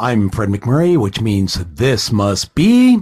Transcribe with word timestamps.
I'm 0.00 0.28
Fred 0.28 0.48
McMurray, 0.48 1.00
which 1.00 1.20
means 1.20 1.54
this 1.54 2.10
must 2.10 2.52
be. 2.56 2.98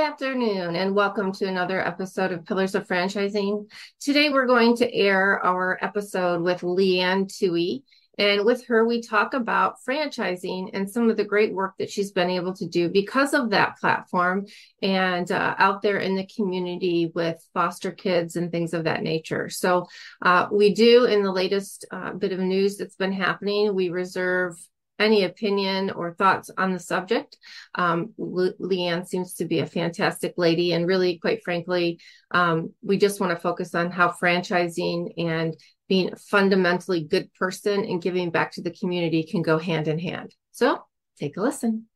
Afternoon, 0.00 0.76
and 0.76 0.94
welcome 0.94 1.30
to 1.32 1.46
another 1.46 1.86
episode 1.86 2.32
of 2.32 2.46
Pillars 2.46 2.74
of 2.74 2.88
Franchising. 2.88 3.70
Today, 4.00 4.30
we're 4.30 4.46
going 4.46 4.74
to 4.78 4.94
air 4.94 5.44
our 5.44 5.78
episode 5.82 6.40
with 6.40 6.62
Leigh 6.62 7.00
Anne 7.00 7.26
Tuohy. 7.26 7.82
And 8.16 8.46
with 8.46 8.66
her, 8.66 8.86
we 8.86 9.02
talk 9.02 9.34
about 9.34 9.76
franchising 9.86 10.70
and 10.72 10.90
some 10.90 11.10
of 11.10 11.18
the 11.18 11.24
great 11.24 11.52
work 11.52 11.74
that 11.78 11.90
she's 11.90 12.12
been 12.12 12.30
able 12.30 12.54
to 12.54 12.66
do 12.66 12.88
because 12.88 13.34
of 13.34 13.50
that 13.50 13.78
platform 13.78 14.46
and 14.80 15.30
uh, 15.30 15.54
out 15.58 15.82
there 15.82 15.98
in 15.98 16.16
the 16.16 16.26
community 16.26 17.12
with 17.14 17.36
foster 17.52 17.90
kids 17.90 18.36
and 18.36 18.50
things 18.50 18.72
of 18.72 18.84
that 18.84 19.02
nature. 19.02 19.50
So, 19.50 19.86
uh, 20.22 20.48
we 20.50 20.72
do, 20.72 21.04
in 21.04 21.22
the 21.22 21.32
latest 21.32 21.84
uh, 21.90 22.14
bit 22.14 22.32
of 22.32 22.40
news 22.40 22.78
that's 22.78 22.96
been 22.96 23.12
happening, 23.12 23.74
we 23.74 23.90
reserve 23.90 24.56
any 25.00 25.24
opinion 25.24 25.90
or 25.90 26.14
thoughts 26.14 26.50
on 26.56 26.72
the 26.72 26.78
subject. 26.78 27.36
Um, 27.74 28.12
Le- 28.18 28.54
Leigh 28.58 28.86
Anne 28.86 29.06
seems 29.06 29.34
to 29.34 29.46
be 29.46 29.60
a 29.60 29.66
fantastic 29.66 30.34
lady, 30.36 30.72
and 30.72 30.86
really, 30.86 31.18
quite 31.18 31.42
frankly, 31.42 31.98
um, 32.30 32.72
we 32.82 32.98
just 32.98 33.20
want 33.20 33.32
to 33.32 33.40
focus 33.40 33.74
on 33.74 33.90
how 33.90 34.10
franchising 34.10 35.14
and 35.18 35.56
being 35.88 36.12
a 36.12 36.16
fundamentally 36.16 37.02
good 37.02 37.32
person 37.34 37.84
and 37.84 38.02
giving 38.02 38.30
back 38.30 38.52
to 38.52 38.62
the 38.62 38.70
community 38.70 39.24
can 39.24 39.42
go 39.42 39.58
hand 39.58 39.88
in 39.88 39.98
hand. 39.98 40.32
So, 40.52 40.84
take 41.18 41.36
a 41.36 41.42
listen. 41.42 41.86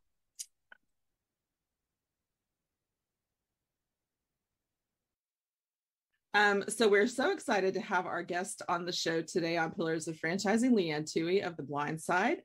Um, 6.34 6.64
so 6.66 6.88
we're 6.88 7.06
so 7.06 7.30
excited 7.30 7.75
to 7.75 7.80
have 7.80 8.06
our 8.06 8.25
guest 8.25 8.62
on 8.69 8.84
the 8.84 8.92
show 8.92 9.22
today 9.22 9.56
on 9.56 9.70
Pillars 9.70 10.08
of 10.08 10.16
Franchising, 10.16 10.72
Leigh 10.72 10.91
Anne 10.91 11.05
Tuohy 11.05 11.47
of 11.47 11.56
The 11.56 11.62
Blind 11.62 12.00
Side. 12.00 12.38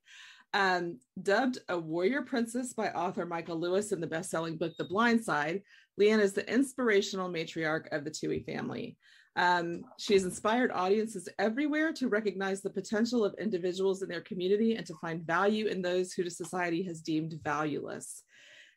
Um, 0.53 1.00
dubbed 1.22 1.59
a 1.69 1.78
warrior 1.78 2.23
princess 2.23 2.73
by 2.73 2.89
author 2.89 3.25
Michael 3.25 3.59
Lewis 3.59 3.92
in 3.92 4.02
the 4.02 4.08
best-selling 4.08 4.58
book 4.58 4.73
The 4.78 4.83
Blind 4.86 5.23
Side, 5.23 5.61
Leigh 5.97 6.11
Anne 6.11 6.22
is 6.22 6.33
the 6.33 6.52
inspirational 6.52 7.30
matriarch 7.30 7.92
of 7.92 8.03
the 8.03 8.09
Tuohy 8.09 8.45
family. 8.45 8.97
Um, 9.36 9.83
she 10.00 10.14
has 10.14 10.23
inspired 10.23 10.72
audiences 10.72 11.30
everywhere 11.38 11.94
to 11.94 12.08
recognize 12.08 12.61
the 12.61 12.70
potential 12.70 13.23
of 13.23 13.36
individuals 13.39 14.02
in 14.02 14.09
their 14.09 14.22
community 14.22 14.75
and 14.75 14.86
to 14.88 14.95
find 14.95 15.22
value 15.22 15.67
in 15.67 15.81
those 15.81 16.14
who 16.14 16.30
society 16.30 16.83
has 16.83 17.02
deemed 17.02 17.39
valueless. 17.44 18.23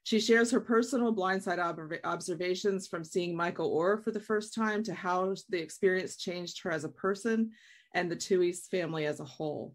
She 0.05 0.19
shares 0.19 0.51
her 0.51 0.61
personal 0.61 1.15
blindside 1.15 1.59
ob- 1.59 1.93
observations 2.05 2.89
from 2.89 3.05
seeing 3.05 3.37
Michael 3.37 3.75
Oher 3.77 4.03
for 4.03 4.11
the 4.11 4.21
first 4.21 4.53
time 4.53 4.83
to 4.85 4.95
how 4.95 5.35
the 5.49 5.61
experience 5.61 6.17
changed 6.17 6.61
her 6.63 6.73
as 6.73 6.85
a 6.85 6.89
person 6.89 7.53
and 7.95 8.11
the 8.11 8.17
Tuohy's 8.17 8.67
family 8.67 9.07
as 9.07 9.21
a 9.21 9.25
whole. 9.25 9.75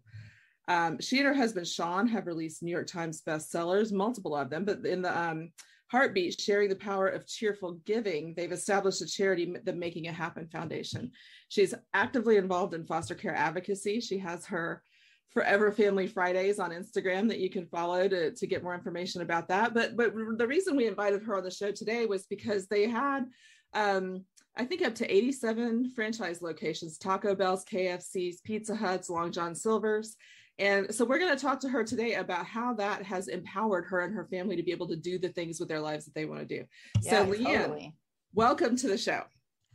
Um, 0.68 1.00
she 1.00 1.18
and 1.18 1.26
her 1.26 1.34
husband 1.34 1.66
Sean 1.66 2.06
have 2.08 2.26
released 2.26 2.62
New 2.62 2.70
York 2.70 2.86
Times 2.86 3.22
bestsellers, 3.26 3.92
multiple 3.92 4.36
of 4.36 4.50
them, 4.50 4.64
but 4.64 4.84
in 4.84 5.02
the 5.02 5.18
um, 5.18 5.50
Heartbeat, 5.90 6.38
Sharing 6.38 6.68
the 6.68 6.76
Power 6.76 7.08
of 7.08 7.26
Cheerful 7.26 7.80
Giving, 7.86 8.34
they've 8.36 8.52
established 8.52 9.00
a 9.00 9.06
charity, 9.06 9.56
the 9.64 9.72
Making 9.72 10.04
It 10.04 10.14
Happen 10.14 10.46
Foundation. 10.46 11.10
She's 11.48 11.74
actively 11.94 12.36
involved 12.36 12.74
in 12.74 12.84
foster 12.84 13.14
care 13.14 13.34
advocacy. 13.34 14.00
She 14.00 14.18
has 14.18 14.44
her 14.46 14.82
Forever 15.30 15.72
Family 15.72 16.06
Fridays 16.06 16.58
on 16.58 16.70
Instagram 16.70 17.28
that 17.28 17.38
you 17.38 17.50
can 17.50 17.66
follow 17.66 18.06
to, 18.06 18.32
to 18.32 18.46
get 18.46 18.62
more 18.62 18.74
information 18.74 19.22
about 19.22 19.48
that. 19.48 19.74
But 19.74 19.96
but 19.96 20.12
the 20.36 20.46
reason 20.46 20.76
we 20.76 20.86
invited 20.86 21.22
her 21.22 21.36
on 21.36 21.44
the 21.44 21.50
show 21.50 21.70
today 21.70 22.06
was 22.06 22.26
because 22.26 22.66
they 22.66 22.88
had 22.88 23.26
um, 23.74 24.24
I 24.56 24.64
think 24.64 24.84
up 24.84 24.94
to 24.96 25.14
87 25.14 25.92
franchise 25.94 26.42
locations, 26.42 26.98
Taco 26.98 27.34
Bell's, 27.34 27.64
KFC's, 27.64 28.40
Pizza 28.40 28.74
Hut's, 28.74 29.08
Long 29.08 29.30
John 29.30 29.54
Silver's. 29.54 30.16
And 30.58 30.92
so 30.92 31.04
we're 31.04 31.18
going 31.18 31.34
to 31.34 31.40
talk 31.40 31.60
to 31.60 31.68
her 31.68 31.84
today 31.84 32.14
about 32.14 32.44
how 32.44 32.74
that 32.74 33.02
has 33.04 33.28
empowered 33.28 33.84
her 33.86 34.00
and 34.00 34.12
her 34.14 34.26
family 34.26 34.56
to 34.56 34.62
be 34.62 34.72
able 34.72 34.88
to 34.88 34.96
do 34.96 35.18
the 35.18 35.28
things 35.28 35.60
with 35.60 35.68
their 35.68 35.80
lives 35.80 36.04
that 36.04 36.14
they 36.14 36.24
want 36.24 36.40
to 36.40 36.46
do. 36.46 36.64
Yeah, 37.02 37.10
so 37.10 37.30
Leigh 37.30 37.46
Anne, 37.46 37.60
totally. 37.60 37.94
welcome 38.34 38.76
to 38.76 38.88
the 38.88 38.98
show. 38.98 39.22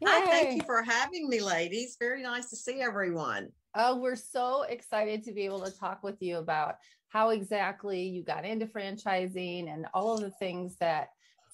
Hi, 0.06 0.26
thank 0.26 0.58
you 0.58 0.66
for 0.66 0.84
having 0.84 1.30
me, 1.30 1.40
ladies. 1.40 1.96
Very 1.98 2.22
nice 2.22 2.50
to 2.50 2.58
see 2.58 2.82
everyone. 2.82 3.50
Oh, 3.76 3.98
we're 3.98 4.18
so 4.18 4.64
excited 4.64 5.24
to 5.24 5.32
be 5.32 5.46
able 5.46 5.62
to 5.62 5.72
talk 5.72 6.04
with 6.04 6.22
you 6.22 6.38
about 6.38 6.76
how 7.08 7.30
exactly 7.30 8.02
you 8.02 8.24
got 8.24 8.44
into 8.44 8.66
franchising 8.66 9.72
and 9.72 9.86
all 9.94 10.16
of 10.16 10.22
the 10.22 10.32
things 10.32 10.76
that 10.82 11.10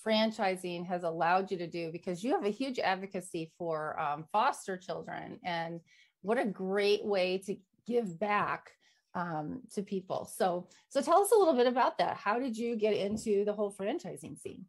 franchising 0.06 0.88
has 0.88 1.04
allowed 1.04 1.52
you 1.52 1.58
to 1.58 1.68
do 1.68 1.92
because 1.92 2.24
you 2.24 2.32
have 2.32 2.46
a 2.46 2.50
huge 2.50 2.80
advocacy 2.80 3.52
for 3.58 4.00
um, 4.00 4.26
foster 4.32 4.78
children 4.78 5.38
and 5.44 5.80
what 6.22 6.40
a 6.40 6.46
great 6.46 7.06
way 7.06 7.38
to 7.38 7.56
give 7.86 8.18
back 8.20 8.72
um, 9.16 9.62
to 9.74 9.82
people. 9.82 10.26
So, 10.26 10.68
so 10.90 11.02
tell 11.02 11.22
us 11.22 11.32
a 11.32 11.38
little 11.38 11.56
bit 11.56 11.68
about 11.68 11.98
that. 11.98 12.18
How 12.18 12.40
did 12.40 12.58
you 12.58 12.76
get 12.76 12.94
into 12.94 13.46
the 13.46 13.54
whole 13.54 13.74
franchising 13.74 14.40
scene? 14.40 14.66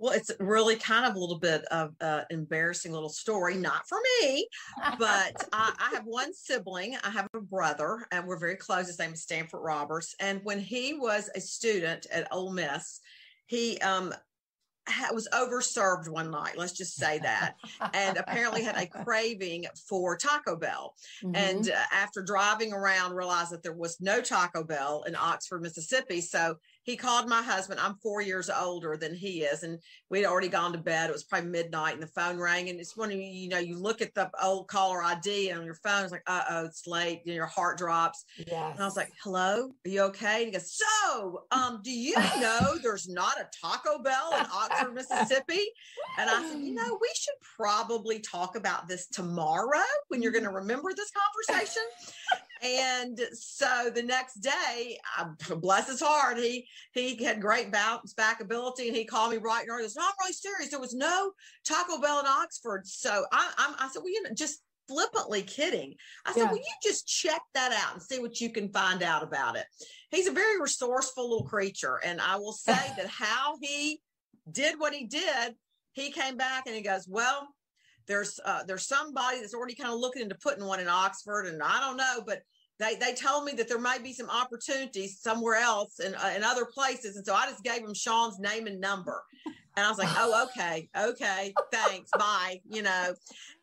Well, 0.00 0.12
it's 0.12 0.30
really 0.38 0.76
kind 0.76 1.04
of 1.06 1.16
a 1.16 1.18
little 1.18 1.40
bit 1.40 1.64
of 1.72 1.92
an 2.00 2.24
embarrassing 2.30 2.92
little 2.92 3.08
story, 3.08 3.56
not 3.56 3.88
for 3.88 3.98
me, 4.22 4.46
but 4.96 5.44
I, 5.52 5.72
I 5.76 5.94
have 5.94 6.04
one 6.04 6.32
sibling. 6.32 6.96
I 7.02 7.10
have 7.10 7.26
a 7.34 7.40
brother, 7.40 8.06
and 8.12 8.24
we're 8.24 8.38
very 8.38 8.54
close. 8.54 8.86
His 8.86 8.98
name 9.00 9.12
is 9.12 9.22
Stanford 9.22 9.60
Roberts. 9.60 10.14
And 10.20 10.40
when 10.44 10.60
he 10.60 10.94
was 10.94 11.28
a 11.34 11.40
student 11.40 12.06
at 12.12 12.28
Ole 12.30 12.52
Miss, 12.52 13.00
he 13.46 13.78
um, 13.78 14.14
was 15.12 15.28
overserved 15.32 16.08
one 16.08 16.30
night. 16.30 16.56
Let's 16.56 16.72
just 16.72 16.94
say 16.96 17.18
that, 17.20 17.54
and 17.94 18.16
apparently 18.16 18.62
had 18.62 18.76
a 18.76 18.86
craving 19.04 19.66
for 19.88 20.16
Taco 20.16 20.56
Bell. 20.56 20.94
Mhm. 21.22 21.36
and 21.36 21.70
uh, 21.70 21.74
after 21.92 22.22
driving 22.22 22.72
around 22.72 23.14
realized 23.14 23.50
that 23.50 23.62
there 23.62 23.72
was 23.72 24.00
no 24.00 24.20
taco 24.20 24.62
bell 24.64 25.02
in 25.06 25.16
oxford 25.16 25.62
mississippi 25.62 26.20
so 26.20 26.56
he 26.88 26.96
called 26.96 27.28
my 27.28 27.42
husband. 27.42 27.78
I'm 27.78 27.96
four 27.96 28.22
years 28.22 28.48
older 28.48 28.96
than 28.96 29.14
he 29.14 29.42
is 29.42 29.62
and 29.62 29.78
we'd 30.08 30.24
already 30.24 30.48
gone 30.48 30.72
to 30.72 30.78
bed. 30.78 31.10
It 31.10 31.12
was 31.12 31.22
probably 31.22 31.50
midnight 31.50 31.92
and 31.92 32.02
the 32.02 32.06
phone 32.06 32.38
rang 32.38 32.70
and 32.70 32.80
it's 32.80 32.96
when 32.96 33.10
you, 33.10 33.18
you 33.18 33.50
know 33.50 33.58
you 33.58 33.78
look 33.78 34.00
at 34.00 34.14
the 34.14 34.30
old 34.42 34.68
caller 34.68 35.02
id 35.02 35.52
on 35.52 35.66
your 35.66 35.74
phone 35.74 36.04
it's 36.04 36.12
like 36.12 36.22
uh-oh 36.26 36.64
it's 36.64 36.86
late 36.86 37.20
and 37.26 37.34
your 37.34 37.44
heart 37.44 37.76
drops. 37.76 38.24
Yes. 38.38 38.72
and 38.72 38.80
i 38.80 38.86
was 38.86 38.96
like 38.96 39.12
hello? 39.22 39.70
Are 39.84 39.90
you 39.90 40.00
okay? 40.04 40.44
And 40.44 40.46
he 40.46 40.50
goes 40.52 40.72
so 40.72 41.42
um 41.50 41.80
do 41.84 41.90
you 41.90 42.14
know 42.40 42.78
there's 42.82 43.06
not 43.06 43.38
a 43.38 43.46
taco 43.60 44.02
bell 44.02 44.30
in 44.38 44.46
oxford 44.50 44.94
mississippi? 44.94 45.66
And 46.18 46.30
i 46.30 46.48
said 46.48 46.58
you 46.58 46.72
know 46.72 46.98
we 47.02 47.10
should 47.14 47.34
probably 47.58 48.18
talk 48.20 48.56
about 48.56 48.88
this 48.88 49.08
tomorrow 49.08 49.84
when 50.08 50.22
you're 50.22 50.32
going 50.32 50.44
to 50.50 50.50
remember 50.50 50.94
this 50.96 51.10
conversation 51.10 51.82
and 52.62 53.20
so 53.32 53.90
the 53.94 54.02
next 54.02 54.34
day 54.36 54.98
bless 55.60 55.88
his 55.88 56.00
heart 56.00 56.38
he 56.38 56.66
he 56.92 57.22
had 57.24 57.40
great 57.40 57.72
bounce 57.72 58.14
back 58.14 58.40
ability 58.40 58.88
and 58.88 58.96
he 58.96 59.04
called 59.04 59.30
me 59.32 59.38
right 59.38 59.62
and 59.62 59.70
early. 59.70 59.84
He 59.84 59.88
said, 59.88 60.02
I'm 60.02 60.12
really 60.20 60.32
serious. 60.32 60.70
There 60.70 60.80
was 60.80 60.94
no 60.94 61.32
Taco 61.64 62.00
Bell 62.00 62.20
in 62.20 62.26
Oxford. 62.26 62.86
So 62.86 63.24
I, 63.32 63.52
I'm, 63.58 63.74
I 63.78 63.88
said, 63.88 64.00
well, 64.00 64.12
you 64.12 64.22
know, 64.22 64.30
just 64.34 64.60
flippantly 64.88 65.42
kidding. 65.42 65.94
I 66.24 66.32
said, 66.32 66.40
Yeah. 66.40 66.46
well, 66.46 66.56
you 66.56 66.64
just 66.82 67.06
check 67.06 67.40
that 67.54 67.72
out 67.72 67.94
and 67.94 68.02
see 68.02 68.18
what 68.18 68.40
you 68.40 68.50
can 68.50 68.70
find 68.70 69.02
out 69.02 69.22
about 69.22 69.56
it. 69.56 69.66
He's 70.10 70.26
a 70.26 70.32
very 70.32 70.60
resourceful 70.60 71.28
little 71.28 71.46
creature. 71.46 72.00
And 72.04 72.20
I 72.20 72.36
will 72.36 72.52
say 72.52 72.72
that 72.96 73.06
how 73.06 73.58
he 73.60 74.00
did 74.50 74.80
what 74.80 74.94
he 74.94 75.04
did, 75.06 75.54
he 75.92 76.10
came 76.10 76.36
back 76.36 76.64
and 76.66 76.74
he 76.74 76.82
goes, 76.82 77.06
well, 77.08 77.48
there's 78.08 78.40
uh, 78.44 78.64
there's 78.66 78.86
somebody 78.86 79.40
that's 79.40 79.54
already 79.54 79.74
kind 79.74 79.92
of 79.92 80.00
looking 80.00 80.22
into 80.22 80.34
putting 80.36 80.64
one 80.64 80.80
in 80.80 80.88
Oxford, 80.88 81.46
and 81.46 81.62
I 81.62 81.80
don't 81.80 81.96
know, 81.96 82.22
but 82.26 82.42
they 82.78 82.96
they 82.96 83.14
told 83.14 83.44
me 83.44 83.52
that 83.52 83.68
there 83.68 83.78
might 83.78 84.02
be 84.02 84.12
some 84.12 84.30
opportunities 84.30 85.20
somewhere 85.20 85.56
else 85.56 86.00
and 86.00 86.14
uh, 86.16 86.32
in 86.34 86.42
other 86.42 86.64
places, 86.64 87.16
and 87.16 87.24
so 87.24 87.34
I 87.34 87.46
just 87.46 87.62
gave 87.62 87.82
them 87.82 87.94
Sean's 87.94 88.38
name 88.40 88.66
and 88.66 88.80
number, 88.80 89.22
and 89.76 89.86
I 89.86 89.88
was 89.88 89.98
like, 89.98 90.08
oh 90.16 90.48
okay, 90.50 90.88
okay, 90.98 91.54
thanks, 91.72 92.10
bye, 92.18 92.60
you 92.68 92.82
know, 92.82 93.14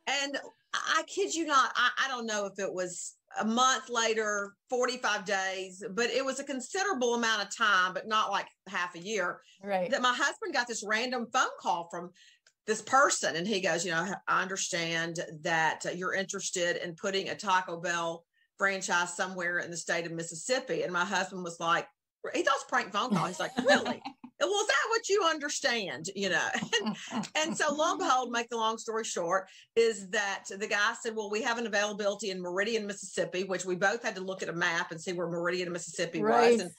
and 0.08 0.38
I 0.38 0.96
I 0.98 1.04
kid 1.04 1.34
you 1.34 1.46
not, 1.46 1.72
I, 1.76 1.90
I 2.06 2.08
don't 2.10 2.26
know 2.26 2.46
if 2.46 2.60
it 2.60 2.72
was 2.72 3.16
a 3.40 3.46
month 3.46 3.90
later, 3.90 4.54
45 4.70 5.26
days, 5.26 5.84
but 5.92 6.10
it 6.10 6.24
was 6.24 6.40
a 6.40 6.44
considerable 6.44 7.16
amount 7.16 7.44
of 7.44 7.56
time, 7.56 7.94
but 7.94 8.08
not 8.08 8.32
like 8.32 8.48
half 8.68 8.96
a 8.96 9.00
year 9.00 9.42
right. 9.64 9.90
that 9.92 10.02
my 10.02 10.14
husband 10.14 10.54
got 10.54 10.68
this 10.68 10.84
random 10.86 11.28
phone 11.34 11.48
call 11.60 11.88
from 11.90 12.12
this 12.68 12.82
person 12.82 13.36
and 13.36 13.48
he 13.48 13.62
goes 13.62 13.86
you 13.86 13.92
know 13.92 14.14
i 14.28 14.42
understand 14.42 15.20
that 15.42 15.86
uh, 15.86 15.92
you're 15.92 16.14
interested 16.14 16.78
in 16.84 16.96
putting 16.96 17.30
a 17.30 17.36
taco 17.36 17.80
bell 17.80 18.26
franchise 18.58 19.16
somewhere 19.16 19.60
in 19.60 19.72
the 19.72 19.78
state 19.78 20.06
of 20.06 20.12
Mississippi. 20.12 20.84
And 20.84 20.94
my 20.94 21.06
husband 21.06 21.44
was 21.44 21.60
like, 21.60 21.88
he 22.34 22.42
thought 22.42 22.56
it 22.56 22.58
was 22.58 22.66
prank 22.70 22.92
phone 22.92 23.14
call. 23.14 23.28
He's 23.28 23.40
like, 23.40 23.52
really? 23.66 24.02
well, 24.42 24.62
is 24.62 24.68
that 24.68 24.86
what 24.90 25.10
you 25.10 25.24
understand? 25.24 26.10
You 26.16 26.30
know, 26.30 26.48
and, 27.12 27.28
and 27.36 27.58
so 27.58 27.74
lo 27.74 27.92
and 27.92 28.00
behold, 28.00 28.32
make 28.32 28.50
the 28.50 28.58
long 28.58 28.78
story 28.78 29.04
short, 29.04 29.48
is 29.76 30.10
that 30.10 30.46
the 30.50 30.68
guy 30.68 30.94
said, 31.02 31.16
Well, 31.16 31.30
we 31.30 31.42
have 31.44 31.58
an 31.58 31.68
availability 31.68 32.32
in 32.32 32.42
Meridian, 32.42 32.88
Mississippi, 32.88 33.44
which 33.44 33.66
we 33.66 33.76
both 33.76 34.04
had 34.04 34.16
to 34.16 34.22
look 34.22 34.42
at 34.42 34.50
a 34.50 34.54
map 34.54 34.92
and 34.92 35.00
see 35.00 35.14
where 35.14 35.28
Meridian, 35.28 35.72
Mississippi 35.72 36.22
Right. 36.22 36.54
was. 36.54 36.62
And 36.62 36.72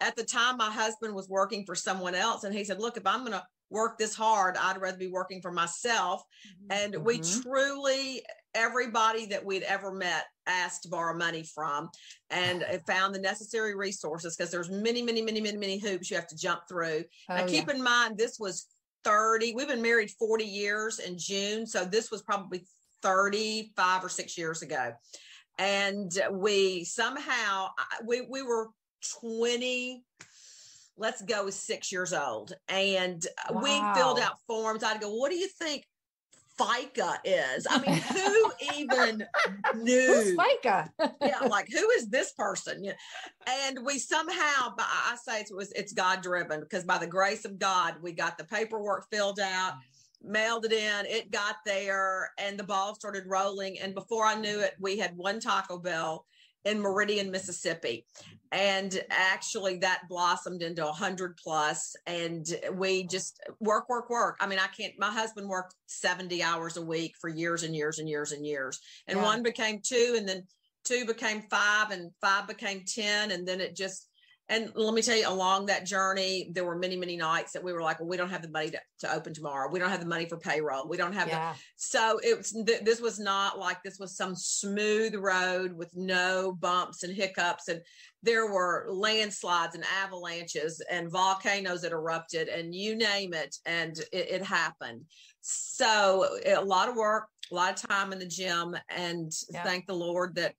at 0.00 0.16
the 0.16 0.24
time, 0.24 0.56
my 0.56 0.70
husband 0.70 1.14
was 1.14 1.28
working 1.28 1.64
for 1.66 1.74
someone 1.74 2.14
else, 2.14 2.44
and 2.44 2.54
he 2.54 2.64
said, 2.64 2.80
Look, 2.80 2.96
if 2.96 3.06
I'm 3.06 3.20
going 3.20 3.32
to 3.32 3.44
work 3.72 3.98
this 3.98 4.14
hard, 4.14 4.56
I'd 4.56 4.80
rather 4.80 4.98
be 4.98 5.08
working 5.08 5.40
for 5.40 5.50
myself. 5.50 6.22
And 6.70 6.94
we 7.04 7.18
Mhm. 7.18 7.42
truly, 7.42 8.24
everybody 8.54 9.26
that 9.26 9.44
we'd 9.44 9.62
ever 9.62 9.92
met 9.92 10.26
asked 10.46 10.82
to 10.82 10.88
borrow 10.88 11.16
money 11.16 11.42
from 11.42 11.90
and 12.30 12.64
found 12.86 13.14
the 13.14 13.18
necessary 13.18 13.74
resources 13.74 14.36
because 14.36 14.50
there's 14.50 14.70
many, 14.70 15.02
many, 15.02 15.22
many, 15.22 15.40
many, 15.40 15.56
many 15.56 15.78
hoops 15.78 16.10
you 16.10 16.16
have 16.16 16.28
to 16.28 16.36
jump 16.36 16.60
through. 16.68 17.04
Oh, 17.30 17.34
now, 17.34 17.40
yeah. 17.40 17.46
keep 17.46 17.68
in 17.70 17.82
mind, 17.82 18.18
this 18.18 18.38
was 18.38 18.66
30, 19.04 19.54
we've 19.54 19.68
been 19.68 19.82
married 19.82 20.10
40 20.18 20.44
years 20.44 20.98
in 20.98 21.18
June. 21.18 21.66
So 21.66 21.84
this 21.84 22.10
was 22.10 22.22
probably 22.22 22.66
35 23.02 24.04
or 24.04 24.08
six 24.08 24.36
years 24.36 24.62
ago. 24.62 24.92
And 25.58 26.12
we 26.30 26.84
somehow, 26.84 27.70
we, 28.04 28.20
we 28.22 28.42
were 28.42 28.68
20, 29.20 30.04
let's 30.96 31.22
go 31.22 31.44
with 31.44 31.54
six 31.54 31.90
years 31.90 32.12
old. 32.12 32.52
And 32.68 33.26
we 33.62 33.70
filled 33.94 34.18
out 34.18 34.38
forms. 34.46 34.84
I'd 34.84 35.00
go, 35.00 35.14
what 35.14 35.30
do 35.30 35.36
you 35.36 35.48
think 35.48 35.84
FICA 36.58 37.16
is? 37.24 37.66
I 37.68 37.80
mean, 37.80 37.96
who 37.96 38.52
even 38.76 39.26
knew? 39.76 40.06
Who's 40.06 40.36
FICA? 40.36 40.90
yeah, 41.22 41.38
like 41.48 41.68
who 41.70 41.88
is 41.90 42.08
this 42.08 42.32
person? 42.32 42.84
Yeah. 42.84 42.92
And 43.48 43.78
we 43.84 43.98
somehow, 43.98 44.74
I 44.78 45.12
I 45.12 45.16
say 45.16 45.40
it 45.40 45.54
was 45.54 45.72
it's 45.72 45.92
God 45.92 46.22
driven 46.22 46.60
because 46.60 46.84
by 46.84 46.98
the 46.98 47.06
grace 47.06 47.44
of 47.44 47.58
God, 47.58 47.96
we 48.02 48.12
got 48.12 48.38
the 48.38 48.44
paperwork 48.44 49.06
filled 49.10 49.40
out, 49.40 49.74
mailed 50.22 50.66
it 50.66 50.72
in, 50.72 51.06
it 51.06 51.30
got 51.30 51.56
there, 51.64 52.30
and 52.38 52.58
the 52.58 52.64
ball 52.64 52.94
started 52.94 53.24
rolling. 53.26 53.80
And 53.80 53.94
before 53.94 54.26
I 54.26 54.34
knew 54.34 54.60
it, 54.60 54.74
we 54.78 54.98
had 54.98 55.16
one 55.16 55.40
Taco 55.40 55.78
Bell 55.78 56.26
in 56.64 56.80
Meridian, 56.80 57.30
Mississippi. 57.30 58.06
And 58.52 59.02
actually 59.10 59.78
that 59.78 60.02
blossomed 60.08 60.62
into 60.62 60.86
a 60.86 60.92
hundred 60.92 61.36
plus. 61.42 61.96
And 62.06 62.46
we 62.74 63.04
just 63.04 63.40
work, 63.60 63.88
work, 63.88 64.10
work. 64.10 64.36
I 64.40 64.46
mean, 64.46 64.58
I 64.58 64.66
can't, 64.68 64.92
my 64.98 65.10
husband 65.10 65.48
worked 65.48 65.74
70 65.86 66.42
hours 66.42 66.76
a 66.76 66.84
week 66.84 67.14
for 67.20 67.30
years 67.30 67.62
and 67.62 67.74
years 67.74 67.98
and 67.98 68.08
years 68.08 68.32
and 68.32 68.46
years. 68.46 68.78
And 69.08 69.18
Yeah. 69.18 69.24
one 69.24 69.42
became 69.42 69.80
two 69.82 70.14
and 70.18 70.28
then 70.28 70.46
two 70.84 71.06
became 71.06 71.42
five 71.50 71.90
and 71.90 72.10
five 72.20 72.46
became 72.46 72.84
10. 72.84 73.30
And 73.30 73.48
then 73.48 73.60
it 73.60 73.74
just, 73.74 74.08
and 74.52 74.70
let 74.74 74.92
me 74.92 75.00
tell 75.00 75.16
you, 75.16 75.26
along 75.26 75.64
that 75.66 75.86
journey, 75.86 76.50
there 76.52 76.66
were 76.66 76.76
many, 76.76 76.94
many 76.94 77.16
nights 77.16 77.52
that 77.52 77.64
we 77.64 77.72
were 77.72 77.80
like, 77.80 77.98
well, 77.98 78.08
we 78.08 78.18
don't 78.18 78.28
have 78.28 78.42
the 78.42 78.50
money 78.50 78.68
to, 78.70 78.80
to 78.98 79.14
open 79.14 79.32
tomorrow. 79.32 79.70
We 79.72 79.78
don't 79.78 79.88
have 79.88 80.00
the 80.00 80.06
money 80.06 80.26
for 80.26 80.36
payroll. 80.36 80.86
We 80.86 80.98
don't 80.98 81.14
have 81.14 81.30
the, 81.54 81.58
so 81.76 82.20
it 82.22 82.36
was 82.36 82.52
th- 82.52 82.82
this 82.82 83.00
was 83.00 83.18
not 83.18 83.58
like 83.58 83.82
this 83.82 83.98
was 83.98 84.14
some 84.14 84.36
smooth 84.36 85.14
road 85.14 85.72
with 85.72 85.96
no 85.96 86.52
bumps 86.60 87.02
and 87.02 87.16
hiccups 87.16 87.68
and 87.68 87.80
there 88.22 88.46
were 88.52 88.86
landslides 88.90 89.74
and 89.74 89.84
avalanches 90.04 90.82
and 90.90 91.10
volcanoes 91.10 91.80
that 91.80 91.92
erupted 91.92 92.48
and 92.48 92.74
you 92.74 92.94
name 92.94 93.32
it 93.32 93.56
and 93.64 93.98
it, 94.12 94.28
it 94.30 94.42
happened 94.44 95.02
so 95.40 96.26
a 96.46 96.60
lot 96.60 96.88
of 96.88 96.94
work 96.94 97.26
a 97.50 97.54
lot 97.54 97.72
of 97.72 97.88
time 97.88 98.12
in 98.12 98.18
the 98.18 98.26
gym 98.26 98.76
and 98.90 99.32
Yeah. 99.50 99.64
thank 99.64 99.86
the 99.86 99.94
lord 99.94 100.34
that 100.36 100.54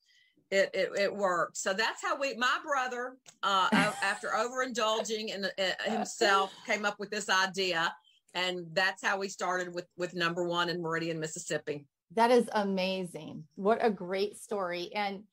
it, 0.53 0.69
it 0.73 0.89
it 0.99 1.15
worked 1.15 1.57
so 1.57 1.73
that's 1.73 2.01
how 2.01 2.17
we 2.17 2.35
my 2.35 2.57
brother 2.63 3.17
uh 3.41 3.67
after 4.03 4.27
overindulging 4.29 5.33
in 5.33 5.45
uh, 5.45 5.91
himself 5.91 6.53
came 6.67 6.85
up 6.85 6.99
with 6.99 7.09
this 7.09 7.29
idea 7.29 7.93
and 8.35 8.65
that's 8.73 9.03
how 9.03 9.17
we 9.17 9.27
started 9.27 9.73
with 9.73 9.87
with 9.97 10.13
number 10.13 10.43
one 10.47 10.69
in 10.69 10.81
meridian 10.81 11.19
mississippi 11.19 11.85
That 12.15 12.29
is 12.31 12.47
amazing. 12.53 13.43
What 13.55 13.79
a 13.81 13.89
great 13.89 14.37
story. 14.37 14.91
And 14.93 15.23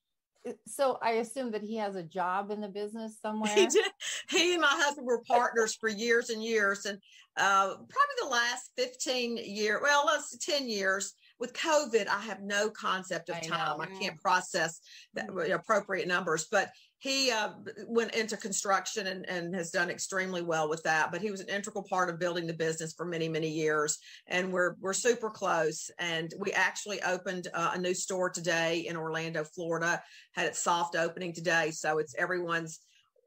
uh, 0.48 0.52
so 0.66 0.96
I 1.02 1.12
assume 1.20 1.50
that 1.52 1.62
he 1.62 1.76
has 1.76 1.94
a 1.96 2.02
job 2.02 2.50
in 2.50 2.60
the 2.62 2.68
business 2.68 3.18
somewhere. 3.24 3.54
he 3.54 3.66
did 3.66 3.84
he 4.30 4.52
and 4.54 4.62
my 4.62 4.74
husband 4.84 5.06
were 5.06 5.22
partners 5.28 5.74
for 5.80 5.90
years 5.90 6.30
and 6.30 6.42
years 6.42 6.86
and 6.86 6.98
uh 7.36 7.68
probably 7.68 8.18
the 8.22 8.28
last 8.30 8.70
15 8.76 9.36
year 9.36 9.80
well 9.82 10.04
let's 10.06 10.36
10 10.38 10.68
years 10.68 11.12
with 11.40 11.52
covid 11.54 12.06
i 12.08 12.20
have 12.20 12.42
no 12.42 12.70
concept 12.70 13.28
of 13.30 13.36
I 13.36 13.40
time. 13.40 13.78
Know. 13.78 13.84
i 13.84 13.86
can't 13.98 14.20
process 14.20 14.80
the 15.14 15.54
appropriate 15.54 16.06
numbers 16.06 16.46
but 16.50 16.70
he 17.00 17.30
uh, 17.30 17.52
went 17.86 18.14
into 18.14 18.36
construction 18.36 19.06
and, 19.06 19.26
and 19.28 19.54
has 19.54 19.70
done 19.70 19.88
extremely 19.88 20.42
well 20.42 20.68
with 20.68 20.82
that. 20.82 21.10
But 21.10 21.22
he 21.22 21.30
was 21.30 21.40
an 21.40 21.48
integral 21.48 21.82
part 21.82 22.10
of 22.10 22.18
building 22.18 22.46
the 22.46 22.52
business 22.52 22.92
for 22.92 23.06
many 23.06 23.26
many 23.26 23.48
years 23.48 23.98
and 24.26 24.52
we're 24.52 24.76
we're 24.80 24.92
super 24.92 25.30
close. 25.30 25.90
And 25.98 26.32
we 26.38 26.52
actually 26.52 27.02
opened 27.02 27.48
uh, 27.54 27.72
a 27.74 27.78
new 27.78 27.94
store 27.94 28.28
today 28.28 28.80
in 28.86 28.96
orlando 28.96 29.44
florida. 29.44 30.02
Had 30.32 30.46
its 30.46 30.58
soft 30.58 30.94
opening 30.94 31.32
today 31.32 31.70
so 31.70 31.98
it's 31.98 32.14
everyone's 32.16 32.80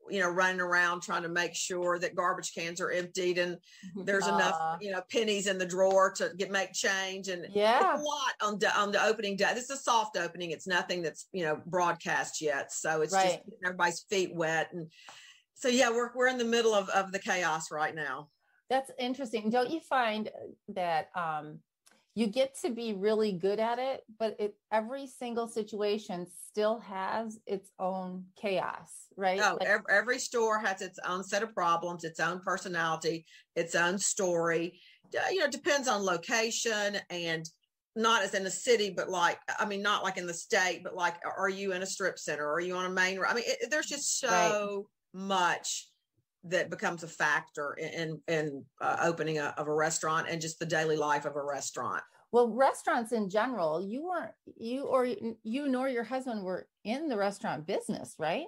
you 0.10 0.20
know 0.20 0.30
running 0.30 0.60
around 0.62 1.02
trying 1.02 1.24
to 1.24 1.30
make 1.30 1.56
sure 1.56 1.98
that 2.00 2.16
garbage 2.16 2.54
cans 2.54 2.82
are 2.82 2.92
emptied 2.92 3.38
and 3.38 3.58
there's 4.06 4.28
Aw. 4.28 4.36
enough 4.36 4.60
you 4.82 4.92
know 4.92 5.02
pennies 5.12 5.48
in 5.48 5.58
the 5.58 5.66
drawer 5.66 6.12
to 6.18 6.32
get 6.38 6.52
make 6.52 6.74
change 6.74 7.28
and 7.30 7.48
Yeah. 7.54 7.96
a 7.96 8.00
lot 8.00 8.34
on 8.42 8.60
the 8.60 8.76
on 8.78 8.92
the 8.92 9.04
opening 9.04 9.36
day. 9.36 9.54
This 9.54 9.66
is 9.70 9.80
a 9.80 9.84
soft 9.84 10.18
opening. 10.18 10.52
It's 10.52 10.68
nothing 10.68 11.02
that's 11.02 11.28
you 11.32 11.44
know 11.46 11.62
broadcast 11.66 12.42
yet. 12.42 12.72
So 12.72 13.02
it's 13.02 13.14
just 13.14 13.26
Right. 13.26 13.40
getting 13.46 13.60
everybody's 13.66 14.06
feet 14.10 14.34
wet 14.36 14.70
and 14.74 14.92
so 15.56 15.70
yeah, 15.70 15.90
we're 15.90 16.12
we're 16.16 16.28
in 16.28 16.38
the 16.38 16.46
middle 16.46 16.74
of 16.74 16.90
of 16.90 17.12
the 17.12 17.20
chaos 17.20 17.72
right 17.72 17.96
now. 17.96 18.30
That's 18.70 18.92
interesting. 19.00 19.50
Don't 19.50 19.70
you 19.70 19.80
find 19.80 20.30
that 20.70 21.08
um, 21.16 21.60
you 22.16 22.28
get 22.28 22.56
to 22.62 22.70
be 22.70 22.94
really 22.94 23.32
good 23.32 23.60
at 23.60 23.80
it, 23.80 24.04
but 24.20 24.36
it 24.40 24.56
every 24.72 25.08
single 25.08 25.48
situation 25.48 26.28
still 26.48 26.80
has 26.80 27.40
its 27.48 27.72
own 27.80 28.26
chaos, 28.40 29.08
right? 29.18 29.40
Oh, 29.44 29.58
Like- 29.60 29.68
every, 29.68 29.86
every 29.90 30.20
store 30.20 30.60
has 30.60 30.82
its 30.82 31.00
own 31.08 31.24
set 31.24 31.42
of 31.42 31.54
problems, 31.56 32.04
its 32.04 32.20
own 32.20 32.40
personality, 32.42 33.26
its 33.56 33.74
own 33.74 33.98
story. 33.98 34.80
You 35.12 35.40
know, 35.40 35.46
it 35.46 35.52
depends 35.52 35.88
on 35.88 36.04
location 36.04 36.98
and 37.10 37.46
not 37.96 38.24
as 38.24 38.34
in 38.34 38.44
the 38.44 38.52
city, 38.52 38.92
but 38.96 39.10
like, 39.10 39.40
I 39.60 39.66
mean, 39.66 39.82
not 39.82 40.04
like 40.04 40.18
in 40.18 40.26
the 40.28 40.34
state, 40.34 40.82
but 40.84 40.96
like, 40.96 41.16
are 41.38 41.50
you 41.50 41.74
in 41.74 41.84
a 41.84 41.86
strip 41.86 42.18
center? 42.18 42.52
Are 42.52 42.60
you 42.60 42.76
on 42.76 42.86
a 42.86 42.90
main 42.90 43.20
road? 43.20 43.30
I 43.30 43.34
mean, 43.36 43.44
it, 43.48 43.70
there's 43.70 43.86
just 43.86 44.20
so 44.20 44.88
much 45.14 45.90
that 46.46 46.70
becomes 46.70 47.04
a 47.04 47.08
factor 47.08 47.74
in 47.74 48.20
in, 48.28 48.36
in 48.36 48.66
uh, 48.82 48.98
opening 49.02 49.40
a, 49.40 49.54
of 49.58 49.68
a 49.68 49.74
restaurant 49.74 50.28
and 50.30 50.42
just 50.42 50.60
the 50.60 50.66
daily 50.66 50.98
life 50.98 51.26
of 51.26 51.36
a 51.36 51.44
restaurant. 51.44 52.04
Well, 52.34 52.50
restaurants 52.50 53.12
in 53.12 53.30
general, 53.30 53.80
you 53.80 54.06
weren't 54.08 54.32
you 54.58 54.86
or 54.86 55.06
you 55.06 55.68
nor 55.68 55.88
your 55.88 56.04
husband 56.04 56.44
were 56.44 56.68
in 56.84 57.08
the 57.08 57.16
restaurant 57.16 57.68
business, 57.68 58.16
right? 58.18 58.48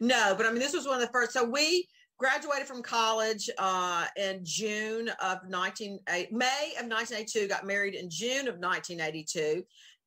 No, 0.00 0.34
but 0.34 0.46
I 0.46 0.50
mean, 0.50 0.60
this 0.60 0.72
was 0.72 0.86
one 0.86 0.94
of 0.94 1.02
the 1.02 1.12
first. 1.12 1.34
So 1.34 1.44
we 1.44 1.86
graduated 2.18 2.66
from 2.66 2.82
college 2.82 3.50
uh, 3.58 4.06
in 4.16 4.40
June 4.42 5.10
of 5.22 5.38
19, 5.46 6.00
May 6.08 6.72
of 6.80 6.86
1982, 6.86 7.48
got 7.48 7.66
married 7.66 7.94
in 7.94 8.08
June 8.08 8.48
of 8.48 8.56
1982. 8.56 9.62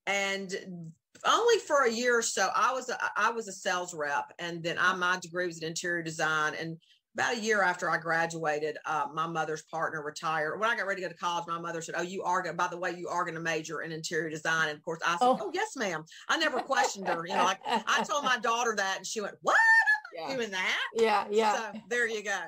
And 0.07 0.91
only 1.23 1.59
for 1.59 1.83
a 1.83 1.91
year 1.91 2.17
or 2.17 2.23
so, 2.23 2.49
I 2.55 2.73
was 2.73 2.89
a, 2.89 2.97
I 3.15 3.29
was 3.29 3.47
a 3.47 3.53
sales 3.53 3.93
rep, 3.93 4.33
and 4.39 4.63
then 4.63 4.77
I 4.79 4.95
my 4.95 5.19
degree 5.19 5.45
was 5.45 5.59
in 5.59 5.67
interior 5.67 6.01
design. 6.01 6.53
And 6.59 6.77
about 7.13 7.35
a 7.35 7.39
year 7.39 7.61
after 7.61 7.89
I 7.89 7.97
graduated, 7.97 8.77
uh, 8.85 9.07
my 9.13 9.27
mother's 9.27 9.63
partner 9.63 10.01
retired. 10.03 10.59
When 10.59 10.69
I 10.69 10.75
got 10.77 10.87
ready 10.87 11.01
to 11.01 11.07
go 11.07 11.11
to 11.13 11.17
college, 11.17 11.45
my 11.47 11.59
mother 11.59 11.81
said, 11.81 11.95
"Oh, 11.97 12.01
you 12.01 12.23
are 12.23 12.41
going. 12.41 12.55
By 12.55 12.67
the 12.67 12.77
way, 12.77 12.91
you 12.91 13.07
are 13.09 13.23
going 13.25 13.35
to 13.35 13.41
major 13.41 13.81
in 13.81 13.91
interior 13.91 14.29
design." 14.29 14.69
And 14.69 14.77
of 14.77 14.83
course, 14.83 14.99
I 15.05 15.11
said, 15.17 15.17
Oh. 15.21 15.37
"Oh, 15.41 15.51
yes, 15.53 15.75
ma'am." 15.75 16.03
I 16.29 16.37
never 16.37 16.59
questioned 16.61 17.07
her. 17.07 17.25
You 17.25 17.33
know, 17.35 17.43
like 17.43 17.59
I 17.65 18.03
told 18.09 18.23
my 18.23 18.37
daughter 18.37 18.75
that, 18.77 18.97
and 18.97 19.05
she 19.05 19.19
went, 19.21 19.35
"What? 19.41 19.55
I'm 19.55 20.29
yeah. 20.29 20.35
Doing 20.35 20.51
that?" 20.51 20.81
yeah, 20.93 21.25
yeah. 21.29 21.55
So 21.73 21.79
there 21.89 22.07
you 22.07 22.23
go. 22.23 22.39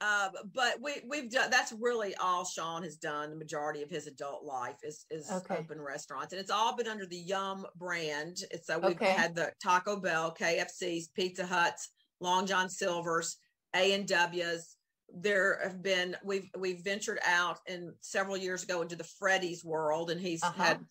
Uh, 0.00 0.28
but 0.54 0.78
we 0.82 1.00
we've 1.08 1.30
done 1.30 1.50
that's 1.50 1.72
really 1.80 2.14
all 2.16 2.44
Sean 2.44 2.82
has 2.82 2.96
done. 2.96 3.30
The 3.30 3.36
majority 3.36 3.82
of 3.82 3.88
his 3.90 4.06
adult 4.06 4.44
life 4.44 4.76
is 4.84 5.06
is 5.10 5.28
Okay. 5.30 5.56
open 5.56 5.80
restaurants, 5.80 6.32
and 6.32 6.40
it's 6.40 6.50
all 6.50 6.76
been 6.76 6.86
under 6.86 7.06
the 7.06 7.16
Yum 7.16 7.66
brand. 7.76 8.36
It's 8.50 8.66
so 8.68 8.78
we've 8.78 8.96
Okay. 8.96 9.12
had 9.12 9.34
the 9.34 9.52
Taco 9.60 9.96
Bell, 9.98 10.34
KFC's, 10.38 11.08
Pizza 11.08 11.46
Huts, 11.46 11.90
Long 12.20 12.46
John 12.46 12.68
Silver's, 12.68 13.38
A 13.76 13.92
and 13.92 14.06
W's. 14.06 14.76
There 15.14 15.60
have 15.62 15.82
been 15.82 16.16
we've 16.24 16.50
we've 16.58 16.82
ventured 16.82 17.20
out 17.24 17.58
and 17.68 17.92
several 18.00 18.36
years 18.36 18.64
ago 18.64 18.82
into 18.82 18.96
the 18.96 19.04
Freddy's 19.04 19.64
world, 19.64 20.10
and 20.10 20.20
he's 20.20 20.42
Uh-huh. 20.42 20.62
had 20.62 20.84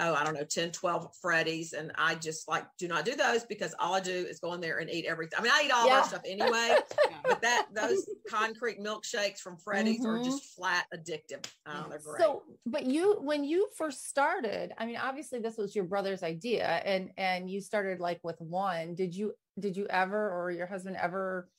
oh, 0.00 0.14
I 0.14 0.22
don't 0.22 0.34
know, 0.34 0.44
10, 0.44 0.70
12 0.70 1.08
Freddy's. 1.20 1.72
And 1.72 1.90
I 1.96 2.14
just 2.14 2.46
like 2.46 2.64
do 2.78 2.86
not 2.86 3.04
do 3.04 3.16
those 3.16 3.42
because 3.44 3.74
all 3.80 3.94
I 3.94 4.00
do 4.00 4.12
is 4.12 4.38
go 4.38 4.52
in 4.54 4.60
there 4.60 4.78
and 4.78 4.88
eat 4.88 5.06
everything. 5.06 5.36
I 5.36 5.42
mean, 5.42 5.50
I 5.52 5.62
eat 5.66 5.72
all 5.72 5.86
Yeah. 5.88 5.96
that 5.96 6.06
stuff 6.06 6.22
anyway, 6.24 6.76
but 7.26 7.42
that 7.42 7.66
those 7.74 8.06
concrete 8.28 8.78
milkshakes 8.80 9.40
from 9.40 9.56
Freddy's 9.58 10.06
are 10.06 10.16
Mhm. 10.18 10.24
just 10.24 10.54
flat 10.54 10.86
addictive. 10.94 11.44
Oh, 11.66 11.86
they're 11.90 11.98
great. 11.98 12.20
So, 12.22 12.44
but 12.64 12.86
you, 12.86 13.14
when 13.20 13.42
you 13.42 13.68
first 13.76 14.08
started, 14.08 14.72
I 14.78 14.86
mean, 14.86 14.98
obviously 14.98 15.40
this 15.40 15.56
was 15.58 15.74
your 15.74 15.84
brother's 15.84 16.22
idea, 16.22 16.64
and 16.84 17.10
and 17.16 17.50
you 17.50 17.60
started 17.60 17.98
like 17.98 18.20
with 18.22 18.40
one. 18.40 18.94
Did 18.94 19.16
you 19.16 19.34
did 19.58 19.76
you 19.76 19.86
ever 19.90 20.30
or 20.30 20.52
your 20.52 20.66
husband 20.68 20.96
ever 20.96 21.50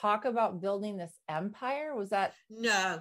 talk 0.00 0.24
about 0.24 0.60
building 0.60 0.96
this 0.96 1.12
empire? 1.28 1.94
Was 1.94 2.10
that 2.10 2.34
No, 2.50 3.00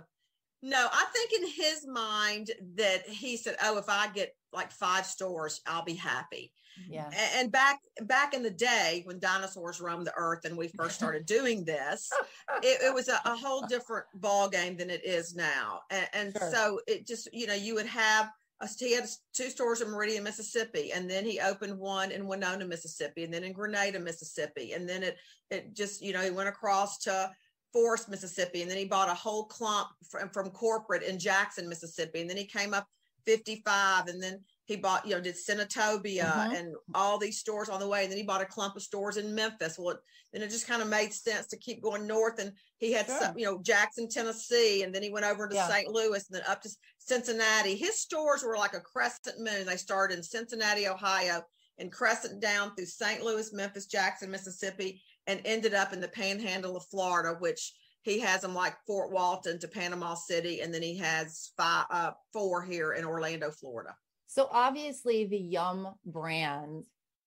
no. 0.62 0.88
I 0.92 1.06
think 1.14 1.34
in 1.34 1.48
his 1.48 1.88
mind 1.88 2.52
that 2.76 3.08
he 3.08 3.38
said, 3.38 3.56
"Oh, 3.62 3.78
if 3.78 3.90
I 3.90 4.10
get 4.10 4.36
like 4.54 4.72
five 4.72 5.06
stores, 5.06 5.62
I'll 5.66 5.84
be 5.84 5.96
happy." 5.96 6.54
yeah? 6.88 7.10
And 7.36 7.52
back 7.52 7.80
back 8.04 8.34
in 8.34 8.44
the 8.44 8.52
day 8.52 9.02
when 9.06 9.20
dinosaurs 9.20 9.82
roamed 9.82 10.08
the 10.08 10.14
earth 10.16 10.46
and 10.46 10.58
we 10.58 10.68
first 10.68 10.96
started 10.96 11.26
doing 11.26 11.66
this, 11.66 12.10
it, 12.64 12.82
it 12.82 12.94
was 12.94 13.08
a, 13.10 13.20
a 13.26 13.36
whole 13.36 13.66
different 13.68 14.06
ball 14.16 14.50
game 14.50 14.78
than 14.78 14.90
it 14.90 15.06
is 15.06 15.36
now. 15.36 15.82
And, 15.90 16.08
and 16.14 16.38
Sure. 16.38 16.52
so 16.52 16.82
it 16.88 17.08
just 17.08 17.30
you 17.34 17.48
know 17.48 17.54
you 17.54 17.76
would 17.76 17.88
have. 17.88 18.32
He 18.78 18.94
had 18.94 19.08
two 19.34 19.50
stores 19.50 19.82
in 19.82 19.90
Meridian, 19.90 20.24
Mississippi, 20.24 20.92
and 20.94 21.10
then 21.10 21.26
he 21.26 21.40
opened 21.40 21.78
one 21.78 22.12
in 22.12 22.28
Winona, 22.28 22.66
Mississippi, 22.66 23.24
and 23.24 23.34
then 23.34 23.44
in 23.44 23.54
Grenada, 23.54 24.00
Mississippi, 24.00 24.74
and 24.74 24.88
then 24.88 25.04
it 25.04 25.18
it 25.50 25.76
just 25.76 26.02
you 26.02 26.14
know 26.14 26.22
he 26.22 26.30
went 26.30 26.50
across 26.50 27.00
to 27.00 27.32
Forest, 27.74 28.10
Mississippi, 28.10 28.62
and 28.62 28.70
then 28.70 28.78
he 28.78 28.86
bought 28.86 29.10
a 29.10 29.14
whole 29.14 29.46
clump 29.46 29.90
from, 30.10 30.30
from 30.30 30.50
corporate 30.52 31.04
in 31.04 31.18
Jackson, 31.18 31.70
Mississippi, 31.70 32.22
and 32.22 32.30
then 32.30 32.38
he 32.38 32.46
came 32.46 32.74
up 32.74 32.86
55, 33.26 34.08
and 34.08 34.22
then 34.22 34.42
he 34.66 34.76
bought, 34.76 35.06
you 35.06 35.16
know, 35.16 35.22
did 35.22 35.36
Senatobia 35.36 36.32
Mhm. 36.32 36.56
and 36.56 36.76
all 36.94 37.18
these 37.18 37.40
stores 37.40 37.70
on 37.70 37.80
the 37.80 37.88
way, 37.88 38.04
and 38.04 38.12
then 38.12 38.18
he 38.18 38.24
bought 38.24 38.42
a 38.42 38.46
clump 38.46 38.76
of 38.76 38.84
stores 38.84 39.18
in 39.18 39.34
Memphis. 39.34 39.78
Well, 39.78 39.98
then 40.32 40.42
it 40.42 40.50
just 40.50 40.68
kind 40.68 40.82
of 40.82 40.88
made 40.88 41.14
sense 41.14 41.48
to 41.48 41.58
keep 41.58 41.82
going 41.82 42.08
north, 42.08 42.40
and 42.40 42.58
he 42.78 42.92
had 42.92 43.06
Sure. 43.08 43.20
some, 43.20 43.38
you 43.38 43.46
know, 43.46 43.62
Jackson, 43.62 44.08
Tennessee, 44.08 44.84
and 44.84 44.94
then 44.94 45.04
he 45.04 45.10
went 45.10 45.26
over 45.26 45.48
to 45.48 45.56
Yeah. 45.56 45.68
St. 45.68 45.88
Louis, 45.90 46.26
and 46.30 46.38
then 46.40 46.44
up 46.48 46.62
to 46.62 46.70
Cincinnati. 47.00 47.76
His 47.76 48.00
stores 48.00 48.44
were 48.44 48.58
like 48.58 48.74
a 48.74 48.80
crescent 48.82 49.40
moon. 49.40 49.66
They 49.66 49.78
started 49.78 50.18
in 50.18 50.24
Cincinnati, 50.24 50.88
Ohio, 50.88 51.44
and 51.78 51.92
crescent 51.92 52.40
down 52.40 52.76
through 52.76 52.86
St. 52.86 53.24
Louis, 53.24 53.52
Memphis, 53.52 53.88
Jackson, 53.88 54.30
Mississippi, 54.32 55.04
and 55.28 55.42
ended 55.46 55.74
up 55.74 55.92
in 55.92 56.00
the 56.00 56.08
panhandle 56.08 56.78
of 56.78 56.86
Florida, 56.90 57.36
which 57.40 57.74
he 58.04 58.20
has 58.20 58.42
them 58.42 58.56
like 58.56 58.76
Fort 58.86 59.12
Walton 59.12 59.60
to 59.60 59.68
Panama 59.68 60.14
City, 60.16 60.62
and 60.62 60.74
then 60.74 60.82
he 60.82 60.98
has 60.98 61.52
five, 61.58 61.86
uh, 61.92 62.12
four 62.32 62.64
here 62.64 62.94
in 62.94 63.04
Orlando, 63.06 63.52
Florida. 63.52 63.96
So 64.32 64.48
obviously 64.50 65.26
the 65.26 65.38
Yum 65.38 65.94
brand, 66.06 66.86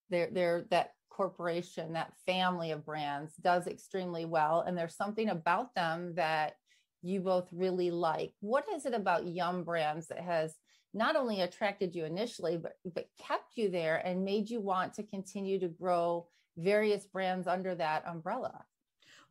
they're, 0.09 0.31
they're 0.33 0.65
that 0.71 0.93
corporation, 1.11 1.93
that 1.93 2.15
family 2.25 2.71
of 2.71 2.87
brands 2.87 3.35
does 3.37 3.67
extremely 3.67 4.25
well. 4.25 4.63
And 4.63 4.77
there's 4.77 4.97
something 4.97 5.29
about 5.29 5.75
them 5.75 6.15
that 6.15 6.55
you 7.03 7.21
both 7.21 7.47
really 7.53 7.91
like. 7.91 8.33
What 8.41 8.65
is 8.75 8.87
it 8.87 8.95
about 8.95 9.27
Yum 9.27 9.65
brands 9.65 10.07
that 10.07 10.21
has 10.21 10.55
not 10.95 11.15
only 11.15 11.43
attracted 11.43 11.95
you 11.95 12.07
initially, 12.07 12.57
but, 12.57 12.73
but 12.95 13.05
kept 13.21 13.59
you 13.59 13.69
there 13.69 13.97
and 13.97 14.25
made 14.25 14.49
you 14.49 14.63
want 14.63 14.95
to 14.95 15.03
continue 15.03 15.61
to 15.61 15.69
grow 15.69 16.27
various 16.57 17.05
brands 17.05 17.47
under 17.47 17.75
that 17.75 18.05
umbrella? 18.09 18.65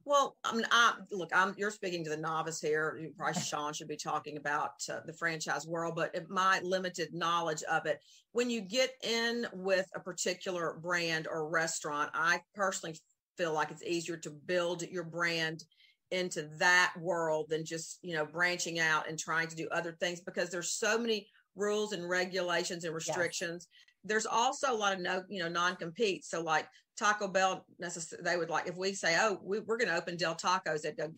Well, 0.05 0.35
I 0.43 0.53
mean, 0.53 0.65
I 0.71 0.95
look, 1.11 1.29
I'm 1.33 1.53
you're 1.57 1.71
speaking 1.71 2.03
to 2.03 2.09
the 2.09 2.17
novice 2.17 2.59
here. 2.59 2.97
You- 3.01 3.13
Probably 3.17 3.41
Sean 3.41 3.73
should 3.73 3.87
be 3.87 3.95
talking 3.95 4.37
about 4.37 4.71
uh, 4.89 4.99
the 5.05 5.13
franchise 5.13 5.65
world, 5.65 5.95
but 5.95 6.13
my 6.29 6.59
limited 6.61 7.13
knowledge 7.13 7.63
of 7.63 7.85
it, 7.85 7.99
when 8.31 8.49
you 8.49 8.61
get 8.61 8.91
in 9.03 9.47
with 9.53 9.87
a 9.95 9.99
particular 9.99 10.77
brand 10.81 11.27
or 11.27 11.47
restaurant, 11.49 12.11
I 12.13 12.41
personally 12.53 12.97
feel 13.37 13.53
like 13.53 13.71
it's 13.71 13.83
easier 13.83 14.17
to 14.17 14.29
build 14.29 14.81
your 14.83 15.03
brand 15.05 15.63
into 16.11 16.43
that 16.59 16.93
world 16.99 17.47
than 17.49 17.65
just 17.65 17.97
you 18.03 18.13
know 18.13 18.25
branching 18.25 18.79
out 18.79 19.09
and 19.09 19.17
trying 19.17 19.47
to 19.47 19.55
do 19.55 19.67
other 19.71 19.93
things 19.99 20.21
because 20.21 20.49
there's 20.49 20.71
so 20.71 20.97
many 20.97 21.27
rules 21.55 21.93
and 21.93 22.07
regulations 22.09 22.83
and 22.83 22.93
restrictions. 22.93 23.67
There's 24.03 24.25
also 24.25 24.73
a 24.73 24.75
lot 24.75 24.93
of 24.93 24.99
no, 24.99 25.23
you 25.29 25.39
know, 25.41 25.47
non-compete. 25.49 26.25
So 26.25 26.41
like 26.41 26.67
Taco 26.97 27.27
Bell, 27.27 27.65
necess- 27.81 28.21
they 28.23 28.37
would 28.37 28.49
like 28.49 28.67
if 28.67 28.77
we 28.77 28.93
say, 28.93 29.17
"Oh, 29.19 29.39
we, 29.43 29.59
we're 29.59 29.77
going 29.77 29.89
to 29.89 29.97
open 29.97 30.15
Del 30.17 30.35
Tacos," 30.35 30.81
they'd 30.81 30.97
go, 30.97 31.11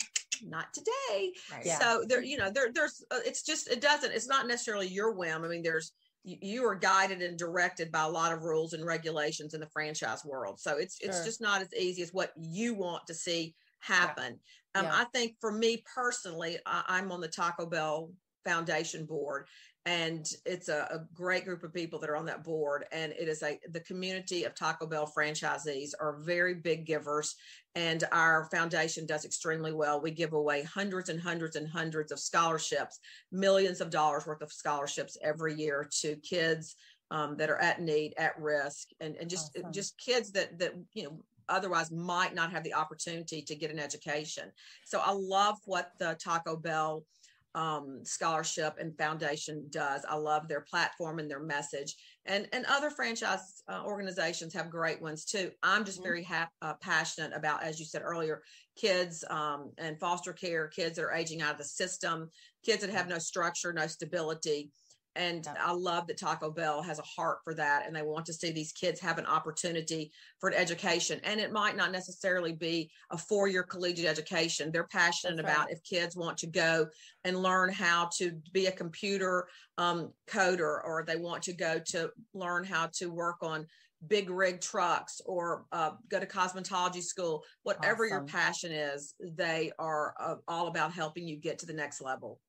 "Not 0.43 0.73
today." 0.73 1.33
Yeah. 1.63 1.79
So 1.79 2.05
there, 2.07 2.23
you 2.23 2.37
know, 2.37 2.49
there, 2.49 2.71
there's, 2.73 3.03
uh, 3.11 3.19
it's 3.25 3.43
just, 3.43 3.69
it 3.69 3.81
doesn't, 3.81 4.11
it's 4.11 4.27
not 4.27 4.47
necessarily 4.47 4.87
your 4.87 5.13
whim. 5.13 5.43
I 5.43 5.47
mean, 5.47 5.63
there's, 5.63 5.91
you, 6.23 6.37
you 6.41 6.65
are 6.65 6.75
guided 6.75 7.21
and 7.21 7.37
directed 7.37 7.91
by 7.91 8.03
a 8.03 8.09
lot 8.09 8.33
of 8.33 8.43
rules 8.43 8.73
and 8.73 8.85
regulations 8.85 9.53
in 9.53 9.59
the 9.59 9.69
franchise 9.69 10.23
world. 10.25 10.59
So 10.59 10.77
it's, 10.77 10.97
it's 11.01 11.17
Sure. 11.17 11.25
just 11.25 11.41
not 11.41 11.61
as 11.61 11.73
easy 11.73 12.01
as 12.01 12.13
what 12.13 12.31
you 12.37 12.73
want 12.73 13.05
to 13.07 13.13
see 13.13 13.53
happen. 13.79 14.39
Um, 14.73 14.85
Yeah. 14.85 14.91
I 14.93 15.03
think 15.13 15.35
for 15.39 15.51
me 15.51 15.83
personally, 15.93 16.57
I, 16.65 16.83
I'm 16.87 17.11
on 17.11 17.21
the 17.21 17.27
Taco 17.27 17.65
Bell 17.65 18.11
Foundation 18.43 19.05
board, 19.05 19.47
and 19.85 20.27
it's 20.45 20.67
a, 20.67 20.87
a 20.91 20.99
great 21.13 21.45
group 21.45 21.63
of 21.63 21.73
people 21.73 21.99
that 21.99 22.09
are 22.09 22.17
on 22.17 22.25
that 22.25 22.43
board. 22.43 22.85
And 22.91 23.11
it 23.13 23.27
is 23.27 23.43
a 23.43 23.59
the 23.69 23.81
community 23.81 24.43
of 24.43 24.55
Taco 24.55 24.87
Bell 24.87 25.11
franchisees 25.15 25.91
are 25.99 26.17
very 26.21 26.55
big 26.55 26.85
givers, 26.85 27.35
and 27.75 28.03
our 28.11 28.45
foundation 28.51 29.05
does 29.05 29.25
extremely 29.25 29.73
well. 29.73 30.01
We 30.01 30.11
give 30.11 30.33
away 30.33 30.63
hundreds 30.63 31.09
and 31.09 31.21
hundreds 31.21 31.55
and 31.55 31.67
hundreds 31.67 32.11
of 32.11 32.19
scholarships, 32.19 32.99
millions 33.31 33.79
of 33.79 33.91
dollars 33.91 34.25
worth 34.25 34.41
of 34.41 34.51
scholarships 34.51 35.17
every 35.21 35.53
year 35.53 35.87
to 36.01 36.15
kids 36.17 36.75
um, 37.11 37.37
that 37.37 37.51
are 37.51 37.61
at 37.61 37.81
need, 37.81 38.15
at 38.17 38.39
risk, 38.39 38.89
and 38.99 39.15
and 39.17 39.29
just 39.29 39.55
Awesome. 39.57 39.71
just 39.71 39.99
kids 39.99 40.31
that 40.31 40.57
that 40.57 40.73
you 40.93 41.03
know 41.03 41.19
otherwise 41.47 41.91
might 41.91 42.33
not 42.33 42.51
have 42.51 42.63
the 42.63 42.73
opportunity 42.73 43.41
to 43.43 43.55
get 43.55 43.69
an 43.69 43.77
education. 43.77 44.51
So 44.83 44.99
I 44.99 45.11
love 45.11 45.57
what 45.65 45.91
the 45.99 46.17
Taco 46.19 46.55
Bell 46.55 47.05
um, 47.55 48.03
scholarship 48.05 48.75
and 48.79 48.97
foundation 48.97 49.67
does. 49.69 50.05
I 50.05 50.15
love 50.15 50.47
their 50.47 50.61
platform 50.61 51.19
and 51.19 51.29
their 51.31 51.39
message. 51.43 51.95
And 52.25 52.47
and 52.53 52.65
other 52.65 52.89
franchise 52.91 53.63
uh, 53.67 53.83
organizations 53.85 54.53
have 54.53 54.69
great 54.69 55.01
ones 55.01 55.25
too. 55.25 55.51
I'm 55.63 55.85
just 55.85 55.99
Mhm. 55.99 56.03
very 56.03 56.23
hap- 56.23 56.53
uh, 56.61 56.75
passionate 56.81 57.33
about, 57.33 57.63
as 57.63 57.79
you 57.79 57.85
said 57.85 58.01
earlier, 58.03 58.43
kids 58.75 59.23
um, 59.29 59.73
and 59.77 59.99
foster 59.99 60.33
care, 60.33 60.67
kids 60.67 60.95
that 60.97 61.03
are 61.03 61.13
aging 61.13 61.41
out 61.41 61.53
of 61.53 61.57
the 61.57 61.63
system, 61.63 62.29
kids 62.63 62.81
that 62.81 62.89
have 62.91 63.07
no 63.07 63.19
structure, 63.19 63.73
no 63.73 63.87
stability. 63.87 64.71
And 65.15 65.45
Yeah. 65.45 65.53
I 65.59 65.71
love 65.71 66.07
that 66.07 66.17
Taco 66.17 66.51
Bell 66.51 66.81
has 66.81 66.99
a 66.99 67.03
heart 67.03 67.39
for 67.43 67.53
that, 67.53 67.85
and 67.85 67.95
they 67.95 68.01
want 68.01 68.25
to 68.25 68.33
see 68.33 68.51
these 68.51 68.73
kids 68.73 68.99
have 68.99 69.17
an 69.17 69.25
opportunity 69.25 70.11
for 70.39 70.49
an 70.49 70.55
education. 70.55 71.19
And 71.23 71.39
it 71.39 71.51
might 71.51 71.75
not 71.75 71.91
necessarily 71.91 72.53
be 72.53 72.91
a 73.11 73.17
four-year 73.17 73.63
collegiate 73.63 74.05
education. 74.05 74.71
They're 74.71 74.87
passionate 74.87 75.37
That's 75.37 75.45
about 75.47 75.65
right. 75.67 75.73
if 75.73 75.83
kids 75.83 76.15
want 76.15 76.37
to 76.39 76.47
go 76.47 76.87
and 77.23 77.41
learn 77.41 77.71
how 77.71 78.09
to 78.17 78.31
be 78.51 78.65
a 78.65 78.71
computer 78.71 79.47
um, 79.77 80.11
coder, 80.27 80.79
or 80.83 81.03
they 81.05 81.15
want 81.15 81.43
to 81.43 81.53
go 81.53 81.79
to 81.87 82.11
learn 82.33 82.63
how 82.63 82.89
to 82.95 83.07
work 83.07 83.37
on 83.41 83.67
big 84.07 84.29
rig 84.29 84.61
trucks 84.61 85.21
or 85.25 85.65
uh, 85.71 85.91
go 86.09 86.19
to 86.19 86.25
cosmetology 86.25 87.01
school. 87.01 87.43
Whatever 87.63 88.05
your 88.05 88.23
passion 88.23 88.71
is, 88.71 89.15
they 89.19 89.71
are 89.79 90.13
uh, 90.19 90.35
all 90.47 90.67
about 90.67 90.91
helping 90.91 91.27
you 91.27 91.37
get 91.37 91.59
to 91.59 91.65
the 91.65 91.73
next 91.73 92.01
level. 92.01 92.39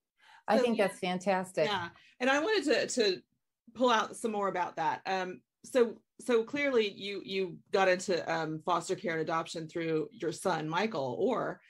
I 0.49 0.57
So- 0.57 0.63
think 0.63 0.79
that's 0.79 0.99
fantastic. 0.99 1.69
Yeah, 1.69 1.89
and 2.21 2.31
I 2.31 2.39
wanted 2.41 2.65
to 2.65 2.87
to 3.01 3.23
pull 3.75 3.91
out 3.91 4.17
some 4.17 4.33
more 4.33 4.49
about 4.49 4.77
that. 4.77 5.03
Um, 5.07 5.41
so 5.65 5.97
so 6.21 6.45
clearly 6.45 6.91
you 6.93 7.21
you 7.25 7.59
got 7.73 7.89
into 7.89 8.33
um, 8.33 8.61
foster 8.65 8.95
care 8.95 9.13
and 9.13 9.21
adoption 9.21 9.69
through 9.69 10.09
your 10.13 10.33
son 10.33 10.69
Michael, 10.69 11.17
or 11.19 11.61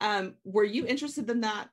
um, 0.00 0.34
were 0.44 0.64
you 0.64 0.86
interested 0.86 1.28
in 1.30 1.40
that 1.40 1.68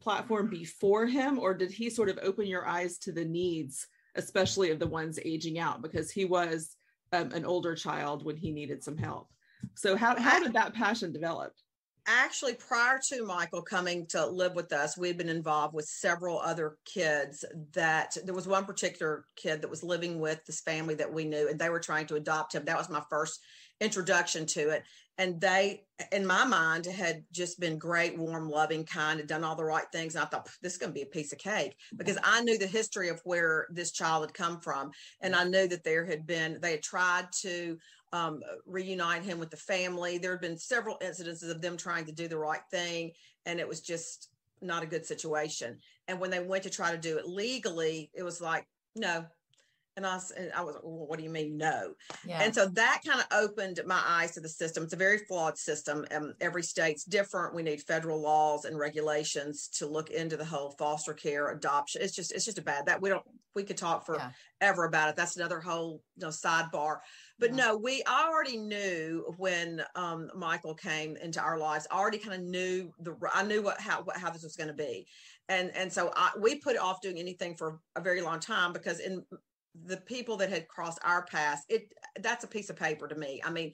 platform 0.00 0.48
before 0.50 1.06
him, 1.06 1.38
or 1.38 1.54
did 1.54 1.70
he 1.72 1.88
sort 1.88 2.10
of 2.10 2.18
open 2.22 2.46
your 2.46 2.66
eyes 2.66 2.98
to 2.98 3.10
the 3.12 3.24
needs, 3.24 3.86
especially 4.16 4.70
of 4.70 4.78
the 4.78 4.86
ones 4.86 5.18
aging 5.24 5.58
out, 5.58 5.80
because 5.80 6.10
he 6.10 6.26
was 6.26 6.76
um, 7.12 7.32
an 7.32 7.44
older 7.46 7.74
child 7.74 8.24
when 8.24 8.36
he 8.36 8.50
needed 8.50 8.84
some 8.84 8.98
help. 8.98 9.28
So 9.74 9.96
how 9.96 10.18
how 10.20 10.42
did 10.42 10.52
that 10.52 10.74
passion 10.74 11.10
develop? 11.12 11.52
Actually 12.06 12.54
prior 12.54 12.98
to 13.02 13.24
michael 13.24 13.62
coming 13.62 14.06
to 14.06 14.26
live 14.26 14.54
with 14.54 14.72
us 14.72 14.98
we 14.98 15.08
had 15.08 15.16
been 15.16 15.28
involved 15.28 15.74
with 15.74 15.86
several 15.86 16.38
other 16.38 16.76
kids 16.84 17.44
that 17.72 18.16
there 18.24 18.34
was 18.34 18.46
one 18.46 18.64
particular 18.64 19.24
kid 19.36 19.62
that 19.62 19.70
was 19.70 19.82
living 19.82 20.20
with 20.20 20.44
this 20.44 20.60
family 20.60 20.94
that 20.94 21.12
we 21.12 21.24
knew 21.24 21.48
and 21.48 21.58
they 21.58 21.70
were 21.70 21.80
trying 21.80 22.06
to 22.06 22.16
adopt 22.16 22.54
him. 22.54 22.64
That 22.64 22.78
was 22.78 22.90
my 22.90 23.02
first 23.08 23.40
introduction 23.80 24.46
to 24.46 24.70
it. 24.70 24.84
And 25.18 25.40
they 25.40 25.84
in 26.10 26.26
my 26.26 26.44
mind 26.44 26.86
had 26.86 27.22
just 27.32 27.60
been 27.60 27.78
great 27.78 28.18
warm 28.18 28.50
loving 28.50 28.84
kind 28.84 29.20
had 29.20 29.28
done 29.28 29.44
all 29.44 29.54
the 29.54 29.64
right 29.64 29.84
things. 29.92 30.14
And 30.14 30.24
i 30.24 30.26
thought 30.26 30.48
this 30.60 30.72
is 30.72 30.78
going 30.78 30.90
to 30.90 30.94
be 30.94 31.02
a 31.02 31.06
piece 31.06 31.32
of 31.32 31.38
cake 31.38 31.76
because 31.96 32.18
i 32.24 32.40
knew 32.42 32.58
the 32.58 32.66
history 32.66 33.08
of 33.08 33.20
where 33.24 33.66
this 33.70 33.92
child 33.92 34.24
had 34.24 34.34
come 34.34 34.60
from. 34.60 34.90
And 35.20 35.34
i 35.34 35.44
knew 35.44 35.68
that 35.68 35.84
there 35.84 36.04
had 36.04 36.26
been 36.26 36.58
they 36.60 36.72
had 36.72 36.82
tried 36.82 37.26
to 37.42 37.78
um, 38.14 38.40
reunite 38.66 39.22
him 39.22 39.38
with 39.38 39.50
the 39.50 39.56
family. 39.56 40.18
There 40.18 40.30
had 40.30 40.40
been 40.40 40.56
several 40.56 40.96
incidences 41.02 41.50
of 41.50 41.60
them 41.60 41.76
trying 41.76 42.06
to 42.06 42.12
do 42.12 42.28
the 42.28 42.38
right 42.38 42.64
thing, 42.70 43.10
and 43.44 43.58
it 43.58 43.68
was 43.68 43.80
just 43.80 44.30
not 44.62 44.82
a 44.82 44.86
good 44.86 45.04
situation. 45.04 45.78
And 46.08 46.20
when 46.20 46.30
they 46.30 46.40
went 46.40 46.62
to 46.62 46.70
try 46.70 46.92
to 46.92 46.98
do 46.98 47.18
it 47.18 47.26
legally, 47.28 48.10
it 48.14 48.22
was 48.22 48.40
like, 48.40 48.66
no, 48.94 49.26
And 49.96 50.06
I, 50.06 50.18
and 50.36 50.52
I 50.52 50.62
was, 50.62 50.76
well, 50.82 51.06
what 51.08 51.18
do 51.18 51.24
you 51.24 51.30
mean 51.30 51.56
no? 51.56 51.94
Yeah. 52.26 52.42
And 52.42 52.54
so 52.54 52.66
that 52.66 53.02
kind 53.06 53.20
of 53.20 53.26
opened 53.32 53.80
my 53.86 54.00
eyes 54.06 54.32
to 54.32 54.40
the 54.40 54.48
system. 54.48 54.84
It's 54.84 54.92
a 54.92 54.96
very 55.08 55.18
flawed 55.18 55.56
system. 55.58 56.06
and 56.10 56.34
every 56.40 56.62
state's 56.62 57.04
different. 57.04 57.54
We 57.54 57.62
need 57.62 57.80
federal 57.82 58.20
laws 58.20 58.64
and 58.64 58.78
regulations 58.78 59.68
to 59.78 59.86
look 59.86 60.10
into 60.10 60.36
the 60.36 60.44
whole 60.44 60.70
foster 60.78 61.14
care 61.14 61.50
adoption. 61.50 62.02
It's 62.02 62.14
just, 62.14 62.32
it's 62.32 62.44
just 62.44 62.58
a 62.58 62.62
bad 62.62 62.86
that 62.86 63.02
we 63.02 63.08
don't, 63.08 63.24
we 63.54 63.64
could 63.64 63.76
talk 63.76 64.04
Yeah. 64.08 64.30
forever 64.60 64.84
about 64.84 65.10
it. 65.10 65.16
That's 65.16 65.36
another 65.36 65.60
whole 65.60 66.02
you 66.16 66.22
know, 66.26 66.28
sidebar. 66.28 66.98
But 67.38 67.50
Yeah. 67.50 67.56
no, 67.56 67.76
we 67.76 68.02
already 68.04 68.56
knew 68.56 69.34
when 69.38 69.84
um, 69.96 70.30
Michael 70.34 70.74
came 70.74 71.16
into 71.16 71.40
our 71.40 71.58
lives. 71.58 71.86
I 71.90 71.98
already 71.98 72.18
kind 72.18 72.34
of 72.34 72.48
knew 72.48 72.92
the. 73.00 73.16
I 73.32 73.42
knew 73.42 73.62
what 73.62 73.80
how 73.80 74.02
what, 74.02 74.16
how 74.16 74.30
this 74.30 74.44
was 74.44 74.56
going 74.56 74.68
to 74.68 74.74
be, 74.74 75.06
and 75.48 75.74
and 75.74 75.92
so 75.92 76.12
I, 76.14 76.30
we 76.38 76.60
put 76.60 76.78
off 76.78 77.00
doing 77.00 77.18
anything 77.18 77.56
for 77.56 77.80
a 77.96 78.00
very 78.00 78.20
long 78.20 78.38
time 78.38 78.72
because 78.72 79.00
in 79.00 79.24
the 79.86 79.96
people 79.96 80.36
that 80.36 80.50
had 80.50 80.68
crossed 80.68 81.00
our 81.02 81.24
paths, 81.26 81.62
it 81.68 81.92
that's 82.20 82.44
a 82.44 82.48
piece 82.48 82.70
of 82.70 82.76
paper 82.76 83.08
to 83.08 83.16
me. 83.16 83.42
I 83.44 83.50
mean, 83.50 83.72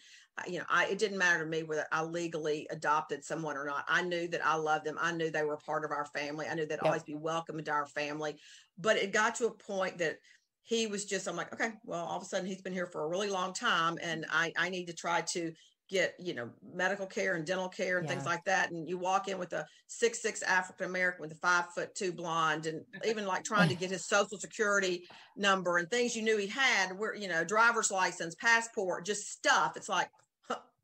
you 0.48 0.58
know, 0.58 0.64
I, 0.70 0.86
it 0.86 0.98
didn't 0.98 1.18
matter 1.18 1.44
to 1.44 1.50
me 1.50 1.62
whether 1.62 1.84
I 1.92 2.02
legally 2.02 2.66
adopted 2.70 3.22
someone 3.22 3.56
or 3.56 3.66
not. 3.66 3.84
I 3.86 4.00
knew 4.02 4.26
that 4.28 4.44
I 4.44 4.54
loved 4.54 4.86
them. 4.86 4.96
I 4.98 5.12
knew 5.12 5.30
they 5.30 5.44
were 5.44 5.58
part 5.58 5.84
of 5.84 5.90
our 5.90 6.06
family. 6.06 6.46
I 6.46 6.54
knew 6.54 6.64
they'd 6.64 6.78
always 6.80 7.02
be 7.02 7.14
welcome 7.14 7.58
into 7.58 7.70
our 7.70 7.86
family. 7.86 8.36
But 8.78 8.96
it 8.96 9.12
got 9.12 9.34
to 9.36 9.46
a 9.48 9.54
point 9.54 9.98
that 9.98 10.16
he 10.62 10.86
was 10.86 11.04
just, 11.04 11.26
I'm 11.26 11.36
like, 11.36 11.52
okay, 11.52 11.72
well, 11.84 12.04
all 12.04 12.16
of 12.16 12.22
a 12.22 12.26
sudden 12.26 12.46
he's 12.46 12.62
been 12.62 12.72
here 12.72 12.86
for 12.86 13.04
a 13.04 13.08
really 13.08 13.30
long 13.30 13.52
time, 13.52 13.98
and 14.02 14.26
I 14.30 14.52
I 14.56 14.68
need 14.68 14.86
to 14.86 14.94
try 14.94 15.22
to 15.32 15.52
get 15.90 16.14
you 16.20 16.34
know 16.34 16.48
medical 16.72 17.04
care 17.04 17.34
and 17.34 17.44
dental 17.44 17.68
care 17.68 17.98
and 17.98 18.08
things 18.08 18.24
like 18.24 18.44
that. 18.44 18.70
And 18.70 18.88
you 18.88 18.96
walk 18.96 19.26
in 19.26 19.38
with 19.38 19.52
a 19.52 19.66
six 19.88 20.22
six 20.22 20.40
african 20.42 20.86
american 20.86 21.22
with 21.22 21.32
a 21.32 21.36
five 21.36 21.64
foot 21.74 21.94
two 21.96 22.12
blonde 22.12 22.66
and 22.66 22.82
even 23.04 23.26
like 23.26 23.42
trying 23.42 23.68
to 23.68 23.74
get 23.74 23.90
his 23.90 24.06
social 24.06 24.38
security 24.38 25.02
number 25.36 25.78
and 25.78 25.90
things 25.90 26.14
you 26.14 26.22
knew 26.22 26.38
he 26.38 26.46
had 26.46 26.96
where 26.96 27.14
you 27.16 27.26
know 27.26 27.42
driver's 27.44 27.90
license 27.90 28.36
passport 28.36 29.04
just 29.04 29.28
stuff. 29.28 29.72
It's 29.76 29.88
like 29.88 30.08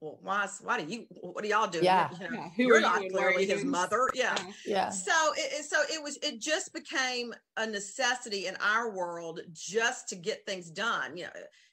well 0.01 0.19
why 0.23 0.47
why 0.63 0.81
do 0.81 0.93
you 0.93 1.07
what 1.23 1.43
do 1.43 1.49
y'all 1.49 1.67
do 1.69 1.81
Yeah. 1.83 2.11
you 2.13 2.19
know 2.31 2.37
Yeah, 2.37 2.49
who 2.57 2.63
you're 2.65 2.77
are 2.79 2.81
not 2.81 3.01
you 3.01 3.07
and 3.07 3.15
why 3.15 3.23
are 3.25 3.33
clearly 3.33 3.47
his 3.47 3.65
mother. 3.65 4.09
Yeah. 4.15 4.37
Yeah. 4.67 4.91
so 4.91 5.13
it, 5.37 5.61
it- 5.61 5.65
so 5.65 5.79
it 5.91 6.03
was 6.03 6.19
it 6.23 6.41
just 6.41 6.73
became 6.73 7.35
a 7.57 7.67
necessity 7.67 8.47
in 8.47 8.57
our 8.57 8.91
world 8.91 9.41
just 9.53 10.09
to 10.11 10.17
get 10.17 10.45
things 10.47 10.71
done. 10.71 11.17
You 11.17 11.25
know 11.25 11.31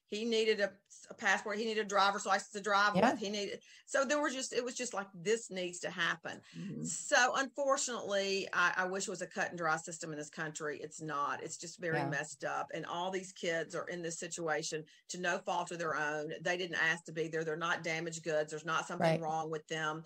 he 0.07 0.25
needed 0.25 0.59
a, 0.59 0.69
a 1.09 1.13
passport. 1.13 1.57
He 1.57 1.65
needed 1.65 1.85
a 1.85 1.89
driver's 1.89 2.25
license 2.25 2.51
to 2.53 2.61
drive 2.61 2.95
Yeah. 2.95 3.11
with. 3.11 3.19
He 3.19 3.29
needed 3.29 3.59
so 3.85 4.05
there 4.05 4.21
was 4.21 4.33
just 4.33 4.53
it 4.53 4.63
was 4.63 4.75
just 4.75 4.93
like 4.93 5.07
this 5.13 5.49
needs 5.51 5.79
to 5.79 5.89
happen. 5.89 6.41
Mhm. 6.57 6.85
so 6.85 7.33
unfortunately 7.35 8.47
I, 8.53 8.73
I 8.77 8.85
wish 8.85 9.07
it 9.07 9.11
was 9.11 9.21
a 9.21 9.27
cut 9.27 9.49
and 9.49 9.57
dry 9.57 9.77
system 9.77 10.11
in 10.11 10.17
this 10.17 10.29
country. 10.29 10.79
It's 10.81 11.01
not. 11.01 11.43
It's 11.43 11.57
just 11.57 11.79
very 11.79 11.97
Yeah. 11.99 12.07
messed 12.09 12.43
up. 12.43 12.71
And 12.73 12.85
all 12.85 13.11
these 13.11 13.31
kids 13.31 13.75
are 13.75 13.87
in 13.87 14.01
this 14.01 14.17
situation 14.19 14.85
to 15.09 15.19
no 15.19 15.39
fault 15.39 15.71
of 15.71 15.79
their 15.79 15.95
own. 15.95 16.33
They 16.41 16.57
didn't 16.57 16.77
ask 16.81 17.05
to 17.05 17.11
be 17.11 17.27
there. 17.27 17.43
They're 17.43 17.55
not 17.55 17.83
damaged 17.83 18.23
goods. 18.23 18.51
There's 18.51 18.65
not 18.65 18.87
something 18.87 19.07
Right. 19.07 19.21
wrong 19.21 19.49
with 19.49 19.67
them 19.67 20.03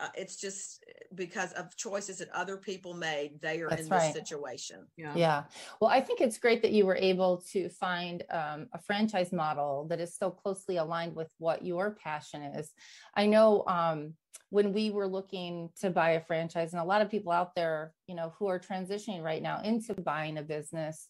uh, 0.00 0.08
it's 0.16 0.36
just 0.36 0.84
because 1.14 1.52
of 1.52 1.74
choices 1.76 2.18
that 2.18 2.28
other 2.30 2.56
people 2.56 2.94
made 2.94 3.40
they 3.40 3.60
are 3.60 3.68
That's 3.68 3.82
in 3.82 3.88
right. 3.88 4.12
this 4.12 4.14
situation 4.14 4.86
Yeah. 4.96 5.12
Yeah. 5.14 5.44
Well, 5.80 5.90
I 5.90 6.00
think 6.00 6.20
it's 6.20 6.38
great 6.38 6.62
that 6.62 6.72
you 6.72 6.86
were 6.86 6.96
able 6.96 7.42
to 7.52 7.68
find 7.68 8.22
um, 8.30 8.68
a 8.72 8.80
franchise 8.80 9.32
model 9.32 9.86
that 9.90 10.00
is 10.00 10.16
so 10.16 10.30
closely 10.30 10.76
aligned 10.76 11.14
with 11.14 11.32
what 11.38 11.64
your 11.64 11.96
passion 12.02 12.42
is. 12.42 12.72
I 13.14 13.26
know 13.26 13.64
um, 13.66 14.14
when 14.50 14.72
we 14.72 14.90
were 14.90 15.08
looking 15.08 15.70
to 15.80 15.90
buy 15.90 16.10
a 16.12 16.20
franchise, 16.20 16.72
and 16.72 16.82
a 16.82 16.84
lot 16.84 17.02
of 17.02 17.10
people 17.10 17.32
out 17.32 17.54
there, 17.54 17.92
you 18.06 18.14
know, 18.14 18.32
who 18.38 18.46
are 18.46 18.58
transitioning 18.58 19.22
right 19.22 19.42
now 19.42 19.60
into 19.62 19.94
buying 19.94 20.38
a 20.38 20.42
business 20.42 21.08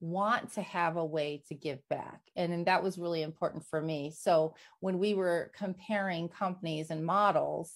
want 0.00 0.52
to 0.52 0.62
have 0.62 0.96
a 0.96 1.04
way 1.04 1.42
to 1.48 1.54
give 1.54 1.78
back. 1.88 2.20
And, 2.34 2.52
and 2.52 2.66
that 2.66 2.82
was 2.82 2.98
really 2.98 3.22
important 3.22 3.64
for 3.64 3.80
me. 3.80 4.12
So 4.14 4.54
when 4.80 4.98
we 4.98 5.14
were 5.14 5.52
comparing 5.56 6.28
companies 6.28 6.90
and 6.90 7.06
models, 7.06 7.72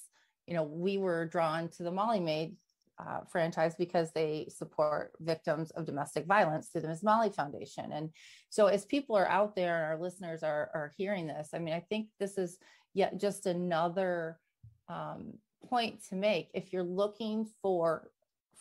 you 0.46 0.54
know, 0.54 0.62
we 0.62 0.98
were 0.98 1.26
drawn 1.26 1.68
to 1.70 1.82
the 1.82 1.90
Molly 1.90 2.20
Maid 2.20 2.56
uh, 2.98 3.20
franchise 3.30 3.74
because 3.76 4.10
they 4.12 4.46
support 4.48 5.12
victims 5.20 5.70
of 5.72 5.84
domestic 5.84 6.24
violence 6.24 6.68
through 6.68 6.80
the 6.82 6.88
Ms. 6.88 7.02
Molly 7.02 7.30
Foundation. 7.30 7.92
And 7.92 8.10
so, 8.48 8.66
as 8.66 8.84
people 8.84 9.16
are 9.16 9.28
out 9.28 9.54
there 9.54 9.76
and 9.76 9.84
our 9.84 10.00
listeners 10.00 10.42
are, 10.42 10.70
are 10.72 10.92
hearing 10.96 11.26
this, 11.26 11.50
I 11.52 11.58
mean, 11.58 11.74
I 11.74 11.80
think 11.80 12.08
this 12.18 12.38
is 12.38 12.58
yet 12.94 13.20
just 13.20 13.46
another 13.46 14.38
um, 14.88 15.34
point 15.68 16.02
to 16.08 16.14
make. 16.14 16.48
If 16.54 16.72
you're 16.72 16.82
looking 16.82 17.46
for 17.60 18.10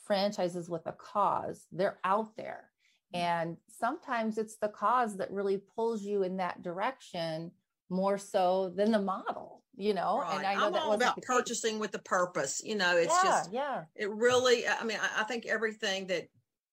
franchises 0.05 0.69
with 0.69 0.85
a 0.85 0.91
cause, 0.91 1.65
they're 1.71 1.99
out 2.03 2.35
there. 2.35 2.69
And 3.13 3.55
sometimes 3.69 4.37
it's 4.37 4.57
the 4.57 4.67
cause 4.67 5.15
that 5.17 5.31
really 5.31 5.61
pulls 5.75 6.01
you 6.03 6.23
in 6.23 6.37
that 6.37 6.61
direction 6.61 7.51
more 7.89 8.17
so 8.17 8.73
than 8.75 8.91
the 8.91 8.99
model, 8.99 9.63
you 9.77 9.93
know? 9.93 10.23
And 10.29 10.45
I 10.45 10.55
know 10.55 10.65
i'm 10.67 10.73
that 10.73 10.81
all 10.83 10.89
wasn't 10.89 11.03
about 11.03 11.21
purchasing 11.23 11.79
with 11.79 11.91
the 11.91 11.99
purpose 11.99 12.61
you 12.63 12.75
know 12.75 12.97
it's 12.97 13.17
yeah, 13.23 13.29
just 13.29 13.51
yeah. 13.51 13.83
it 13.95 14.09
really 14.09 14.67
i 14.67 14.83
mean 14.83 14.97
I, 15.01 15.21
I 15.21 15.23
think 15.23 15.45
everything 15.45 16.07
that 16.07 16.27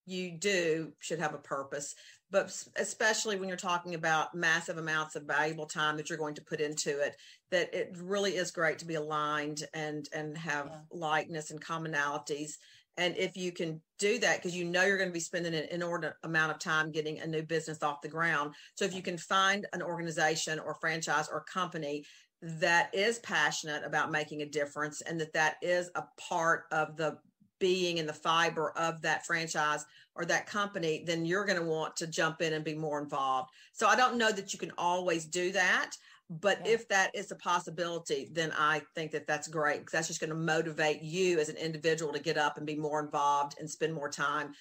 you 0.07 0.33
do 0.33 0.93
should 0.99 1.21
have 1.21 1.35
a 1.35 1.39
purpose 1.39 1.95
but 2.31 2.51
especially 2.77 3.39
when 3.39 3.49
you're 3.49 3.57
talking 3.59 3.95
about 3.95 4.35
massive 4.35 4.79
amounts 4.79 5.17
of 5.17 5.25
valuable 5.25 5.67
time 5.67 5.97
that 5.97 6.09
you're 6.09 6.19
going 6.19 6.35
to 6.35 6.43
put 6.43 6.61
into 6.61 7.01
it 7.01 7.17
that 7.51 7.73
it 7.75 7.95
really 8.01 8.37
is 8.37 8.51
great 8.51 8.79
to 8.79 8.87
be 8.87 8.95
aligned 8.95 9.63
and 9.75 10.09
and 10.13 10.37
have 10.37 10.67
Yeah. 10.67 10.79
likeness 10.91 11.51
and 11.51 11.65
commonalities 11.65 12.53
and 12.99 13.17
if 13.17 13.37
you 13.37 13.53
can 13.53 13.81
do 13.99 14.19
that 14.19 14.37
because 14.37 14.57
you 14.57 14.65
know 14.65 14.85
you're 14.85 14.99
going 14.99 15.09
to 15.09 15.15
be 15.15 15.21
spending 15.21 15.55
an 15.55 15.67
inordinate 15.71 16.15
amount 16.25 16.53
of 16.53 16.59
time 16.59 16.91
getting 16.91 17.21
a 17.21 17.27
new 17.27 17.43
business 17.43 17.83
off 17.83 18.03
the 18.03 18.09
ground 18.09 18.55
so 18.75 18.85
if 18.85 18.95
you 18.95 19.03
can 19.03 19.17
find 19.19 19.67
an 19.73 19.83
organization 19.83 20.59
or 20.59 20.75
franchise 20.81 21.29
or 21.31 21.45
company 21.45 22.05
that 22.43 22.93
is 22.93 23.21
passionate 23.21 23.85
about 23.85 24.11
making 24.11 24.43
a 24.43 24.47
difference 24.47 25.01
and 25.03 25.21
that 25.21 25.33
that 25.33 25.57
is 25.63 25.91
a 25.95 26.03
part 26.19 26.65
of 26.73 26.97
the 26.97 27.17
being 27.61 28.01
and 28.01 28.09
the 28.09 28.13
fiber 28.13 28.77
of 28.77 29.01
that 29.03 29.25
franchise 29.25 29.85
or 30.17 30.25
that 30.25 30.47
company 30.47 31.05
then 31.07 31.25
you're 31.25 31.45
going 31.45 31.59
to 31.59 31.65
want 31.65 31.95
to 31.95 32.09
jump 32.09 32.43
in 32.43 32.55
and 32.55 32.65
be 32.65 32.75
more 32.75 33.01
involved 33.01 33.49
so 33.73 33.87
i 33.87 33.95
don't 33.95 34.19
know 34.19 34.33
that 34.33 34.53
you 34.53 34.59
can 34.59 34.73
always 34.77 35.25
do 35.25 35.53
that 35.53 35.93
but 36.29 36.59
Yeah. 36.65 36.73
if 36.73 36.89
that 36.89 37.15
is 37.15 37.31
a 37.31 37.37
possibility 37.37 38.29
then 38.33 38.53
i 38.59 38.83
think 38.97 39.13
that 39.13 39.29
that's 39.29 39.47
great 39.47 39.79
because 39.79 39.93
that's 39.93 40.09
just 40.09 40.19
going 40.19 40.31
to 40.31 40.37
motivate 40.37 41.01
you 41.03 41.39
as 41.39 41.49
an 41.49 41.57
individual 41.57 42.13
to 42.13 42.19
get 42.19 42.37
up 42.37 42.57
and 42.57 42.67
be 42.67 42.75
more 42.75 43.01
involved 43.01 43.55
and 43.61 43.71
spend 43.71 43.95
more 43.95 44.09
time 44.09 44.53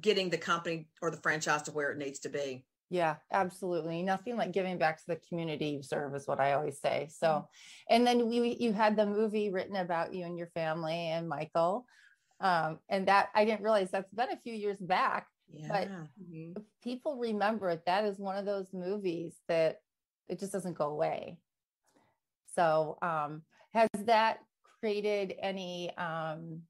getting 0.00 0.30
the 0.30 0.38
company 0.38 0.88
or 1.00 1.12
the 1.12 1.16
franchise 1.18 1.62
to 1.62 1.70
where 1.70 1.92
it 1.92 1.98
needs 1.98 2.18
to 2.20 2.28
be 2.28 2.64
Yeah, 2.90 3.16
absolutely. 3.30 4.02
Nothing 4.02 4.36
like 4.36 4.52
giving 4.52 4.76
back 4.76 4.98
to 4.98 5.06
the 5.06 5.20
community 5.28 5.66
you 5.66 5.82
serve 5.82 6.14
is 6.16 6.26
what 6.26 6.40
I 6.40 6.54
always 6.54 6.80
say. 6.80 7.08
So, 7.08 7.46
and 7.88 8.04
then 8.04 8.28
we 8.28 8.56
you 8.58 8.72
had 8.72 8.96
the 8.96 9.06
movie 9.06 9.50
written 9.50 9.76
about 9.76 10.12
you 10.12 10.24
and 10.24 10.36
your 10.36 10.48
family 10.48 10.94
and 10.96 11.28
Michael. 11.28 11.86
Um, 12.40 12.80
and 12.88 13.06
that 13.06 13.28
I 13.34 13.44
didn't 13.44 13.62
realize 13.62 13.90
that's 13.90 14.12
been 14.12 14.30
a 14.32 14.36
few 14.36 14.54
years 14.54 14.78
back. 14.78 15.28
yeah 15.52 15.86
Mhm. 16.20 16.56
People 16.82 17.16
remember 17.16 17.70
it. 17.70 17.84
That 17.86 18.04
is 18.04 18.18
one 18.18 18.36
of 18.36 18.44
those 18.44 18.72
movies 18.72 19.36
that 19.46 19.80
it 20.28 20.40
just 20.40 20.52
doesn't 20.52 20.76
go 20.78 20.88
away. 20.88 21.38
So, 22.54 22.98
um, 23.02 23.42
has 23.72 23.88
that 24.06 24.40
created 24.80 25.34
any 25.40 25.96
um 25.96 26.62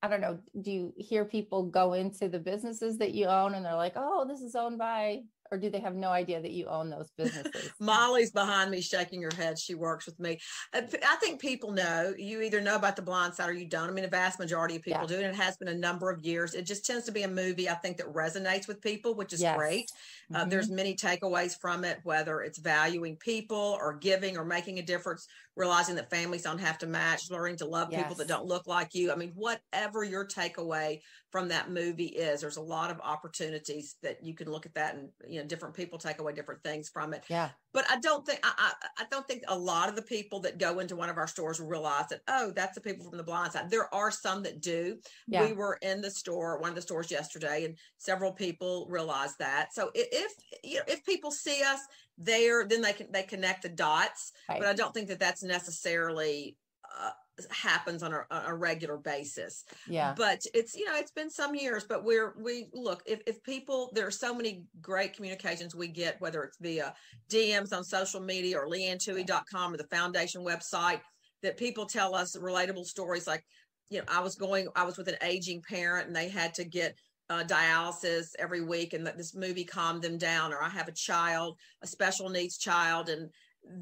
I 0.00 0.06
don't 0.06 0.20
know, 0.20 0.38
do 0.60 0.70
you 0.70 0.94
hear 0.96 1.24
people 1.24 1.64
go 1.64 1.94
into 1.94 2.28
the 2.28 2.38
businesses 2.38 2.98
that 2.98 3.14
you 3.14 3.26
own 3.26 3.54
and 3.54 3.64
they're 3.66 3.74
like, 3.74 3.94
"Oh, 3.96 4.24
this 4.28 4.42
is 4.42 4.54
owned 4.54 4.78
by," 4.78 5.24
or 5.50 5.58
do 5.58 5.70
they 5.70 5.80
have 5.80 5.94
no 5.94 6.08
idea 6.10 6.40
that 6.40 6.50
you 6.50 6.66
own 6.66 6.90
those 6.90 7.10
businesses? 7.16 7.70
Molly's 7.80 8.30
behind 8.30 8.70
me 8.70 8.80
shaking 8.80 9.22
her 9.22 9.30
head. 9.36 9.58
She 9.58 9.74
works 9.74 10.06
with 10.06 10.18
me. 10.18 10.38
I 10.74 10.78
I 10.80 11.16
think 11.16 11.40
people 11.40 11.72
know. 11.72 12.14
You 12.16 12.42
either 12.42 12.60
know 12.60 12.76
about 12.76 12.96
the 12.96 13.02
blind 13.02 13.34
side 13.34 13.48
or 13.48 13.52
you 13.52 13.66
don't. 13.68 13.88
I 13.88 13.92
mean, 13.92 14.04
a 14.04 14.08
vast 14.08 14.38
majority 14.38 14.76
of 14.76 14.82
people 14.82 15.02
Yeah. 15.02 15.06
do, 15.06 15.16
and 15.16 15.24
it 15.26 15.34
has 15.34 15.56
been 15.56 15.68
a 15.68 15.74
number 15.74 16.10
of 16.10 16.24
years. 16.24 16.54
It 16.54 16.62
just 16.62 16.84
tends 16.84 17.04
to 17.06 17.12
be 17.12 17.22
a 17.22 17.28
movie 17.28 17.68
I 17.68 17.74
think 17.74 17.96
that 17.98 18.06
resonates 18.12 18.68
with 18.68 18.80
people, 18.80 19.14
which 19.14 19.32
is 19.32 19.40
Yes. 19.42 19.56
great. 19.56 19.90
Uh, 20.34 20.44
Mhm. 20.44 20.50
there's 20.50 20.70
many 20.70 20.94
takeaways 20.94 21.58
from 21.58 21.84
it, 21.84 22.00
whether 22.02 22.42
it's 22.42 22.58
valuing 22.58 23.16
people 23.16 23.78
or 23.80 23.94
giving 23.94 24.36
or 24.36 24.44
making 24.44 24.78
a 24.78 24.82
difference, 24.82 25.26
realizing 25.58 25.96
that 25.96 26.08
families 26.08 26.42
don't 26.42 26.58
have 26.60 26.78
to 26.78 26.86
match, 26.86 27.30
learning 27.30 27.56
to 27.56 27.64
love 27.66 27.90
people 27.90 28.14
that 28.16 28.28
don't 28.28 28.46
look 28.46 28.66
like 28.68 28.94
you. 28.94 29.10
I 29.12 29.16
mean, 29.16 29.32
whatever 29.34 30.04
your 30.04 30.24
takeaway 30.26 31.00
from 31.30 31.48
that 31.48 31.70
movie 31.70 32.06
is, 32.06 32.40
there's 32.40 32.56
a 32.56 32.62
lot 32.62 32.90
of 32.90 33.00
opportunities 33.00 33.96
that 34.02 34.24
you 34.24 34.34
can 34.34 34.48
look 34.50 34.64
at 34.64 34.74
that 34.74 34.94
and 34.94 35.08
you 35.26 35.40
know 35.40 35.46
different 35.46 35.74
people 35.74 35.98
take 35.98 36.20
away 36.20 36.32
different 36.32 36.62
things 36.62 36.88
from 36.88 37.12
it 37.12 37.24
yeah. 37.28 37.50
but 37.74 37.84
I 37.90 37.98
don't 38.00 38.24
think 38.24 38.40
I, 38.42 38.52
I 38.56 39.02
I 39.02 39.04
don't 39.10 39.26
think 39.26 39.42
a 39.48 39.58
lot 39.58 39.88
of 39.88 39.96
the 39.96 40.02
people 40.02 40.40
that 40.40 40.58
go 40.58 40.78
into 40.78 40.96
one 40.96 41.10
of 41.10 41.16
our 41.18 41.26
stores 41.26 41.60
realize 41.60 42.08
that 42.08 42.20
oh 42.28 42.52
that's 42.54 42.74
the 42.74 42.80
people 42.80 43.04
from 43.08 43.18
the 43.18 43.24
blind 43.24 43.52
side. 43.52 43.68
There 43.70 43.92
are 43.94 44.10
some 44.10 44.42
that 44.44 44.60
do. 44.60 44.98
Yeah. 45.26 45.44
We 45.46 45.52
were 45.52 45.78
in 45.82 46.00
the 46.00 46.10
store, 46.10 46.58
one 46.60 46.70
of 46.70 46.76
the 46.76 46.82
stores 46.82 47.10
yesterday, 47.10 47.64
and 47.64 47.76
several 47.98 48.32
people 48.32 48.86
realized 48.88 49.38
that. 49.40 49.74
So 49.74 49.88
i- 49.88 50.08
if 50.12 50.32
you 50.64 50.76
know 50.76 50.84
if 50.88 51.04
people 51.04 51.30
see 51.30 51.62
us 51.62 51.80
there, 52.18 52.66
then 52.66 52.82
they 52.82 52.92
can 52.92 53.10
they 53.12 53.22
connect 53.22 53.62
the 53.62 53.68
dots. 53.68 54.32
Right. 54.48 54.58
But 54.58 54.68
I 54.68 54.74
don't 54.74 54.92
think 54.92 55.08
that 55.08 55.20
that's 55.20 55.42
necessarily. 55.42 56.56
Uh, 56.84 57.10
happens 57.50 58.02
on 58.02 58.12
a, 58.12 58.24
a 58.48 58.52
regular 58.52 58.96
basis 58.96 59.64
Yeah. 59.86 60.12
but 60.16 60.40
it's 60.54 60.74
you 60.74 60.84
know 60.86 60.96
it's 60.96 61.12
been 61.12 61.30
some 61.30 61.54
years 61.54 61.84
but 61.84 62.02
we're 62.02 62.34
we 62.42 62.66
look 62.72 63.00
if, 63.06 63.20
if 63.28 63.40
people 63.44 63.90
there 63.94 64.04
are 64.08 64.10
so 64.10 64.34
many 64.34 64.64
great 64.80 65.14
communications 65.14 65.72
we 65.72 65.86
get 65.86 66.20
whether 66.20 66.42
it's 66.42 66.56
via 66.60 66.92
dms 67.30 67.72
on 67.72 67.84
social 67.84 68.20
media 68.20 68.58
or 68.58 68.66
leighannetuohy.com 68.68 69.72
or 69.72 69.76
the 69.76 69.86
foundation 69.86 70.42
website 70.44 71.00
that 71.44 71.56
people 71.56 71.86
tell 71.86 72.12
us 72.12 72.36
relatable 72.36 72.84
stories 72.84 73.28
like 73.28 73.44
you 73.88 73.98
know 73.98 74.04
i 74.08 74.18
was 74.20 74.34
going 74.34 74.66
i 74.74 74.82
was 74.82 74.98
with 74.98 75.06
an 75.06 75.16
aging 75.22 75.62
parent 75.62 76.08
and 76.08 76.16
they 76.16 76.28
had 76.28 76.52
to 76.54 76.64
get 76.64 76.96
uh, 77.30 77.44
dialysis 77.44 78.28
every 78.38 78.62
week 78.62 78.92
and 78.94 79.06
that 79.06 79.16
this 79.18 79.34
movie 79.34 79.64
calmed 79.64 80.02
them 80.02 80.16
down 80.16 80.52
or 80.52 80.62
i 80.62 80.68
have 80.68 80.88
a 80.88 80.92
child 80.92 81.58
a 81.82 81.86
special 81.86 82.28
needs 82.28 82.56
child 82.58 83.08
and 83.08 83.28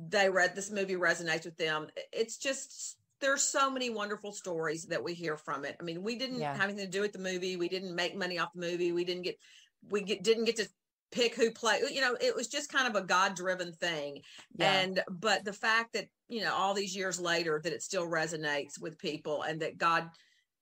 they 0.09 0.29
read 0.29 0.55
this 0.55 0.71
movie 0.71 0.97
resonates 0.97 1.45
with 1.45 1.57
them. 1.57 1.87
It's 2.13 2.39
just 2.39 2.97
there's 3.21 3.43
so 3.43 3.71
many 3.71 3.89
wonderful 3.89 4.33
stories 4.33 4.85
that 4.87 5.03
we 5.03 5.15
hear 5.15 5.37
from 5.37 5.65
it. 5.65 5.77
I 5.81 5.85
mean 5.85 6.03
we 6.03 6.17
didn't 6.17 6.41
Yeah. 6.41 6.55
have 6.55 6.65
anything 6.65 6.87
to 6.87 6.91
do 6.91 7.01
with 7.03 7.13
the 7.13 7.19
movie. 7.19 7.57
We 7.57 7.69
didn't 7.69 7.95
make 7.95 8.17
money 8.17 8.39
off 8.39 8.53
the 8.55 8.61
movie. 8.61 8.93
We 8.93 9.05
didn't 9.05 9.23
get 9.23 9.39
we 9.89 10.03
get, 10.03 10.25
didn't 10.25 10.47
get 10.47 10.57
to 10.57 10.69
pick 11.13 11.37
who 11.37 11.53
played 11.53 11.83
you 11.93 12.01
know 12.01 12.17
it 12.21 12.35
was 12.35 12.49
just 12.49 12.73
kind 12.73 12.89
of 12.89 13.01
a 13.01 13.07
god 13.07 13.37
driven 13.37 13.73
thing. 13.75 14.23
Yeah. 14.59 14.73
and 14.81 15.03
but 15.09 15.45
the 15.45 15.53
fact 15.53 15.93
that 15.93 16.07
you 16.29 16.41
know 16.43 16.53
all 16.53 16.75
these 16.75 16.97
years 16.97 17.21
later 17.21 17.61
that 17.63 17.73
it 17.73 17.83
still 17.83 18.07
resonates 18.09 18.81
with 18.81 18.99
people 18.99 19.43
and 19.43 19.61
that 19.63 19.79
god 19.79 20.11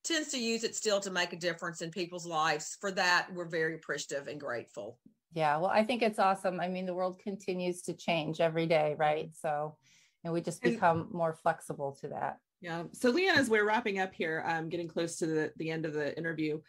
tends 0.05 0.29
to 0.31 0.39
use 0.39 0.65
it 0.65 0.75
still 0.77 1.01
to 1.01 1.11
make 1.11 1.33
a 1.33 1.37
difference 1.37 1.83
in 1.83 1.91
people's 1.91 2.27
lives 2.27 2.77
for 2.81 2.91
that 2.93 3.27
we're 3.33 3.49
very 3.49 3.75
appreciative 3.75 4.29
and 4.29 4.39
grateful 4.41 4.99
Yeah, 5.33 5.57
well, 5.57 5.71
I 5.71 5.83
think 5.83 6.03
it's 6.03 6.21
awesome. 6.21 6.61
I 6.61 6.69
mean, 6.69 6.87
the 6.87 6.95
world 6.95 7.19
continues 7.19 7.83
to 7.83 7.93
change 7.95 8.41
every 8.41 8.67
day, 8.67 8.95
right? 8.97 9.31
So, 9.35 9.77
and 10.23 10.33
we 10.33 10.41
just 10.41 10.63
And- 10.63 10.75
become 10.75 11.09
more 11.13 11.33
flexible 11.43 11.97
to 12.01 12.09
that. 12.11 12.39
Yeah. 12.61 12.85
So, 12.93 13.11
Leigh 13.11 13.29
Anne, 13.29 13.37
as 13.39 13.51
we're 13.51 13.67
wrapping 13.67 13.99
up 13.99 14.15
here, 14.15 14.45
um, 14.47 14.69
getting 14.69 14.87
close 14.89 15.17
to 15.19 15.27
the, 15.27 15.53
the 15.57 15.71
end 15.71 15.85
of 15.87 15.93
the 15.93 16.17
interview, 16.17 16.61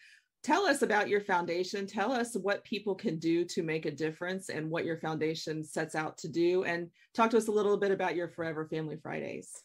tell 0.43 0.65
us 0.65 0.81
about 0.81 1.09
your 1.09 1.21
foundation. 1.21 1.85
Tell 1.85 2.11
us 2.11 2.35
what 2.35 2.63
people 2.63 2.95
can 2.95 3.19
do 3.19 3.45
to 3.45 3.61
make 3.61 3.85
a 3.85 3.91
difference 3.91 4.49
and 4.49 4.69
what 4.69 4.83
your 4.83 4.97
foundation 4.97 5.63
sets 5.63 5.93
out 5.93 6.17
to 6.17 6.27
do. 6.27 6.63
And 6.63 6.89
talk 7.13 7.29
to 7.31 7.37
us 7.37 7.47
a 7.47 7.51
little 7.51 7.77
bit 7.77 7.91
about 7.91 8.15
your 8.15 8.29
Forever 8.29 8.65
Family 8.67 8.97
Fridays. 8.97 9.63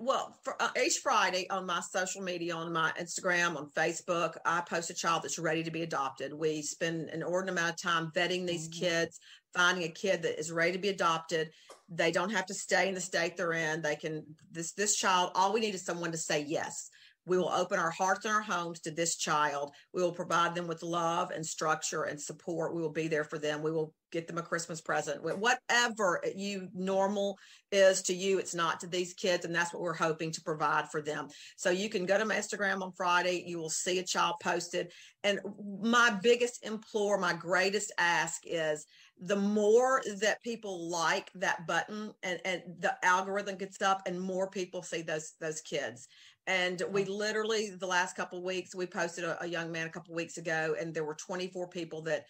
Well 0.00 0.34
for 0.42 0.60
uh, 0.60 0.70
each 0.82 0.98
friday 1.02 1.46
on 1.50 1.66
my 1.66 1.80
social 1.80 2.22
media 2.22 2.54
on 2.54 2.72
my 2.72 2.90
instagram 2.98 3.56
on 3.56 3.68
facebook 3.70 4.36
i 4.46 4.60
post 4.62 4.90
a 4.90 4.94
child 4.94 5.22
that's 5.22 5.38
ready 5.38 5.62
to 5.62 5.70
be 5.70 5.82
adopted. 5.82 6.32
We 6.32 6.62
spend 6.62 7.10
an 7.10 7.22
ordinate 7.22 7.52
amount 7.52 7.74
of 7.74 7.82
time 7.82 8.10
vetting 8.14 8.46
these 8.46 8.68
Mhm. 8.68 8.78
kids 8.80 9.20
finding 9.54 9.84
a 9.84 9.88
kid 9.88 10.22
that 10.22 10.38
is 10.38 10.52
ready 10.52 10.72
to 10.72 10.78
be 10.78 10.90
adopted. 10.90 11.50
They 11.88 12.12
don't 12.12 12.30
have 12.30 12.46
to 12.46 12.54
stay 12.54 12.88
in 12.88 12.94
the 12.94 13.00
state 13.00 13.36
they're 13.36 13.52
in. 13.52 13.82
They 13.82 13.96
can 13.96 14.24
this 14.50 14.72
this 14.72 14.96
child 14.96 15.32
all 15.34 15.52
we 15.52 15.60
need 15.60 15.74
is 15.74 15.84
someone 15.84 16.12
to 16.12 16.18
say 16.18 16.40
yes 16.40 16.89
we 17.30 17.38
will 17.38 17.48
open 17.50 17.78
our 17.78 17.92
hearts 17.92 18.24
and 18.24 18.34
our 18.34 18.42
homes 18.42 18.80
to 18.80 18.90
this 18.90 19.14
child. 19.14 19.70
We 19.94 20.02
will 20.02 20.10
provide 20.10 20.56
them 20.56 20.66
with 20.66 20.82
love 20.82 21.30
and 21.30 21.46
structure 21.46 22.02
and 22.02 22.20
support. 22.20 22.74
We 22.74 22.82
will 22.82 22.90
be 22.90 23.06
there 23.06 23.22
for 23.22 23.38
them. 23.38 23.62
We 23.62 23.70
will 23.70 23.94
get 24.10 24.26
them 24.26 24.38
a 24.38 24.42
christmas 24.42 24.80
present. 24.80 25.22
Whatever 25.22 26.20
you 26.34 26.68
normal 26.74 27.38
is 27.70 28.02
to 28.02 28.12
you 28.12 28.38
it's 28.38 28.54
not 28.54 28.80
to 28.80 28.88
these 28.88 29.14
kids 29.14 29.44
and 29.44 29.54
that's 29.54 29.72
what 29.72 29.82
we're 29.82 29.94
hoping 29.94 30.32
to 30.32 30.42
provide 30.42 30.90
for 30.90 31.00
them. 31.00 31.28
So 31.56 31.70
you 31.70 31.88
can 31.88 32.06
go 32.06 32.18
to 32.18 32.24
my 32.24 32.34
instagram 32.34 32.82
on 32.82 32.92
friday. 32.96 33.44
You 33.46 33.58
will 33.58 33.70
see 33.70 34.00
a 34.00 34.04
child 34.04 34.34
posted. 34.42 34.90
And 35.22 35.38
my 35.80 36.18
biggest 36.22 36.64
implore 36.64 37.18
my 37.18 37.34
greatest 37.34 37.92
ask 37.98 38.42
is 38.44 38.86
the 39.22 39.36
more 39.36 40.02
that 40.20 40.42
people 40.42 40.88
like 40.90 41.30
that 41.34 41.66
button 41.66 42.12
and, 42.22 42.40
and 42.44 42.62
the 42.80 42.94
algorithm 43.04 43.56
gets 43.56 43.82
up 43.82 44.02
and 44.06 44.20
more 44.20 44.48
people 44.48 44.82
see 44.82 45.02
those 45.02 45.34
those 45.40 45.60
kids 45.60 46.08
and 46.46 46.82
we 46.90 47.04
literally 47.04 47.70
the 47.70 47.86
last 47.86 48.16
couple 48.16 48.38
of 48.38 48.44
weeks 48.44 48.74
we 48.74 48.86
posted 48.86 49.24
a, 49.24 49.42
a 49.42 49.46
young 49.46 49.70
man 49.70 49.86
a 49.86 49.90
couple 49.90 50.12
of 50.12 50.16
weeks 50.16 50.38
ago 50.38 50.74
and 50.80 50.94
there 50.94 51.04
were 51.04 51.14
24 51.14 51.68
people 51.68 52.02
that 52.02 52.24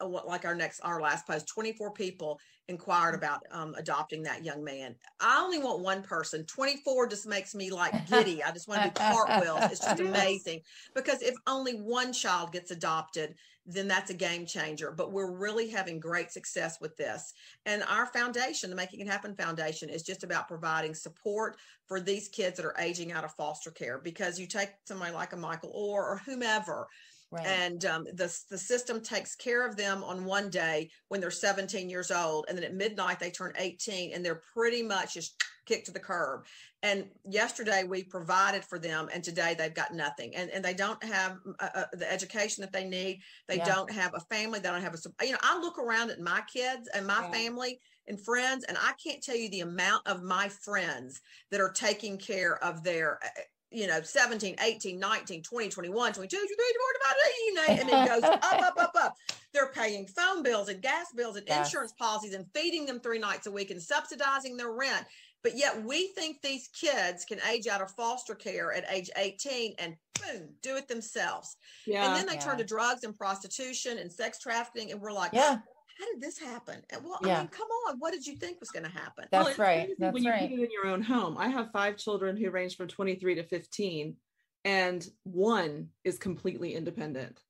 uh, 0.00 0.06
like 0.06 0.44
our 0.44 0.54
next 0.54 0.80
our 0.80 1.00
last 1.00 1.26
post 1.26 1.48
24 1.48 1.92
people 1.92 2.38
inquired 2.70 3.14
about 3.14 3.40
um, 3.50 3.74
adopting 3.76 4.22
that 4.22 4.44
young 4.44 4.62
man. 4.62 4.94
I 5.20 5.42
only 5.42 5.58
want 5.58 5.80
one 5.80 6.02
person. 6.02 6.44
24 6.46 7.08
just 7.08 7.26
makes 7.26 7.54
me 7.54 7.70
like 7.70 8.06
giddy. 8.08 8.42
I 8.42 8.52
just 8.52 8.68
want 8.68 8.82
to 8.82 8.88
do 8.88 8.94
cartwheels. 8.94 9.72
It's 9.72 9.84
just 9.84 10.00
amazing. 10.00 10.60
Because 10.94 11.20
if 11.20 11.34
only 11.46 11.72
one 11.72 12.12
child 12.12 12.52
gets 12.52 12.70
adopted 12.70 13.34
then 13.66 13.88
that's 13.88 14.10
a 14.10 14.14
game 14.14 14.46
changer. 14.46 14.90
But 14.90 15.12
we're 15.12 15.30
really 15.30 15.68
having 15.68 16.00
great 16.00 16.30
success 16.30 16.78
with 16.80 16.96
this. 16.96 17.32
And 17.66 17.82
our 17.84 18.06
foundation 18.06 18.70
the 18.70 18.76
making 18.76 19.00
it 19.00 19.08
happen 19.08 19.34
foundation 19.34 19.88
is 19.88 20.02
just 20.02 20.24
about 20.24 20.48
providing 20.48 20.94
support 20.94 21.56
for 21.86 22.00
these 22.00 22.28
kids 22.28 22.56
that 22.56 22.66
are 22.66 22.76
aging 22.78 23.12
out 23.12 23.24
of 23.24 23.34
foster 23.34 23.70
care. 23.70 23.98
Because 23.98 24.38
you 24.38 24.46
take 24.46 24.70
somebody 24.84 25.12
like 25.12 25.32
a 25.32 25.36
Michael 25.36 25.70
Oher 25.70 26.02
or 26.02 26.22
whomever 26.24 26.88
Right. 27.32 27.46
and 27.46 27.84
um, 27.84 28.04
the 28.12 28.36
the 28.50 28.58
system 28.58 29.00
takes 29.00 29.36
care 29.36 29.64
of 29.64 29.76
them 29.76 30.02
on 30.02 30.24
one 30.24 30.50
day 30.50 30.90
when 31.08 31.20
they're 31.20 31.30
17 31.30 31.88
years 31.88 32.10
old, 32.10 32.46
and 32.48 32.58
then 32.58 32.64
at 32.64 32.74
midnight 32.74 33.20
they 33.20 33.30
turn 33.30 33.52
18, 33.56 34.12
and 34.12 34.24
they're 34.24 34.42
pretty 34.52 34.82
much 34.82 35.14
just 35.14 35.40
kicked 35.70 35.86
to 35.86 35.92
the 35.92 36.00
curb. 36.00 36.44
And 36.82 37.06
yesterday 37.24 37.84
we 37.84 38.02
provided 38.02 38.64
for 38.64 38.78
them, 38.78 39.08
and 39.12 39.22
today 39.22 39.54
they've 39.56 39.74
got 39.74 39.94
nothing, 39.94 40.34
and 40.34 40.50
and 40.50 40.64
they 40.64 40.74
don't 40.74 41.02
have 41.04 41.36
uh, 41.60 41.68
uh, 41.74 41.84
the 41.92 42.10
education 42.10 42.62
that 42.62 42.72
they 42.72 42.84
need. 42.84 43.20
They 43.48 43.58
Yeah. 43.58 43.66
don't 43.66 43.90
have 43.92 44.14
a 44.14 44.20
family. 44.34 44.58
They 44.58 44.68
don't 44.70 44.82
have 44.82 44.94
a 44.94 45.24
you 45.24 45.32
know. 45.32 45.38
I 45.42 45.60
look 45.60 45.78
around 45.78 46.10
at 46.10 46.20
my 46.20 46.42
kids 46.52 46.88
and 46.94 47.06
my 47.06 47.22
Yeah. 47.22 47.30
family 47.30 47.78
and 48.08 48.20
friends, 48.20 48.64
and 48.64 48.76
I 48.78 48.92
can't 49.02 49.22
tell 49.22 49.36
you 49.36 49.48
the 49.50 49.60
amount 49.60 50.06
of 50.08 50.22
my 50.22 50.48
friends 50.48 51.20
that 51.50 51.60
are 51.60 51.70
taking 51.72 52.18
care 52.18 52.62
of 52.64 52.82
their 52.82 53.18
uh, 53.22 53.42
you 53.70 53.86
know 53.86 54.00
17 54.02 54.56
18 54.60 54.98
19 54.98 55.42
20 55.42 55.68
21 55.68 56.12
22 56.12 56.36
23 56.36 56.56
24 56.56 57.36
you 57.46 57.54
know 57.54 57.62
and 57.78 57.88
it 57.88 58.04
goes 58.04 58.24
up 58.42 58.60
up 58.62 58.74
up 58.78 58.92
up 58.96 59.14
they're 59.52 59.70
paying 59.72 60.06
phone 60.06 60.42
bills 60.42 60.68
and 60.68 60.82
gas 60.82 61.06
bills 61.14 61.36
and 61.36 61.46
Yes. 61.46 61.66
insurance 61.66 61.92
policies 61.92 62.34
and 62.34 62.46
feeding 62.54 62.84
them 62.86 63.00
three 63.00 63.18
nights 63.18 63.46
a 63.46 63.50
week 63.50 63.70
and 63.70 63.80
subsidizing 63.80 64.56
their 64.56 64.72
rent 64.72 65.06
but 65.42 65.56
yet 65.56 65.82
we 65.84 66.08
think 66.08 66.40
these 66.42 66.68
kids 66.68 67.24
can 67.24 67.38
age 67.50 67.66
out 67.66 67.80
of 67.82 67.90
foster 67.92 68.34
care 68.34 68.72
at 68.72 68.84
age 68.92 69.10
18 69.16 69.74
and 69.78 69.94
boom 70.20 70.48
do 70.62 70.76
it 70.76 70.88
themselves 70.88 71.56
Yeah. 71.86 72.06
and 72.06 72.16
then 72.16 72.26
they 72.26 72.40
turn 72.42 72.58
to 72.58 72.64
drugs 72.64 73.04
and 73.04 73.16
prostitution 73.16 73.98
and 73.98 74.12
sex 74.12 74.38
trafficking 74.38 74.90
and 74.92 75.00
we're 75.00 75.12
like 75.12 75.32
yeah, 75.32 75.56
how 75.56 76.06
did 76.12 76.20
this 76.20 76.38
happen 76.38 76.82
and 76.90 77.02
well 77.04 77.18
Yeah. 77.24 77.36
i 77.36 77.38
mean 77.40 77.48
come 77.48 77.68
on 77.88 77.96
what 77.98 78.12
did 78.12 78.26
you 78.26 78.36
think 78.36 78.60
was 78.60 78.70
going 78.70 78.84
to 78.84 78.90
happen 78.90 79.24
that's 79.30 79.50
it's 79.50 79.58
right. 79.58 79.84
crazy 79.86 79.94
That's 79.98 80.14
when 80.14 80.22
you 80.24 80.30
right. 80.30 80.50
put 80.50 80.58
it 80.58 80.62
in 80.64 80.68
your 80.70 80.86
own 80.92 81.02
home. 81.02 81.36
I 81.38 81.48
have 81.48 81.70
five 81.72 81.96
children 81.96 82.36
who 82.36 82.50
range 82.50 82.76
from 82.76 82.88
23 82.88 83.36
to 83.36 83.44
15, 83.44 84.16
and 84.64 85.08
one 85.24 85.88
is 86.04 86.18
completely 86.18 86.74
independent. 86.74 87.40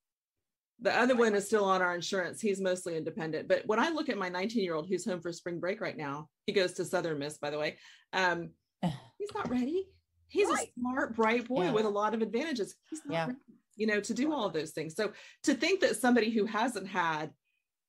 The 0.83 0.97
other 0.97 1.15
one 1.15 1.35
is 1.35 1.47
still 1.47 1.65
on 1.65 1.83
our 1.83 1.95
insurance. 1.95 2.41
He's 2.41 2.61
mostly 2.61 2.97
independent. 2.97 3.49
But 3.49 3.67
when 3.67 3.79
I 3.79 3.91
look 3.91 4.09
at 4.09 4.17
my 4.17 4.29
19 4.29 4.63
year 4.63 4.75
old 4.75 4.89
who's 4.89 5.05
home 5.05 5.21
for 5.21 5.33
spring 5.33 5.61
break 5.61 5.81
right 5.81 5.97
now, 5.97 6.29
he 6.47 6.53
goes 6.53 6.73
to 6.75 6.85
Southern 6.85 7.19
Miss, 7.19 7.39
by 7.39 7.51
the 7.51 7.59
way. 7.59 7.77
Um, 8.13 8.51
he's 9.19 9.33
not 9.35 9.51
ready. 9.51 9.89
He's 10.29 10.49
Right. 10.49 10.69
a 10.69 10.81
smart, 10.81 11.17
bright 11.17 11.47
boy 11.49 11.65
Yeah. 11.65 11.73
with 11.73 11.85
a 11.85 11.91
lot 11.91 12.15
of 12.15 12.23
advantages. 12.23 12.75
He's 12.89 13.05
not 13.05 13.13
Yeah. 13.13 13.27
ready, 13.27 13.39
you 13.77 13.87
know, 13.87 14.01
to 14.01 14.15
do 14.15 14.33
all 14.33 14.47
of 14.47 14.53
those 14.55 14.71
things. 14.73 14.95
So 14.95 15.13
to 15.43 15.55
think 15.55 15.81
that 15.81 15.97
somebody 15.97 16.31
who 16.31 16.47
hasn't 16.47 16.87
had 16.87 17.35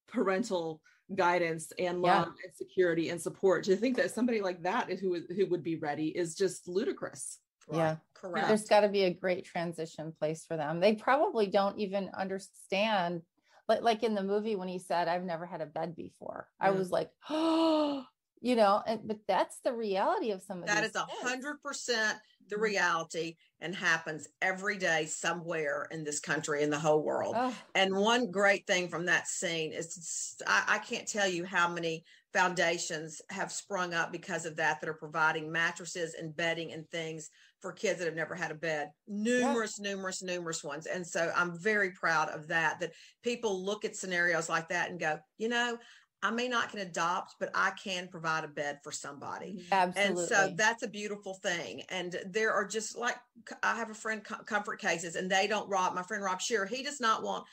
parental 0.08 0.82
guidance 1.16 1.72
and 1.80 2.04
Yeah. 2.04 2.20
love 2.24 2.36
and 2.44 2.56
security 2.56 3.10
and 3.10 3.22
support 3.22 3.64
to 3.66 3.76
think 3.78 3.96
that 3.98 4.12
somebody 4.12 4.42
like 4.42 4.64
that 4.64 4.90
is 4.90 5.00
who 5.00 5.14
is 5.14 5.26
who 5.30 5.46
would 5.48 5.64
be 5.64 5.76
ready 5.76 6.08
is 6.10 6.36
just 6.36 6.68
ludicrous 6.68 7.40
Yeah. 7.70 7.98
correct 8.14 8.48
There's 8.48 8.66
got 8.68 8.82
to 8.82 8.90
be 8.90 9.04
a 9.04 9.14
great 9.14 9.46
transition 9.46 10.14
place 10.14 10.46
for 10.46 10.58
them. 10.58 10.80
They 10.80 10.96
probably 10.96 11.48
don't 11.48 11.80
even 11.80 12.10
understand. 12.10 13.24
Like, 13.68 13.82
like 13.82 14.04
in 14.04 14.16
the 14.16 14.24
movie 14.24 14.56
when 14.56 14.68
he 14.68 14.80
said, 14.80 15.08
"I've 15.08 15.24
never 15.24 15.46
had 15.46 15.62
a 15.62 15.66
bed 15.66 15.96
before," 15.96 16.50
I 16.60 16.72
was 16.72 16.92
like, 16.92 17.12
"Oh, 17.30 18.06
you 18.42 18.56
know." 18.56 18.82
And 18.86 19.08
but 19.08 19.20
that's 19.28 19.60
the 19.62 19.74
reality 19.74 20.32
of 20.32 20.42
some 20.42 20.64
of 20.64 20.74
That 20.74 20.84
is 20.84 20.96
a 20.96 21.06
hundred 21.06 21.62
percent 21.62 22.20
the 22.50 22.58
Mhm. 22.58 22.62
reality 22.62 23.38
and 23.62 23.74
happens 23.76 24.28
every 24.42 24.78
day 24.78 25.06
somewhere 25.06 25.88
in 25.90 26.04
this 26.04 26.20
country 26.20 26.62
in 26.64 26.70
the 26.70 26.80
whole 26.80 27.02
world. 27.02 27.40
Oh, 27.40 27.62
And 27.74 27.96
one 27.96 28.30
great 28.30 28.68
thing 28.68 28.90
from 28.90 29.06
that 29.06 29.28
scene 29.28 29.72
is 29.72 30.38
I 30.46 30.80
can't 30.80 31.08
tell 31.08 31.28
you 31.28 31.46
how 31.46 31.70
many 31.70 32.04
foundations 32.34 33.22
have 33.30 33.52
sprung 33.54 33.94
up 33.94 34.12
because 34.12 34.46
of 34.46 34.58
that 34.58 34.82
that 34.82 34.90
are 34.90 34.94
providing 34.94 35.52
mattresses 35.52 36.14
and 36.14 36.36
bedding 36.36 36.72
and 36.74 36.90
things 36.92 37.30
for 37.62 37.72
kids 37.72 38.00
that 38.00 38.06
have 38.06 38.16
never 38.16 38.36
had 38.36 38.52
a 38.52 38.56
bed. 38.56 38.90
Numerous, 39.08 39.80
numerous, 39.80 40.22
numerous 40.22 40.64
ones. 40.64 40.88
And 40.88 41.06
so 41.06 41.32
I'm 41.36 41.58
very 41.58 41.92
proud 41.92 42.30
of 42.30 42.48
that. 42.48 42.80
That 42.80 42.92
people 43.24 43.64
look 43.64 43.86
at 43.86 43.96
scenarios 43.96 44.50
like 44.50 44.70
that 44.70 44.90
and 44.90 45.00
go, 45.00 45.20
you 45.38 45.50
know, 45.50 45.78
I 46.24 46.30
may 46.30 46.48
not 46.48 46.70
can 46.70 46.80
adopt, 46.80 47.36
but 47.40 47.50
I 47.56 47.72
can 47.72 48.08
provide 48.08 48.44
a 48.44 48.48
bed 48.48 48.80
for 48.84 48.92
somebody 48.92 49.66
absolutely. 49.72 50.22
and 50.22 50.30
so 50.30 50.54
that's 50.56 50.84
a 50.84 50.88
beautiful 50.88 51.34
thing 51.36 51.82
and 51.90 52.16
there 52.28 52.54
are 52.54 52.66
just 52.66 52.96
like 52.96 53.16
i 53.64 53.76
have 53.76 53.90
a 53.90 53.94
friend 53.94 54.24
comfort 54.46 54.80
cases 54.80 55.16
and 55.16 55.32
they 55.32 55.48
don't 55.48 55.68
rob 55.70 55.96
my 55.96 56.04
friend 56.04 56.24
rob 56.24 56.40
shearer 56.40 56.66
he 56.66 56.84
does 56.84 57.00
not 57.00 57.24
want 57.24 57.44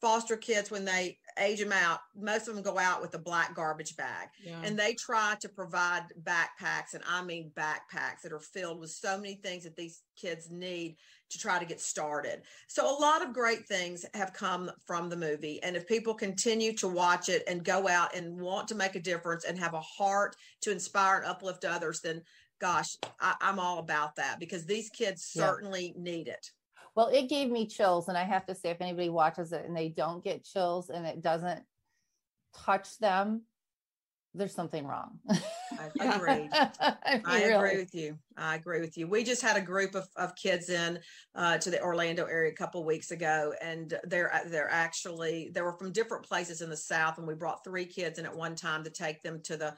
foster 0.00 0.36
kids 0.36 0.70
when 0.70 0.84
they 0.84 1.18
age 1.38 1.60
them 1.60 1.72
out, 1.72 2.00
most 2.16 2.48
of 2.48 2.54
them 2.54 2.62
go 2.62 2.78
out 2.78 3.00
with 3.00 3.14
a 3.14 3.18
black 3.18 3.54
garbage 3.54 3.96
bag. 3.96 4.28
Yeah. 4.42 4.60
And 4.64 4.78
they 4.78 4.94
try 4.94 5.36
to 5.40 5.48
provide 5.48 6.04
backpacks, 6.22 6.94
and 6.94 7.02
I 7.08 7.22
mean 7.22 7.50
backpacks 7.56 8.22
that 8.22 8.32
are 8.32 8.40
filled 8.40 8.80
with 8.80 8.90
so 8.90 9.16
many 9.16 9.34
things 9.36 9.64
that 9.64 9.76
these 9.76 10.02
kids 10.16 10.50
need 10.50 10.96
to 11.30 11.38
try 11.38 11.58
to 11.58 11.64
get 11.64 11.80
started. 11.80 12.42
So, 12.68 12.84
a 12.88 13.00
lot 13.00 13.22
of 13.22 13.32
great 13.32 13.66
things 13.66 14.04
have 14.14 14.32
come 14.32 14.70
from 14.86 15.08
the 15.08 15.16
movie. 15.16 15.62
And 15.62 15.76
if 15.76 15.86
people 15.86 16.14
continue 16.14 16.72
to 16.74 16.88
watch 16.88 17.28
it 17.28 17.42
and 17.46 17.64
go 17.64 17.88
out 17.88 18.14
and 18.14 18.40
want 18.40 18.68
to 18.68 18.74
make 18.74 18.96
a 18.96 19.00
difference 19.00 19.44
and 19.44 19.58
have 19.58 19.74
a 19.74 19.80
heart 19.80 20.36
to 20.62 20.72
inspire 20.72 21.18
and 21.18 21.26
uplift 21.26 21.64
others, 21.64 22.00
then 22.00 22.22
gosh, 22.60 22.96
I, 23.20 23.36
am 23.40 23.58
all 23.58 23.78
about 23.78 24.16
that 24.16 24.40
because 24.40 24.66
these 24.66 24.90
kids 24.90 25.32
Yeah. 25.34 25.46
certainly 25.46 25.94
need 25.96 26.28
it. 26.28 26.50
Well, 26.94 27.08
it 27.08 27.28
gave 27.28 27.50
me 27.50 27.66
chills. 27.66 28.08
And 28.08 28.18
I 28.18 28.24
have 28.24 28.46
to 28.46 28.54
say, 28.54 28.70
if 28.70 28.80
anybody 28.80 29.08
watches 29.08 29.52
it 29.52 29.64
and 29.64 29.76
they 29.76 29.88
don't 29.88 30.22
get 30.22 30.44
chills 30.44 30.90
and 30.90 31.06
it 31.06 31.22
doesn't 31.22 31.62
touch 32.54 32.98
them, 32.98 33.42
there's 34.34 34.54
something 34.54 34.86
wrong. 34.86 35.18
I 35.28 35.36
agree. 36.16 36.48
I, 36.52 37.20
I 37.24 37.38
agree 37.40 37.54
really. 37.54 37.76
with 37.78 37.94
you. 37.94 38.18
I 38.36 38.54
agree 38.54 38.80
with 38.80 38.96
you. 38.96 39.06
We 39.08 39.24
just 39.24 39.42
had 39.42 39.56
a 39.56 39.60
group 39.60 39.94
of, 39.94 40.06
of 40.16 40.34
kids 40.36 40.68
in 40.68 41.00
uh, 41.34 41.58
to 41.58 41.70
the 41.70 41.82
Orlando 41.82 42.24
area 42.24 42.52
a 42.52 42.54
couple 42.54 42.84
weeks 42.84 43.10
ago, 43.10 43.54
and 43.60 43.98
they're 44.04 44.32
uh, 44.32 44.40
they're 44.46 44.70
actually 44.70 45.50
they 45.52 45.62
were 45.62 45.72
from 45.72 45.92
different 45.92 46.24
places 46.26 46.60
in 46.60 46.70
the 46.70 46.76
South, 46.76 47.18
and 47.18 47.26
we 47.26 47.34
brought 47.34 47.64
three 47.64 47.86
kids 47.86 48.18
in 48.18 48.26
at 48.26 48.36
one 48.36 48.54
time 48.54 48.84
to 48.84 48.90
take 48.90 49.22
them 49.22 49.40
to 49.44 49.56
the 49.56 49.74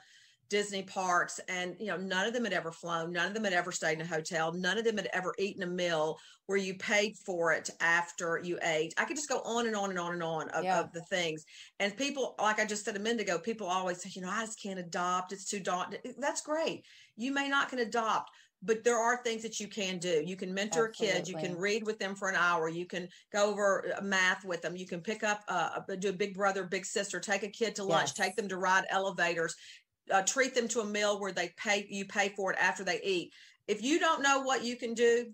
Disney 0.51 0.83
parks, 0.83 1.39
and 1.47 1.77
you 1.79 1.87
know 1.87 1.95
none 1.95 2.27
of 2.27 2.33
them 2.33 2.43
had 2.43 2.51
ever 2.51 2.73
flown, 2.73 3.13
none 3.13 3.29
of 3.29 3.33
them 3.33 3.45
had 3.45 3.53
ever 3.53 3.71
stayed 3.71 3.93
in 3.93 4.01
a 4.01 4.05
hotel, 4.05 4.51
none 4.51 4.77
of 4.77 4.83
them 4.83 4.97
had 4.97 5.07
ever 5.13 5.33
eaten 5.39 5.63
a 5.63 5.67
meal 5.67 6.19
where 6.47 6.57
you 6.57 6.75
paid 6.75 7.15
for 7.25 7.53
it 7.53 7.69
after 7.79 8.41
you 8.43 8.59
ate. 8.61 8.93
I 8.97 9.05
could 9.05 9.15
just 9.15 9.29
go 9.29 9.39
on 9.43 9.65
and 9.65 9.75
on 9.77 9.91
and 9.91 9.97
on 9.99 10.11
and 10.11 10.21
on 10.21 10.49
of, 10.49 10.65
Yeah. 10.65 10.81
of 10.81 10.91
the 10.91 11.03
things. 11.03 11.45
And 11.79 11.95
people, 11.95 12.35
like 12.37 12.59
I 12.59 12.65
just 12.65 12.83
said 12.83 12.97
a 12.97 12.99
minute 12.99 13.21
ago, 13.21 13.39
people 13.39 13.65
always 13.65 14.03
say, 14.03 14.09
you 14.13 14.21
know, 14.21 14.29
I 14.29 14.45
just 14.45 14.61
can't 14.61 14.77
adopt. 14.77 15.31
It's 15.31 15.49
too 15.49 15.61
daunting. 15.61 16.01
That's 16.17 16.41
great. 16.41 16.83
You 17.15 17.31
may 17.31 17.47
not 17.47 17.69
can 17.69 17.79
adopt, 17.79 18.29
but 18.61 18.83
there 18.83 18.97
are 18.97 19.23
things 19.23 19.43
that 19.43 19.61
you 19.61 19.69
can 19.69 19.99
do. 19.99 20.21
You 20.25 20.35
can 20.35 20.53
mentor 20.53 20.85
a 20.87 20.91
kid. 20.91 21.29
You 21.29 21.35
can 21.37 21.55
read 21.55 21.85
with 21.85 21.97
them 21.97 22.13
for 22.13 22.27
an 22.27 22.35
hour. 22.35 22.67
You 22.67 22.85
can 22.85 23.07
go 23.31 23.49
over 23.49 23.85
uh, 23.97 24.01
math 24.01 24.43
with 24.43 24.61
them. 24.61 24.75
You 24.75 24.85
can 24.85 24.99
pick 24.99 25.23
up, 25.23 25.43
uh, 25.47 25.79
do 25.99 26.09
a 26.09 26.13
big 26.13 26.33
brother, 26.35 26.65
big 26.65 26.85
sister, 26.85 27.21
take 27.21 27.43
a 27.43 27.47
kid 27.47 27.75
to 27.75 27.83
lunch, 27.85 28.09
Yes. 28.09 28.13
take 28.13 28.35
them 28.35 28.49
to 28.49 28.57
ride 28.57 28.83
elevators, 28.89 29.55
uh, 30.11 30.21
treat 30.23 30.55
them 30.55 30.67
to 30.69 30.81
a 30.81 30.85
meal 30.85 31.19
where 31.19 31.31
they 31.31 31.53
pay, 31.57 31.85
you 31.89 32.05
pay 32.05 32.29
for 32.29 32.51
it 32.51 32.57
after 32.59 32.83
they 32.83 33.01
eat. 33.03 33.33
If 33.67 33.81
you 33.81 33.99
don't 33.99 34.21
know 34.21 34.41
what 34.41 34.63
you 34.63 34.75
can 34.75 34.93
do, 34.93 35.31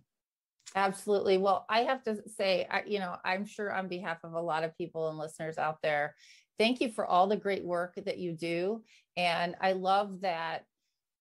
Absolutely. 0.76 1.38
Well, 1.38 1.66
I 1.70 1.82
have 1.82 2.02
to 2.04 2.22
say, 2.30 2.66
I, 2.70 2.84
you 2.86 3.00
know, 3.00 3.18
I'm 3.26 3.46
sure 3.46 3.74
on 3.74 3.90
behalf 3.90 4.20
of 4.24 4.34
a 4.34 4.42
lot 4.42 4.64
of 4.64 4.78
people 4.78 5.10
and 5.10 5.18
listeners 5.18 5.58
out 5.58 5.82
there, 5.82 6.16
thank 6.58 6.80
you 6.80 6.90
for 6.90 7.06
all 7.06 7.28
the 7.28 7.36
great 7.36 7.66
work 7.66 7.96
that 8.06 8.20
you 8.20 8.32
do. 8.32 8.82
And 9.18 9.56
I 9.60 9.74
love 9.74 10.22
that, 10.22 10.64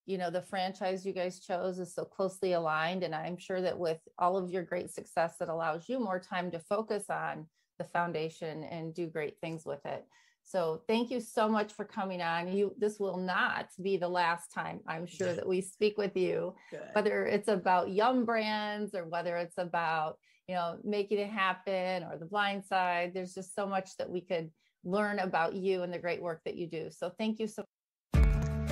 you 0.06 0.18
know, 0.18 0.30
the 0.30 0.42
franchise 0.42 1.04
you 1.04 1.12
guys 1.12 1.40
chose 1.40 1.78
is 1.78 1.94
so 1.94 2.04
closely 2.04 2.52
aligned. 2.52 3.02
And 3.02 3.14
I'm 3.14 3.36
sure 3.36 3.60
that 3.60 3.78
with 3.78 4.00
all 4.18 4.36
of 4.36 4.50
your 4.50 4.62
great 4.62 4.90
success, 4.90 5.36
that 5.38 5.48
allows 5.48 5.88
you 5.88 6.00
more 6.00 6.18
time 6.18 6.50
to 6.50 6.58
focus 6.58 7.04
on 7.10 7.46
the 7.78 7.84
foundation 7.84 8.64
and 8.64 8.94
do 8.94 9.06
great 9.06 9.38
things 9.40 9.64
with 9.64 9.84
it. 9.86 10.04
So 10.42 10.82
thank 10.88 11.10
you 11.10 11.20
so 11.20 11.48
much 11.48 11.72
for 11.72 11.84
coming 11.84 12.20
on. 12.20 12.52
You 12.52 12.74
this 12.78 12.98
will 12.98 13.18
not 13.18 13.68
be 13.80 13.96
the 13.96 14.08
last 14.08 14.52
time 14.52 14.80
I'm 14.86 15.06
sure 15.06 15.32
that 15.34 15.46
we 15.46 15.60
speak 15.60 15.96
with 15.96 16.16
you 16.16 16.54
Good. 16.70 16.80
whether 16.92 17.24
it's 17.24 17.48
about 17.48 17.90
Yum 17.90 18.24
Brands 18.24 18.94
or 18.94 19.06
whether 19.06 19.36
it's 19.36 19.58
about 19.58 20.18
you 20.48 20.56
know 20.56 20.78
making 20.82 21.18
it 21.18 21.30
happen 21.30 22.02
or 22.02 22.16
the 22.18 22.26
blind 22.26 22.64
side 22.64 23.12
there's 23.14 23.34
just 23.34 23.54
so 23.54 23.66
much 23.66 23.96
that 23.98 24.10
we 24.10 24.20
could 24.20 24.50
learn 24.82 25.20
about 25.20 25.54
you 25.54 25.82
and 25.82 25.92
the 25.92 25.98
great 25.98 26.20
work 26.20 26.40
that 26.44 26.56
you 26.56 26.66
do 26.66 26.88
so 26.90 27.12
thank 27.18 27.38
you 27.38 27.46
so 27.46 27.62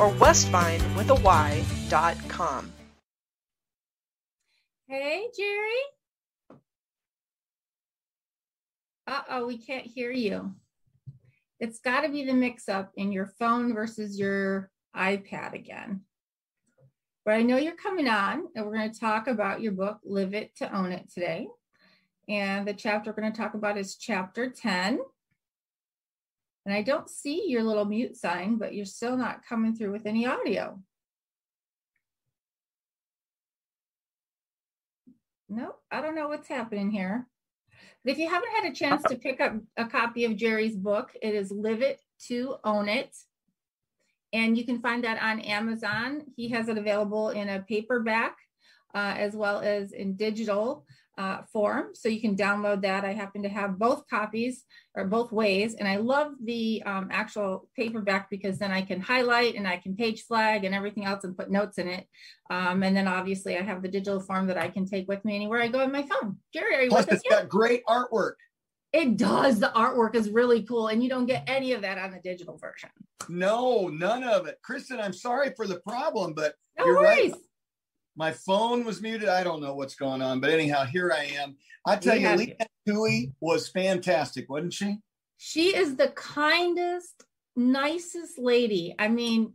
or 0.00 0.08
westvine 0.14 0.80
with 0.96 1.10
a 1.10 1.14
Y 1.14 1.64
dot 1.88 2.16
com. 2.28 2.72
hey 4.88 5.26
jerry. 5.36 6.60
Uh-oh 9.06 9.46
we 9.46 9.58
can't 9.58 9.86
hear 9.86 10.10
you. 10.10 10.54
It's 11.60 11.78
got 11.78 12.02
to 12.02 12.08
be 12.08 12.24
the 12.24 12.32
mix 12.32 12.68
up 12.68 12.90
in 12.96 13.12
your 13.12 13.26
phone 13.38 13.74
versus 13.74 14.18
your 14.18 14.70
ipad 14.96 15.54
again. 15.54 16.02
But 17.24 17.34
i 17.34 17.42
know 17.42 17.56
you're 17.56 17.76
coming 17.76 18.08
on 18.08 18.44
and 18.54 18.66
we're 18.66 18.76
going 18.76 18.92
to 18.92 19.00
talk 19.00 19.28
about 19.28 19.60
your 19.60 19.72
book 19.72 19.98
live 20.04 20.34
it 20.34 20.56
to 20.56 20.74
own 20.76 20.92
it 20.92 21.10
today. 21.12 21.48
And 22.28 22.66
the 22.66 22.74
chapter 22.74 23.10
we're 23.10 23.20
going 23.20 23.32
to 23.32 23.38
talk 23.38 23.54
about 23.54 23.76
is 23.78 23.96
chapter 23.96 24.50
10 24.50 25.00
and 26.64 26.74
i 26.74 26.82
don't 26.82 27.10
see 27.10 27.44
your 27.48 27.62
little 27.62 27.84
mute 27.84 28.16
sign 28.16 28.56
but 28.56 28.74
you're 28.74 28.84
still 28.84 29.16
not 29.16 29.44
coming 29.46 29.74
through 29.74 29.92
with 29.92 30.06
any 30.06 30.26
audio 30.26 30.78
Nope, 35.48 35.78
I 35.90 36.00
don't 36.00 36.16
know 36.16 36.28
what's 36.28 36.48
happening 36.48 36.90
here. 36.90 37.28
But 38.02 38.12
if 38.12 38.18
you 38.18 38.28
haven't 38.28 38.50
had 38.56 38.64
a 38.70 38.74
chance 38.74 39.02
to 39.04 39.16
pick 39.16 39.40
up 39.40 39.54
a 39.76 39.84
copy 39.84 40.24
of 40.24 40.36
Jerry's 40.36 40.74
book, 40.76 41.10
it 41.22 41.34
is 41.34 41.52
Live 41.52 41.80
It 41.80 42.00
to 42.28 42.56
Own 42.64 42.88
It. 42.88 43.14
And 44.32 44.58
you 44.58 44.64
can 44.64 44.80
find 44.80 45.04
that 45.04 45.22
on 45.22 45.40
Amazon. 45.40 46.22
He 46.34 46.48
has 46.48 46.68
it 46.68 46.78
available 46.78 47.28
in 47.28 47.48
a 47.48 47.60
paperback. 47.60 48.36
uh, 48.94 49.14
as 49.16 49.34
well 49.34 49.58
as 49.60 49.92
in 49.92 50.14
digital 50.14 50.86
uh, 51.16 51.42
form. 51.52 51.90
So 51.94 52.08
you 52.08 52.20
can 52.20 52.36
download 52.36 52.82
that. 52.82 53.04
I 53.04 53.12
happen 53.12 53.42
to 53.44 53.48
have 53.48 53.78
both 53.78 54.08
copies 54.08 54.64
or 54.94 55.04
both 55.04 55.32
ways. 55.32 55.74
And 55.74 55.86
I 55.86 55.96
love 55.96 56.32
the 56.42 56.82
um, 56.84 57.08
actual 57.12 57.68
paperback 57.76 58.30
because 58.30 58.58
then 58.58 58.72
I 58.72 58.82
can 58.82 59.00
highlight 59.00 59.54
and 59.54 59.66
I 59.66 59.76
can 59.76 59.96
page 59.96 60.22
flag 60.22 60.64
and 60.64 60.74
everything 60.74 61.04
else 61.04 61.24
and 61.24 61.36
put 61.36 61.50
notes 61.50 61.78
in 61.78 61.88
it. 61.88 62.06
Um, 62.50 62.82
and 62.82 62.96
then 62.96 63.06
obviously 63.08 63.56
I 63.56 63.62
have 63.62 63.82
the 63.82 63.88
digital 63.88 64.20
form 64.20 64.48
that 64.48 64.58
I 64.58 64.68
can 64.68 64.86
take 64.86 65.08
with 65.08 65.24
me 65.24 65.36
anywhere 65.36 65.62
I 65.62 65.68
go 65.68 65.80
on 65.80 65.92
my 65.92 66.02
phone. 66.02 66.38
Jerry, 66.52 66.74
are 66.74 66.82
you 66.82 66.90
Plus, 66.90 67.06
with 67.06 67.14
us 67.14 67.20
it's 67.20 67.30
yet? 67.30 67.42
got 67.42 67.48
great 67.48 67.84
artwork. 67.86 68.34
It 68.92 69.16
does. 69.16 69.58
The 69.58 69.72
artwork 69.74 70.14
is 70.14 70.30
really 70.30 70.62
cool. 70.62 70.88
And 70.88 71.02
you 71.02 71.08
don't 71.08 71.26
get 71.26 71.44
any 71.48 71.72
of 71.72 71.82
that 71.82 71.98
on 71.98 72.12
the 72.12 72.20
digital 72.20 72.56
version. 72.56 72.90
No, 73.28 73.88
none 73.88 74.22
of 74.22 74.46
it. 74.46 74.58
Kristin, 74.68 75.02
I'm 75.02 75.12
sorry 75.12 75.52
for 75.56 75.66
the 75.66 75.80
problem, 75.80 76.32
but 76.34 76.54
No 76.78 76.86
You're 76.86 77.00
right. 77.00 77.32
My 78.16 78.32
phone 78.32 78.84
was 78.84 79.00
muted. 79.02 79.28
I 79.28 79.42
don't 79.44 79.60
know 79.60 79.74
what's 79.74 79.94
going 79.94 80.22
on, 80.22 80.40
but 80.40 80.50
anyhow, 80.50 80.84
here 80.84 81.12
I 81.12 81.24
am. 81.40 81.56
I 81.86 81.96
tell 81.96 82.16
you, 82.16 82.28
Leanne 82.28 82.66
Tui 82.86 83.32
was 83.40 83.68
fantastic, 83.68 84.48
wasn't 84.48 84.72
she? 84.72 84.98
She 85.36 85.76
is 85.76 85.96
the 85.96 86.08
kindest, 86.08 87.24
nicest 87.56 88.38
lady. 88.38 88.94
I 88.98 89.08
mean, 89.08 89.54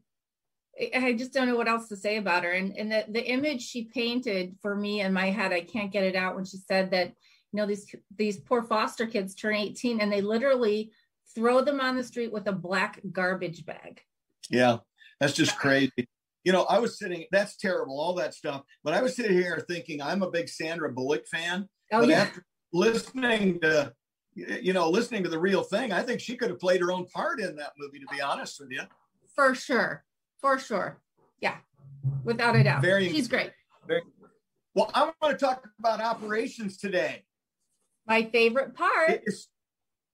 I- 0.79 0.91
I 1.07 1.13
just 1.13 1.33
don't 1.33 1.47
know 1.47 1.55
what 1.55 1.67
else 1.67 1.87
to 1.89 1.95
say 1.95 2.17
about 2.17 2.43
her. 2.43 2.51
And 2.51 2.75
and 2.77 2.91
the, 2.91 3.05
the 3.09 3.25
image 3.25 3.61
she 3.61 3.85
painted 3.85 4.55
for 4.61 4.75
me 4.75 5.01
in 5.01 5.11
my 5.13 5.29
head, 5.29 5.51
I 5.51 5.61
can't 5.61 5.91
get 5.91 6.03
it 6.03 6.15
out 6.15 6.35
when 6.35 6.45
she 6.45 6.57
said 6.57 6.91
that, 6.91 7.07
you 7.51 7.57
know, 7.57 7.65
these 7.65 7.93
these 8.15 8.37
poor 8.39 8.61
foster 8.63 9.07
kids 9.07 9.33
turn 9.35 9.55
18 9.55 9.99
and 10.01 10.11
they 10.11 10.21
literally 10.21 10.91
throw 11.35 11.61
them 11.61 11.79
on 11.79 11.95
the 11.95 12.03
street 12.03 12.31
with 12.31 12.47
a 12.47 12.51
black 12.53 12.99
garbage 13.11 13.65
bag. 13.65 14.01
Yeah, 14.49 14.77
that's 15.19 15.33
just 15.33 15.57
crazy. 15.57 16.07
You 16.43 16.53
know, 16.53 16.63
I 16.63 16.79
was 16.79 16.97
sitting, 16.97 17.25
that's 17.31 17.57
terrible, 17.57 17.99
all 17.99 18.13
that 18.15 18.33
stuff. 18.33 18.61
But 18.83 18.93
I 18.93 19.01
was 19.01 19.15
sitting 19.15 19.33
here 19.33 19.63
thinking, 19.67 20.01
I'm 20.01 20.23
a 20.23 20.31
big 20.31 20.47
Sandra 20.47 20.91
Bullock 20.91 21.27
fan. 21.27 21.67
Oh 21.91 22.01
but 22.01 22.09
yeah. 22.09 22.21
after 22.21 22.45
listening 22.71 23.59
to, 23.61 23.93
you 24.35 24.73
know, 24.73 24.89
listening 24.89 25.23
to 25.23 25.29
the 25.29 25.39
real 25.39 25.63
thing, 25.63 25.91
I 25.91 26.01
think 26.01 26.21
she 26.21 26.37
could 26.37 26.49
have 26.49 26.59
played 26.59 26.81
her 26.81 26.91
own 26.91 27.05
part 27.07 27.41
in 27.41 27.55
that 27.57 27.71
movie, 27.77 27.99
to 27.99 28.05
be 28.11 28.21
honest 28.21 28.59
with 28.59 28.69
you. 28.71 28.81
For 29.35 29.53
sure. 29.53 30.05
For 30.39 30.57
sure. 30.57 31.01
Yeah. 31.41 31.57
Without 32.23 32.55
a 32.55 32.63
doubt. 32.63 32.81
Very- 32.81 33.09
She's 33.09 33.27
great. 33.27 33.51
Very, 33.87 34.01
Well, 34.75 34.91
I 34.93 35.11
want 35.21 35.37
to 35.37 35.45
talk 35.45 35.67
about 35.79 35.99
operations 35.99 36.77
today. 36.77 37.23
My 38.07 38.23
favorite 38.23 38.75
part. 38.75 39.21
It's, 39.25 39.49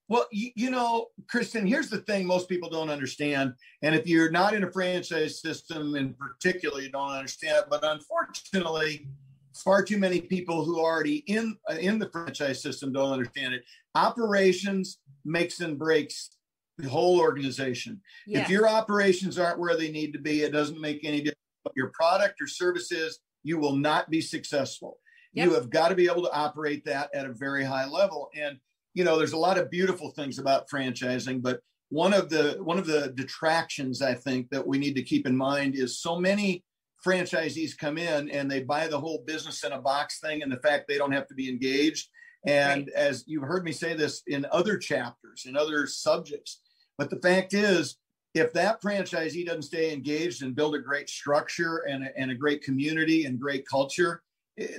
well, 0.07 0.27
you, 0.31 0.51
you 0.55 0.69
know, 0.69 1.07
Kristin, 1.25 1.67
here's 1.67 1.89
the 1.89 1.99
thing 1.99 2.25
most 2.25 2.47
people 2.47 2.69
don't 2.69 2.89
understand. 2.89 3.53
And 3.81 3.95
if 3.95 4.07
you're 4.07 4.31
not 4.31 4.53
in 4.53 4.63
a 4.63 4.71
franchise 4.71 5.41
system 5.41 5.95
in 5.95 6.13
particular, 6.13 6.81
you 6.81 6.89
don't 6.89 7.11
understand 7.11 7.57
it. 7.57 7.65
But 7.69 7.83
unfortunately, 7.83 9.07
far 9.55 9.83
too 9.83 9.97
many 9.97 10.21
people 10.21 10.63
who 10.63 10.79
are 10.79 10.93
already 10.93 11.17
in 11.27 11.57
uh, 11.69 11.75
in 11.75 11.97
the 11.97 12.09
franchise 12.09 12.61
system 12.61 12.93
don't 12.93 13.11
understand 13.11 13.53
it. 13.53 13.63
Operations 13.95 14.99
makes 15.23 15.59
and 15.59 15.79
breaks 15.79 16.29
the 16.77 16.89
whole 16.89 17.19
organization. 17.19 18.01
Yeah. 18.27 18.41
If 18.41 18.49
your 18.49 18.67
operations 18.67 19.39
aren't 19.39 19.59
where 19.59 19.77
they 19.77 19.91
need 19.91 20.11
to 20.13 20.19
be, 20.19 20.41
it 20.41 20.51
doesn't 20.51 20.79
make 20.79 21.03
any 21.03 21.19
difference 21.19 21.39
what 21.63 21.75
your 21.75 21.91
product 21.95 22.41
or 22.41 22.47
service 22.47 22.91
is, 22.91 23.19
you 23.43 23.57
will 23.57 23.75
not 23.75 24.09
be 24.09 24.21
successful. 24.21 24.99
Yep. 25.33 25.47
You 25.47 25.53
have 25.55 25.69
got 25.69 25.89
to 25.89 25.95
be 25.95 26.05
able 26.05 26.21
to 26.23 26.31
operate 26.31 26.85
that 26.85 27.09
at 27.13 27.25
a 27.25 27.33
very 27.33 27.63
high 27.63 27.87
level. 27.87 28.29
And 28.35 28.59
you 28.95 29.03
know, 29.03 29.17
there's 29.17 29.33
a 29.33 29.37
lot 29.37 29.59
of 29.59 29.69
beautiful 29.69 30.09
things 30.11 30.39
about 30.39 30.69
franchising, 30.69 31.43
but 31.43 31.59
one 31.89 32.13
of 32.13 32.29
the 32.29 32.57
one 32.63 32.79
of 32.79 32.87
the 32.87 33.13
detractions 33.15 34.01
I 34.01 34.15
think 34.15 34.49
that 34.49 34.65
we 34.65 34.79
need 34.79 34.95
to 34.95 35.03
keep 35.03 35.27
in 35.27 35.35
mind 35.35 35.75
is 35.75 35.99
so 35.99 36.19
many 36.19 36.63
franchisees 37.05 37.77
come 37.77 37.99
in 37.99 38.31
and 38.31 38.49
they 38.49 38.63
buy 38.63 38.87
the 38.87 38.99
whole 38.99 39.23
business 39.27 39.63
in 39.63 39.73
a 39.73 39.81
box 39.81 40.19
thing 40.19 40.41
and 40.41 40.51
the 40.51 40.59
fact 40.61 40.87
they 40.87 40.97
don't 40.97 41.11
have 41.11 41.27
to 41.27 41.35
be 41.35 41.49
engaged. 41.49 42.07
And 42.47 42.89
as 42.95 43.23
you've 43.27 43.43
heard 43.43 43.63
me 43.63 43.71
say 43.71 43.93
this 43.93 44.23
in 44.25 44.47
other 44.51 44.77
chapters, 44.77 45.43
in 45.45 45.55
other 45.55 45.85
subjects, 45.85 46.61
but 46.97 47.09
the 47.09 47.19
fact 47.19 47.53
is, 47.53 47.97
if 48.33 48.51
that 48.53 48.81
franchisee 48.81 49.45
doesn't 49.45 49.63
stay 49.63 49.93
engaged 49.93 50.41
and 50.41 50.55
build 50.55 50.75
a 50.75 50.79
great 50.79 51.09
structure 51.09 51.85
and 51.87 52.03
a, 52.03 52.17
and 52.17 52.31
a 52.31 52.35
great 52.35 52.63
community 52.63 53.25
and 53.25 53.39
great 53.39 53.67
culture, 53.67 54.23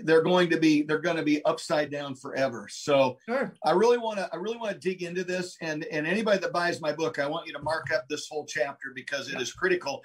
they're 0.02 0.22
going 0.22 0.48
to 0.50 0.58
be 0.58 0.82
they're 0.82 0.98
going 0.98 1.16
to 1.16 1.22
be 1.22 1.44
upside 1.44 1.90
down 1.90 2.14
forever. 2.14 2.66
So 2.70 3.18
Sure. 3.28 3.52
I 3.64 3.72
really 3.72 3.98
want 3.98 4.18
to 4.18 4.28
I 4.32 4.36
really 4.36 4.56
want 4.56 4.72
to 4.72 4.78
dig 4.78 5.02
into 5.02 5.24
this 5.24 5.56
and 5.60 5.84
and 5.84 6.06
anybody 6.06 6.38
that 6.38 6.52
buys 6.52 6.80
my 6.80 6.92
book, 6.92 7.18
I 7.18 7.26
want 7.26 7.46
you 7.46 7.52
to 7.52 7.62
mark 7.62 7.92
up 7.92 8.08
this 8.08 8.28
whole 8.28 8.46
chapter 8.46 8.92
because 8.94 9.32
it 9.32 9.40
is 9.40 9.52
critical. 9.52 10.02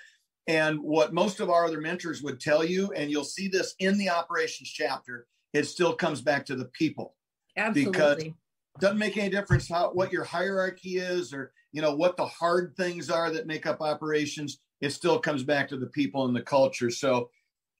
And 0.47 0.79
what 0.81 1.13
most 1.13 1.39
of 1.39 1.49
our 1.49 1.65
other 1.65 1.79
mentors 1.79 2.21
would 2.23 2.39
tell 2.39 2.63
you, 2.63 2.91
and 2.93 3.09
you'll 3.09 3.23
see 3.23 3.47
this 3.47 3.75
in 3.79 3.97
the 3.97 4.09
operations 4.09 4.69
chapter, 4.69 5.27
it 5.53 5.65
still 5.65 5.93
comes 5.93 6.21
back 6.21 6.45
to 6.47 6.55
the 6.55 6.65
people 6.65 7.15
Absolutely. 7.55 8.35
doesn't 8.79 8.97
make 8.97 9.17
any 9.17 9.29
difference 9.29 9.69
how 9.69 9.91
what 9.91 10.11
your 10.11 10.23
hierarchy 10.23 10.97
is 10.97 11.33
or 11.33 11.53
you 11.71 11.81
know 11.81 11.95
what 11.95 12.17
the 12.17 12.25
hard 12.25 12.73
things 12.75 13.09
are 13.09 13.31
that 13.31 13.47
make 13.47 13.65
up 13.65 13.81
operations 13.81 14.59
it 14.81 14.91
still 14.91 15.19
comes 15.19 15.43
back 15.43 15.67
to 15.67 15.77
the 15.77 15.87
people 15.87 16.25
and 16.25 16.35
the 16.35 16.41
culture 16.41 16.89
so 16.89 17.29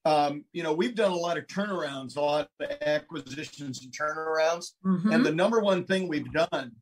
um, 0.05 0.43
you 0.51 0.63
know 0.63 0.73
we've 0.73 0.95
done 0.95 1.11
a 1.11 1.15
lot 1.15 1.37
of 1.37 1.45
turnarounds 1.47 2.17
a 2.17 2.21
lot 2.21 2.49
of 2.59 2.71
acquisitions 2.81 3.83
and 3.83 3.91
turnarounds 3.93 4.73
Mhm. 4.85 5.13
and 5.13 5.25
the 5.25 5.31
number 5.33 5.59
one 5.59 5.85
thing 5.85 6.07
we've 6.07 6.31
done 6.31 6.75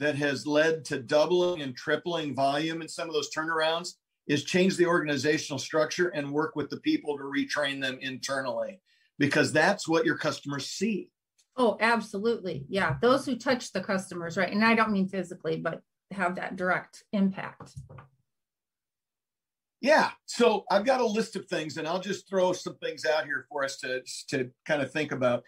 that 0.00 0.16
has 0.16 0.46
led 0.46 0.84
to 0.86 1.00
doubling 1.00 1.62
and 1.62 1.76
tripling 1.76 2.34
volume 2.34 2.82
in 2.82 2.88
some 2.88 3.08
of 3.08 3.14
those 3.14 3.30
turnarounds 3.32 3.94
is 4.26 4.42
change 4.44 4.76
the 4.76 4.86
organizational 4.86 5.58
structure 5.58 6.08
and 6.08 6.32
work 6.32 6.56
with 6.56 6.68
the 6.70 6.80
people 6.80 7.16
to 7.16 7.24
retrain 7.24 7.80
them 7.80 7.98
internally 8.00 8.80
because 9.18 9.52
that's 9.52 9.86
what 9.88 10.04
your 10.04 10.16
customers 10.18 10.66
see 10.66 11.10
Oh, 11.56 11.76
absolutely. 11.78 12.66
Yeah. 12.68 12.96
Those 13.00 13.24
who 13.26 13.36
touch 13.36 13.70
the 13.70 13.80
customers, 13.80 14.36
right? 14.36 14.50
And 14.50 14.64
I 14.64 14.74
don't 14.74 14.90
mean 14.90 15.06
physically, 15.06 15.56
but 15.56 15.82
have 16.10 16.34
that 16.34 16.56
direct 16.56 17.04
impact. 17.12 17.76
Yeah. 19.84 20.12
So 20.24 20.64
I've 20.70 20.86
got 20.86 21.02
a 21.02 21.06
list 21.06 21.36
of 21.36 21.44
things, 21.44 21.76
and 21.76 21.86
I'll 21.86 22.00
just 22.00 22.26
throw 22.26 22.54
some 22.54 22.74
things 22.76 23.04
out 23.04 23.26
here 23.26 23.44
for 23.50 23.62
us 23.62 23.76
to 23.80 24.00
to 24.28 24.50
kind 24.64 24.80
of 24.80 24.90
think 24.90 25.12
about. 25.12 25.42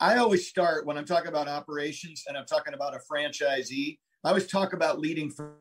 I 0.00 0.18
always 0.18 0.46
start 0.46 0.86
when 0.86 0.96
I'm 0.96 1.04
talking 1.04 1.28
about 1.28 1.48
operations 1.48 2.22
and 2.28 2.36
I'm 2.38 2.46
talking 2.46 2.72
about 2.72 2.94
a 2.94 3.00
franchisee. 3.12 3.98
I 4.22 4.28
always 4.28 4.46
talk 4.46 4.74
about 4.74 5.00
leading 5.00 5.28
from, 5.28 5.56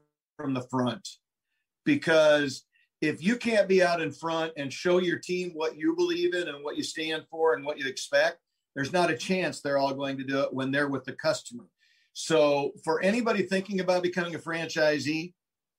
the 0.53 0.65
front 0.69 1.07
because 1.85 2.65
if 3.01 3.23
you 3.23 3.35
can't 3.35 3.67
be 3.67 3.81
out 3.81 4.01
in 4.01 4.11
front 4.11 4.51
and 4.57 4.71
show 4.73 4.97
your 4.97 5.19
team 5.19 5.51
what 5.53 5.77
you 5.77 5.95
believe 5.95 6.33
in 6.33 6.47
and 6.47 6.63
what 6.63 6.75
you 6.75 6.83
stand 6.83 7.23
for 7.29 7.53
and 7.53 7.63
what 7.63 7.77
you 7.77 7.87
expect, 7.87 8.39
there's 8.75 8.91
not 8.91 9.11
a 9.11 9.17
chance 9.17 9.61
they're 9.61 9.77
all 9.77 9.93
going 9.93 10.17
to 10.17 10.23
do 10.23 10.41
it 10.41 10.53
when 10.53 10.71
they're 10.71 10.89
with 10.89 11.03
the 11.05 11.13
customer. 11.13 11.65
So 12.13 12.73
for 12.83 13.01
anybody 13.01 13.43
thinking 13.43 13.79
about 13.79 14.03
becoming 14.03 14.35
a 14.35 14.39
franchisee, 14.39 15.33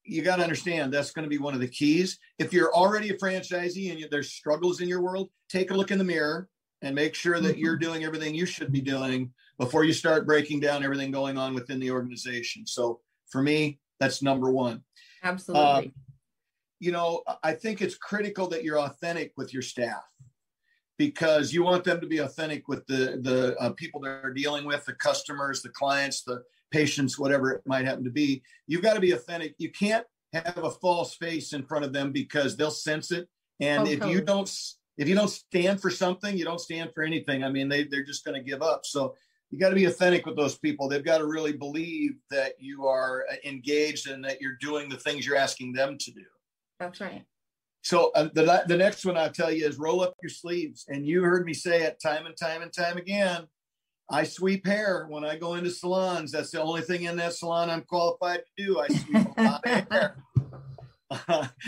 you 0.05 0.23
got 0.23 0.37
to 0.37 0.43
understand 0.43 0.93
that's 0.93 1.13
going 1.13 1.25
to 1.25 1.31
be 1.31 1.39
one 1.39 1.55
of 1.55 1.61
the 1.61 1.69
keys. 1.69 2.19
If 2.39 2.53
you're 2.53 2.75
already 2.75 3.11
a 3.11 3.17
franchisee 3.17 3.91
and 3.91 3.99
you, 3.99 4.09
there's 4.11 4.33
struggles 4.33 4.81
in 4.81 4.89
your 4.89 5.01
world, 5.01 5.31
take 5.49 5.71
a 5.71 5.75
look 5.75 5.91
in 5.91 5.99
the 5.99 6.05
mirror 6.05 6.49
and 6.83 6.95
make 6.95 7.15
sure 7.15 7.41
that 7.41 7.59
you're 7.59 7.77
doing 7.77 8.05
everything 8.05 8.35
you 8.35 8.45
should 8.45 8.71
be 8.71 8.81
doing 8.81 9.33
before 9.59 9.85
you 9.85 9.93
start 9.93 10.27
breaking 10.27 10.61
down 10.61 10.85
everything 10.85 11.11
going 11.11 11.39
on 11.39 11.55
within 11.55 11.81
the 11.81 11.91
organization. 11.91 12.67
So 12.67 13.01
for 13.29 13.43
me, 13.43 13.79
that's 13.99 14.23
number 14.23 14.51
one. 14.51 14.83
Absolutely. 15.23 15.93
You 16.81 16.93
know, 16.93 17.23
I 17.43 17.53
think 17.53 17.81
it's 17.81 17.97
critical 17.97 18.49
that 18.49 18.65
you're 18.65 18.81
authentic 18.81 19.33
with 19.37 19.55
your 19.55 19.63
staff 19.63 20.05
because 20.99 21.53
you 21.53 21.63
want 21.63 21.85
them 21.85 22.01
to 22.01 22.07
be 22.07 22.19
authentic 22.19 22.69
with 22.69 22.87
the 22.87 23.19
the 23.23 23.57
uh, 23.59 23.71
people 23.71 24.01
they're 24.01 24.35
dealing 24.35 24.65
with, 24.67 24.85
the 24.85 24.93
customers, 24.93 25.63
the 25.63 25.71
clients, 25.71 26.23
the 26.23 26.43
patients, 26.75 27.19
whatever 27.19 27.53
it 27.53 27.63
might 27.65 27.85
happen 27.85 28.03
to 28.03 28.11
be. 28.11 28.43
You've 28.67 28.83
got 28.83 28.95
to 28.95 29.01
be 29.01 29.13
authentic. 29.13 29.55
You 29.59 29.71
can't 29.71 30.05
have 30.33 30.65
a 30.65 30.71
false 30.71 31.15
face 31.15 31.53
in 31.53 31.63
front 31.63 31.85
of 31.85 31.93
them 31.93 32.11
because 32.11 32.57
they'll 32.57 32.73
sense 32.73 33.13
it. 33.13 33.29
And 33.61 33.87
Oh, 33.87 33.91
if 33.91 34.05
you 34.05 34.21
don't 34.21 34.51
if 34.99 35.09
you 35.09 35.15
don't 35.15 35.31
stand 35.31 35.81
for 35.81 35.91
something, 35.91 36.37
you 36.37 36.45
don't 36.45 36.61
stand 36.61 36.91
for 36.93 37.05
anything. 37.05 37.45
I 37.45 37.49
mean, 37.49 37.69
they 37.69 37.85
they're 37.85 38.05
just 38.05 38.25
going 38.25 38.37
to 38.37 38.51
give 38.51 38.61
up. 38.61 38.81
So 38.85 39.15
you 39.51 39.61
got 39.61 39.69
to 39.69 39.77
be 39.77 39.85
authentic 39.85 40.27
with 40.27 40.37
those 40.37 40.59
people. 40.59 40.89
They've 40.89 41.05
got 41.05 41.19
to 41.19 41.27
really 41.27 41.53
believe 41.53 42.15
that 42.31 42.55
you 42.59 42.87
are 42.89 43.25
uh, 43.31 43.37
engaged 43.45 44.09
and 44.09 44.25
that 44.25 44.41
you're 44.41 44.59
doing 44.61 44.89
the 44.89 44.97
things 44.97 45.25
you're 45.25 45.37
asking 45.37 45.75
them 45.75 45.97
to 45.99 46.11
do. 46.11 46.25
That's 46.81 47.01
right. 47.01 47.25
So 47.83 48.11
uh, 48.17 48.31
the 48.35 48.65
the 48.67 48.77
next 48.77 49.05
one 49.05 49.17
I'll 49.17 49.31
tell 49.31 49.53
you 49.53 49.65
is 49.65 49.79
roll 49.79 50.01
up 50.01 50.15
your 50.21 50.31
sleeves. 50.31 50.87
And 50.89 51.07
you 51.07 51.23
heard 51.23 51.47
me 51.47 51.55
say 51.55 51.83
it 51.83 52.01
time 52.03 52.27
and 52.27 52.37
time 52.37 52.63
and 52.63 52.73
time 52.73 52.97
again. 52.97 53.47
I 54.11 54.25
sweep 54.25 54.67
hair 54.67 55.07
when 55.09 55.25
I 55.25 55.37
go 55.37 55.55
into 55.55 55.71
salons. 55.71 56.33
That's 56.33 56.51
the 56.51 56.63
only 56.63 56.83
thing 56.83 57.05
in 57.05 57.17
that 57.17 57.35
salon 57.35 57.71
I'm 57.71 57.83
qualified 57.83 58.41
to 58.41 58.65
do. 58.65 58.79
I 58.81 58.89
sweep 58.89 59.27
a 59.37 59.43
lot 59.43 59.67
of 59.67 59.89
hair. 59.91 60.17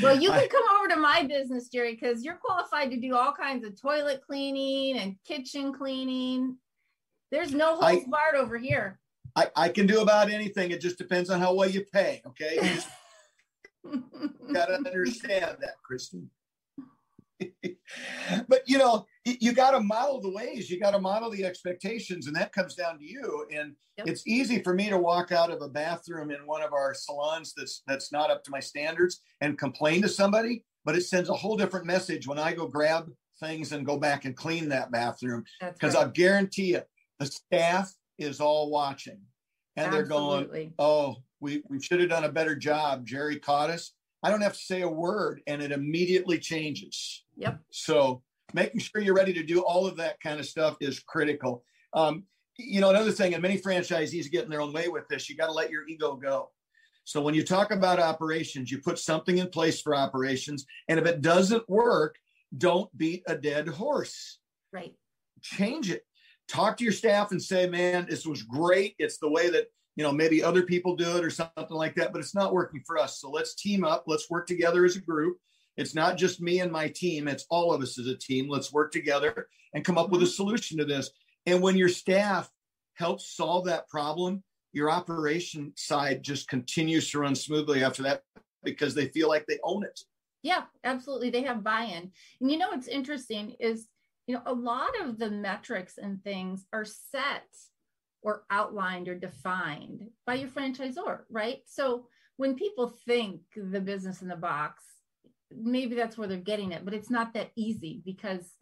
Well, 0.02 0.20
you 0.20 0.30
can 0.30 0.48
come 0.48 0.64
over 0.76 0.88
to 0.88 0.96
my 0.96 1.22
business, 1.22 1.68
Jerry, 1.68 1.94
because 1.94 2.24
you're 2.24 2.34
qualified 2.42 2.90
to 2.90 2.98
do 2.98 3.14
all 3.14 3.32
kinds 3.32 3.64
of 3.64 3.80
toilet 3.80 4.20
cleaning 4.26 4.98
and 4.98 5.14
kitchen 5.24 5.72
cleaning. 5.72 6.56
There's 7.30 7.52
no 7.54 7.78
I- 7.78 7.92
holds 7.92 8.08
barred 8.08 8.34
over 8.34 8.58
here. 8.58 8.98
I, 9.36 9.48
I 9.54 9.68
can 9.68 9.86
do 9.86 10.00
about 10.00 10.30
anything. 10.30 10.72
It 10.72 10.80
just 10.80 10.98
depends 10.98 11.30
on 11.30 11.38
how 11.38 11.54
well 11.54 11.68
you 11.68 11.84
pay. 11.92 12.22
Okay. 12.26 12.54
You 12.56 12.62
just 12.62 12.88
got 14.52 14.66
to 14.66 14.74
understand 14.74 15.58
that, 15.60 15.74
Kristin. 15.88 16.26
but 18.48 18.62
you 18.66 18.78
know 18.78 19.06
you 19.24 19.52
got 19.52 19.72
to 19.72 19.80
model 19.80 20.20
the 20.20 20.30
ways 20.30 20.70
you 20.70 20.80
got 20.80 20.92
to 20.92 20.98
model 20.98 21.30
the 21.30 21.44
expectations 21.44 22.26
and 22.26 22.36
that 22.36 22.52
comes 22.52 22.74
down 22.74 22.98
to 22.98 23.04
you. 23.04 23.46
And 23.52 23.74
Yep. 23.98 24.08
it's 24.08 24.26
easy 24.26 24.62
for 24.62 24.74
me 24.74 24.90
to 24.90 24.98
walk 24.98 25.32
out 25.32 25.50
of 25.50 25.62
a 25.62 25.68
bathroom 25.68 26.30
in 26.30 26.46
one 26.46 26.60
of 26.62 26.74
our 26.74 26.92
salons 26.92 27.54
that's 27.56 27.82
that's 27.86 28.12
not 28.12 28.30
up 28.30 28.44
to 28.44 28.50
my 28.50 28.60
standards 28.60 29.22
and 29.40 29.58
complain 29.58 30.02
to 30.02 30.08
somebody 30.08 30.64
but 30.84 30.94
it 30.94 31.06
sends 31.06 31.30
a 31.30 31.34
whole 31.34 31.56
different 31.56 31.86
message 31.86 32.26
when 32.26 32.38
i 32.38 32.52
go 32.52 32.66
grab 32.66 33.10
things 33.40 33.72
and 33.72 33.86
go 33.86 33.98
back 33.98 34.24
and 34.24 34.36
clean 34.36 34.68
that 34.68 34.90
bathroom. 34.90 35.44
Because 35.60 35.94
right. 35.94 36.06
i 36.06 36.10
guarantee 36.10 36.72
you 36.72 36.82
the 37.18 37.26
staff 37.26 37.92
is 38.18 38.40
all 38.40 38.70
watching. 38.70 39.20
And 39.76 39.92
they're 39.92 40.04
going 40.04 40.72
oh 40.78 41.16
we, 41.40 41.62
we 41.68 41.80
should 41.80 42.00
have 42.00 42.08
done 42.08 42.24
a 42.24 42.32
better 42.32 42.56
job. 42.56 43.06
Jerry 43.06 43.38
caught 43.38 43.68
us. 43.70 43.92
I 44.22 44.30
don't 44.30 44.40
have 44.40 44.54
to 44.54 44.58
say 44.58 44.82
a 44.82 44.88
word 44.88 45.42
and 45.46 45.62
it 45.62 45.70
immediately 45.70 46.38
changes 46.38 47.24
Yep. 47.36 47.60
so 47.70 48.22
making 48.54 48.80
sure 48.80 49.00
you're 49.00 49.14
ready 49.14 49.32
to 49.34 49.42
do 49.42 49.60
all 49.60 49.86
of 49.86 49.96
that 49.96 50.20
kind 50.20 50.40
of 50.40 50.46
stuff 50.46 50.76
is 50.80 51.00
critical. 51.00 51.64
Um, 51.92 52.24
you 52.58 52.80
know, 52.80 52.90
another 52.90 53.12
thing, 53.12 53.34
and 53.34 53.42
many 53.42 53.58
franchisees 53.58 54.30
get 54.30 54.44
in 54.44 54.50
their 54.50 54.62
own 54.62 54.72
way 54.72 54.88
with 54.88 55.06
this, 55.08 55.28
you 55.28 55.36
got 55.36 55.46
to 55.46 55.52
let 55.52 55.70
your 55.70 55.86
ego 55.86 56.16
go. 56.16 56.50
So 57.04 57.20
when 57.22 57.34
you 57.34 57.44
talk 57.44 57.70
about 57.70 58.00
operations, 58.00 58.70
you 58.70 58.78
put 58.78 58.98
something 58.98 59.38
in 59.38 59.48
place 59.48 59.80
for 59.80 59.94
operations. 59.94 60.66
And 60.88 60.98
if 60.98 61.06
it 61.06 61.22
doesn't 61.22 61.68
work, 61.68 62.16
don't 62.56 62.94
beat 62.96 63.22
a 63.28 63.36
dead 63.36 63.68
horse. 63.68 64.38
Right. 64.72 64.94
Change 65.40 65.90
it. 65.90 66.02
Talk 66.48 66.76
to 66.78 66.84
your 66.84 66.92
staff 66.92 67.30
and 67.30 67.42
say, 67.42 67.68
man, 67.68 68.06
this 68.08 68.26
was 68.26 68.42
great. 68.42 68.94
It's 68.98 69.18
the 69.18 69.30
way 69.30 69.50
that, 69.50 69.66
you 69.96 70.02
know, 70.02 70.12
maybe 70.12 70.42
other 70.42 70.62
people 70.62 70.96
do 70.96 71.16
it 71.16 71.24
or 71.24 71.30
something 71.30 71.66
like 71.70 71.94
that, 71.96 72.12
but 72.12 72.20
it's 72.20 72.34
not 72.34 72.52
working 72.52 72.82
for 72.86 72.98
us. 72.98 73.20
So 73.20 73.30
let's 73.30 73.54
team 73.54 73.84
up. 73.84 74.04
Let's 74.06 74.30
work 74.30 74.46
together 74.46 74.84
as 74.84 74.96
a 74.96 75.00
group. 75.00 75.38
It's 75.76 75.94
not 75.94 76.16
just 76.16 76.40
me 76.40 76.60
and 76.60 76.72
my 76.72 76.88
team, 76.88 77.28
it's 77.28 77.46
all 77.50 77.72
of 77.72 77.82
us 77.82 77.98
as 77.98 78.06
a 78.06 78.16
team. 78.16 78.48
Let's 78.48 78.72
work 78.72 78.92
together 78.92 79.48
and 79.74 79.84
come 79.84 79.98
up 79.98 80.10
with 80.10 80.22
a 80.22 80.24
mm-hmm. 80.24 80.32
solution 80.32 80.78
to 80.78 80.84
this. 80.84 81.10
And 81.44 81.62
when 81.62 81.76
your 81.76 81.88
staff 81.88 82.50
helps 82.94 83.36
solve 83.36 83.66
that 83.66 83.88
problem, 83.88 84.42
your 84.72 84.90
operation 84.90 85.72
side 85.76 86.22
just 86.22 86.48
continues 86.48 87.10
to 87.10 87.20
run 87.20 87.34
smoothly 87.34 87.84
after 87.84 88.02
that 88.02 88.22
because 88.62 88.94
they 88.94 89.08
feel 89.08 89.28
like 89.28 89.46
they 89.46 89.58
own 89.64 89.84
it. 89.84 90.00
Yeah, 90.42 90.64
absolutely. 90.84 91.30
They 91.30 91.42
have 91.42 91.64
buy-in. 91.64 92.10
And 92.40 92.50
you 92.50 92.58
know 92.58 92.68
what's 92.68 92.88
interesting 92.88 93.56
is, 93.58 93.88
you 94.26 94.34
know, 94.34 94.42
a 94.46 94.52
lot 94.52 94.90
of 95.00 95.18
the 95.18 95.30
metrics 95.30 95.98
and 95.98 96.22
things 96.22 96.66
are 96.72 96.84
set 96.84 97.46
or 98.22 98.44
outlined 98.50 99.08
or 99.08 99.14
defined 99.14 100.02
by 100.26 100.34
your 100.34 100.48
franchisor, 100.48 101.20
right? 101.30 101.60
So 101.66 102.06
when 102.36 102.54
people 102.54 102.94
think 103.06 103.40
the 103.56 103.80
business 103.80 104.22
in 104.22 104.28
the 104.28 104.36
box, 104.36 104.84
maybe 105.50 105.94
that's 105.94 106.18
where 106.18 106.28
they're 106.28 106.38
getting 106.38 106.72
it, 106.72 106.84
but 106.84 106.94
it's 106.94 107.10
not 107.10 107.34
that 107.34 107.52
easy 107.56 108.02
because 108.04 108.54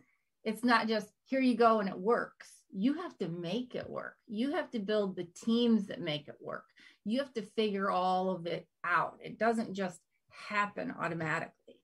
it's 0.42 0.64
not 0.64 0.88
just 0.88 1.08
here 1.24 1.40
you 1.40 1.56
go 1.56 1.80
and 1.80 1.88
it 1.88 1.98
works. 1.98 2.50
You 2.70 2.94
have 2.94 3.16
to 3.18 3.28
make 3.28 3.74
it 3.74 3.88
work. 3.88 4.16
You 4.26 4.52
have 4.52 4.70
to 4.72 4.78
build 4.78 5.16
the 5.16 5.28
teams 5.44 5.86
that 5.86 6.00
make 6.00 6.28
it 6.28 6.36
work. 6.40 6.64
You 7.04 7.20
have 7.20 7.32
to 7.34 7.42
figure 7.42 7.90
all 7.90 8.30
of 8.30 8.46
it 8.46 8.66
out. 8.84 9.18
It 9.22 9.38
doesn't 9.38 9.74
just 9.74 10.00
happen 10.30 10.92
automatically. 11.00 11.80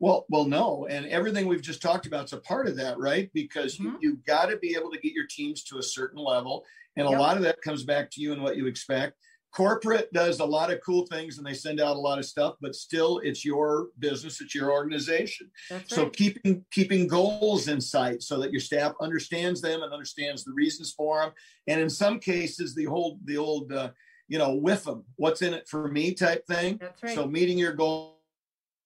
Well, 0.00 0.26
well, 0.28 0.44
no, 0.44 0.86
and 0.90 1.06
everything 1.06 1.46
we've 1.46 1.62
just 1.62 1.80
talked 1.80 2.06
about 2.06 2.26
is 2.26 2.32
a 2.32 2.38
part 2.38 2.66
of 2.66 2.76
that, 2.76 2.98
right? 2.98 3.30
Because 3.32 3.78
you, 3.78 3.92
Mhm. 3.92 3.98
you've 4.00 4.24
got 4.24 4.46
to 4.46 4.56
be 4.56 4.74
able 4.74 4.90
to 4.90 4.98
get 4.98 5.12
your 5.12 5.26
teams 5.26 5.62
to 5.64 5.78
a 5.78 5.82
certain 5.82 6.18
level, 6.18 6.66
and 6.96 7.06
a 7.06 7.10
lot 7.10 7.36
of 7.36 7.44
that 7.44 7.62
comes 7.62 7.84
back 7.84 8.10
to 8.10 8.20
you 8.20 8.32
and 8.32 8.42
what 8.42 8.56
you 8.56 8.66
expect. 8.66 9.16
Corporate 9.54 10.12
does 10.12 10.40
a 10.40 10.44
lot 10.44 10.72
of 10.72 10.80
cool 10.84 11.06
things, 11.06 11.38
and 11.38 11.46
they 11.46 11.54
send 11.54 11.80
out 11.80 11.96
a 11.96 11.98
lot 11.98 12.18
of 12.18 12.24
stuff, 12.24 12.56
but 12.60 12.74
still, 12.74 13.20
it's 13.20 13.44
your 13.44 13.88
business, 13.98 14.40
it's 14.40 14.54
your 14.54 14.72
organization. 14.72 15.50
That's 15.70 15.94
So 15.94 16.04
right. 16.04 16.12
keeping 16.12 16.64
keeping 16.72 17.06
goals 17.06 17.68
in 17.68 17.80
sight 17.80 18.22
so 18.22 18.40
that 18.40 18.50
your 18.50 18.60
staff 18.60 18.94
understands 19.00 19.60
them 19.60 19.82
and 19.82 19.92
understands 19.92 20.42
the 20.44 20.52
reasons 20.52 20.92
for 20.92 21.20
them, 21.20 21.32
and 21.68 21.80
in 21.80 21.88
some 21.88 22.18
cases, 22.18 22.74
the 22.74 22.84
whole 22.84 23.18
the 23.24 23.36
old 23.36 23.72
uh, 23.72 23.90
you 24.26 24.38
know 24.38 24.54
with 24.54 24.82
them, 24.84 25.04
what's 25.16 25.42
in 25.42 25.54
it 25.54 25.68
for 25.68 25.88
me 25.88 26.14
type 26.14 26.44
thing. 26.46 26.78
That's 26.80 27.02
right. 27.02 27.14
So 27.14 27.26
meeting 27.26 27.56
your 27.58 27.74
goal- 27.74 28.14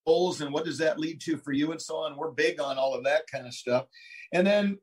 goals 0.07 0.41
and 0.41 0.53
what 0.53 0.65
does 0.65 0.79
that 0.79 0.99
lead 0.99 1.21
to 1.21 1.37
for 1.37 1.53
you 1.53 1.71
and 1.73 1.81
so 1.81 1.97
on. 1.97 2.17
We're 2.17 2.31
big 2.31 2.61
on 2.61 2.79
all 2.79 2.95
of 2.95 3.05
that 3.05 3.23
kind 3.31 3.47
of 3.47 3.53
stuff. 3.53 3.85
And 4.33 4.47
then, 4.47 4.79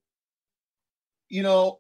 you 1.30 1.42
know, 1.42 1.80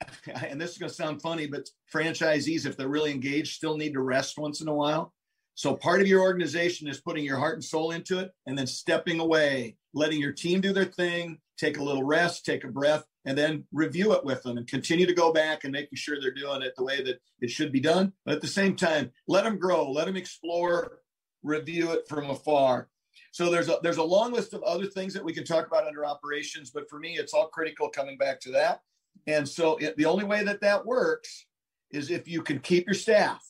and 0.48 0.60
this 0.60 0.72
is 0.72 0.78
going 0.78 0.90
to 0.90 0.94
sound 0.94 1.22
funny, 1.22 1.46
but 1.46 1.68
franchisees, 1.92 2.66
if 2.66 2.76
they're 2.76 2.88
really 2.88 3.10
engaged, 3.10 3.54
still 3.54 3.76
need 3.76 3.94
to 3.94 4.00
rest 4.00 4.38
once 4.38 4.60
in 4.60 4.68
a 4.68 4.74
while. 4.74 5.12
So 5.54 5.74
part 5.74 6.02
of 6.02 6.06
your 6.06 6.20
organization 6.20 6.86
is 6.86 7.00
putting 7.00 7.24
your 7.24 7.38
heart 7.38 7.54
and 7.54 7.64
soul 7.64 7.92
into 7.92 8.18
it 8.18 8.30
and 8.46 8.58
then 8.58 8.66
stepping 8.66 9.20
away, 9.20 9.76
letting 9.94 10.20
your 10.20 10.32
team 10.32 10.60
do 10.60 10.72
their 10.72 10.84
thing, 10.84 11.38
take 11.56 11.78
a 11.78 11.82
little 11.82 12.02
rest, 12.02 12.44
take 12.44 12.62
a 12.64 12.68
breath, 12.68 13.04
and 13.24 13.38
then 13.38 13.64
review 13.72 14.12
it 14.12 14.24
with 14.24 14.42
them 14.42 14.58
and 14.58 14.68
continue 14.68 15.06
to 15.06 15.14
go 15.14 15.32
back 15.32 15.64
and 15.64 15.72
making 15.72 15.96
sure 15.96 16.20
they're 16.20 16.30
doing 16.30 16.60
it 16.60 16.74
the 16.76 16.84
way 16.84 17.02
that 17.02 17.20
it 17.40 17.50
should 17.50 17.72
be 17.72 17.80
done. 17.80 18.12
But 18.26 18.34
at 18.34 18.40
the 18.42 18.46
same 18.46 18.76
time, 18.76 19.12
let 19.26 19.44
them 19.44 19.58
grow, 19.58 19.90
let 19.90 20.06
them 20.06 20.16
explore, 20.16 20.98
review 21.42 21.92
it 21.92 22.06
from 22.06 22.28
afar. 22.28 22.88
So 23.32 23.50
there's 23.50 23.68
a 23.68 23.78
there's 23.82 23.96
a 23.96 24.02
long 24.02 24.32
list 24.32 24.52
of 24.54 24.62
other 24.62 24.86
things 24.86 25.14
that 25.14 25.24
we 25.24 25.32
can 25.32 25.44
talk 25.44 25.66
about 25.66 25.86
under 25.86 26.04
operations, 26.04 26.70
but 26.70 26.88
for 26.88 26.98
me, 26.98 27.16
it's 27.16 27.34
all 27.34 27.48
critical 27.48 27.88
coming 27.88 28.18
back 28.18 28.40
to 28.40 28.50
that. 28.52 28.80
And 29.26 29.48
so 29.48 29.76
it, 29.76 29.96
the 29.96 30.06
only 30.06 30.24
way 30.24 30.44
that 30.44 30.60
that 30.60 30.84
works 30.84 31.46
is 31.90 32.10
if 32.10 32.28
you 32.28 32.42
can 32.42 32.58
keep 32.58 32.86
your 32.86 32.94
staff. 32.94 33.44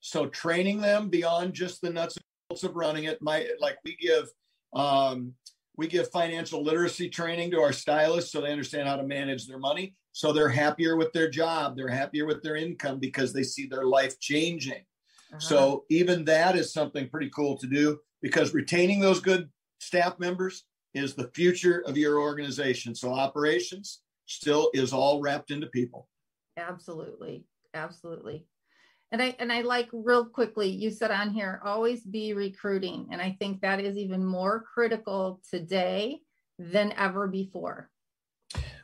So 0.00 0.26
training 0.26 0.80
them 0.80 1.08
beyond 1.08 1.54
just 1.54 1.80
the 1.80 1.90
nuts 1.90 2.16
and 2.16 2.24
bolts 2.48 2.62
of 2.62 2.76
running 2.76 3.04
it. 3.04 3.20
My 3.20 3.48
like 3.60 3.78
we 3.84 3.96
give 3.96 4.26
um, 4.74 5.32
we 5.76 5.88
give 5.88 6.10
financial 6.10 6.62
literacy 6.62 7.08
training 7.08 7.50
to 7.50 7.60
our 7.60 7.72
stylists 7.72 8.32
so 8.32 8.40
they 8.40 8.52
understand 8.52 8.88
how 8.88 8.96
to 8.96 9.02
manage 9.02 9.46
their 9.46 9.58
money. 9.58 9.94
So 10.12 10.32
they're 10.32 10.48
happier 10.48 10.96
with 10.96 11.12
their 11.12 11.28
job, 11.28 11.76
they're 11.76 11.88
happier 11.88 12.24
with 12.24 12.42
their 12.42 12.56
income 12.56 12.98
because 12.98 13.32
they 13.32 13.42
see 13.42 13.66
their 13.66 13.84
life 13.84 14.18
changing. 14.18 14.84
Uh-huh. 15.32 15.40
So 15.40 15.84
even 15.90 16.24
that 16.24 16.56
is 16.56 16.72
something 16.72 17.08
pretty 17.08 17.30
cool 17.30 17.58
to 17.58 17.66
do 17.66 17.98
because 18.22 18.54
retaining 18.54 19.00
those 19.00 19.20
good 19.20 19.50
staff 19.80 20.18
members 20.18 20.64
is 20.94 21.14
the 21.14 21.30
future 21.34 21.82
of 21.86 21.98
your 21.98 22.18
organization. 22.18 22.94
So 22.94 23.12
operations 23.12 24.00
still 24.26 24.70
is 24.74 24.92
all 24.92 25.20
wrapped 25.20 25.50
into 25.50 25.66
people. 25.68 26.08
absolutely 26.56 27.44
absolutely 27.74 28.44
and 29.12 29.22
i 29.22 29.34
and 29.38 29.52
i 29.52 29.60
like 29.60 29.88
real 29.92 30.24
quickly 30.24 30.68
you 30.68 30.90
said 30.90 31.10
on 31.10 31.30
here 31.30 31.60
always 31.64 32.02
be 32.02 32.32
recruiting 32.32 33.06
and 33.10 33.20
i 33.20 33.36
think 33.38 33.60
that 33.60 33.80
is 33.80 33.96
even 33.96 34.24
more 34.24 34.64
critical 34.72 35.40
today 35.50 36.20
than 36.58 36.92
ever 36.96 37.28
before 37.28 37.90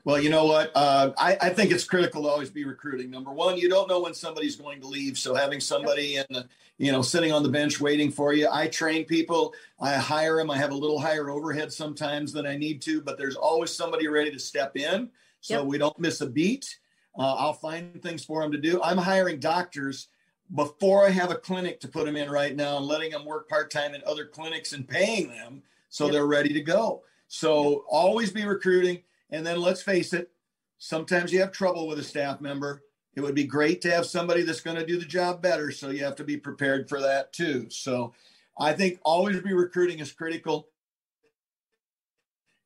Well, 0.04 0.20
you 0.20 0.30
know 0.30 0.46
what? 0.46 0.72
Uh, 0.74 1.12
I, 1.16 1.36
I 1.40 1.48
think 1.50 1.70
it's 1.70 1.84
critical 1.84 2.22
to 2.22 2.28
always 2.28 2.50
be 2.50 2.64
recruiting. 2.64 3.08
Number 3.08 3.30
one, 3.30 3.56
you 3.56 3.68
don't 3.68 3.88
know 3.88 4.00
when 4.00 4.14
somebody's 4.14 4.56
going 4.56 4.80
to 4.80 4.88
leave. 4.88 5.16
So 5.16 5.32
having 5.32 5.60
somebody 5.60 6.16
in 6.16 6.24
the, 6.28 6.48
you 6.76 6.90
know, 6.90 7.02
sitting 7.02 7.30
on 7.30 7.44
the 7.44 7.48
bench 7.48 7.80
waiting 7.80 8.10
for 8.10 8.32
you. 8.32 8.48
I 8.50 8.66
train 8.66 9.04
people. 9.04 9.54
I 9.80 9.94
hire 9.94 10.38
them. 10.38 10.50
I 10.50 10.58
have 10.58 10.72
a 10.72 10.74
little 10.74 10.98
higher 10.98 11.30
overhead 11.30 11.72
sometimes 11.72 12.32
than 12.32 12.46
I 12.46 12.56
need 12.56 12.82
to, 12.82 13.00
but 13.00 13.16
there's 13.16 13.36
always 13.36 13.70
somebody 13.70 14.08
ready 14.08 14.32
to 14.32 14.40
step 14.40 14.76
in. 14.76 15.08
So 15.42 15.58
Yep. 15.58 15.66
we 15.66 15.76
don't 15.78 15.98
miss 15.98 16.20
a 16.22 16.26
beat. 16.26 16.78
Uh, 17.18 17.34
I'll 17.34 17.52
find 17.52 18.00
things 18.02 18.24
for 18.24 18.40
them 18.40 18.52
to 18.52 18.58
do. 18.58 18.80
I'm 18.82 18.96
hiring 18.96 19.38
doctors 19.38 20.08
before 20.54 21.04
I 21.04 21.10
have 21.10 21.30
a 21.30 21.34
clinic 21.36 21.80
to 21.80 21.88
put 21.88 22.06
them 22.06 22.16
in 22.16 22.30
right 22.30 22.54
now 22.56 22.78
and 22.78 22.86
letting 22.86 23.10
them 23.10 23.24
work 23.26 23.48
part 23.48 23.70
time 23.70 23.94
in 23.94 24.02
other 24.06 24.24
clinics 24.24 24.72
and 24.72 24.88
paying 24.88 25.28
them 25.28 25.62
so 25.88 26.04
Yep. 26.04 26.12
they're 26.12 26.26
ready 26.26 26.52
to 26.54 26.60
go. 26.62 27.02
So 27.28 27.84
always 27.90 28.30
be 28.30 28.46
recruiting. 28.46 29.02
And 29.30 29.44
then 29.46 29.60
let's 29.60 29.82
face 29.82 30.12
it, 30.12 30.30
sometimes 30.78 31.32
you 31.32 31.40
have 31.40 31.52
trouble 31.52 31.86
with 31.86 31.98
a 31.98 32.04
staff 32.04 32.40
member. 32.40 32.84
It 33.14 33.20
would 33.20 33.34
be 33.34 33.44
great 33.44 33.82
to 33.82 33.90
have 33.90 34.06
somebody 34.06 34.42
that's 34.42 34.60
going 34.60 34.76
to 34.76 34.86
do 34.86 34.98
the 34.98 35.04
job 35.04 35.42
better. 35.42 35.70
So 35.70 35.90
you 35.90 36.04
have 36.04 36.16
to 36.16 36.24
be 36.24 36.36
prepared 36.36 36.88
for 36.88 37.00
that 37.00 37.32
too. 37.32 37.68
So 37.68 38.14
I 38.58 38.72
think 38.74 39.00
always 39.02 39.40
be 39.40 39.54
recruiting 39.54 39.98
is 39.98 40.12
critical. 40.12 40.68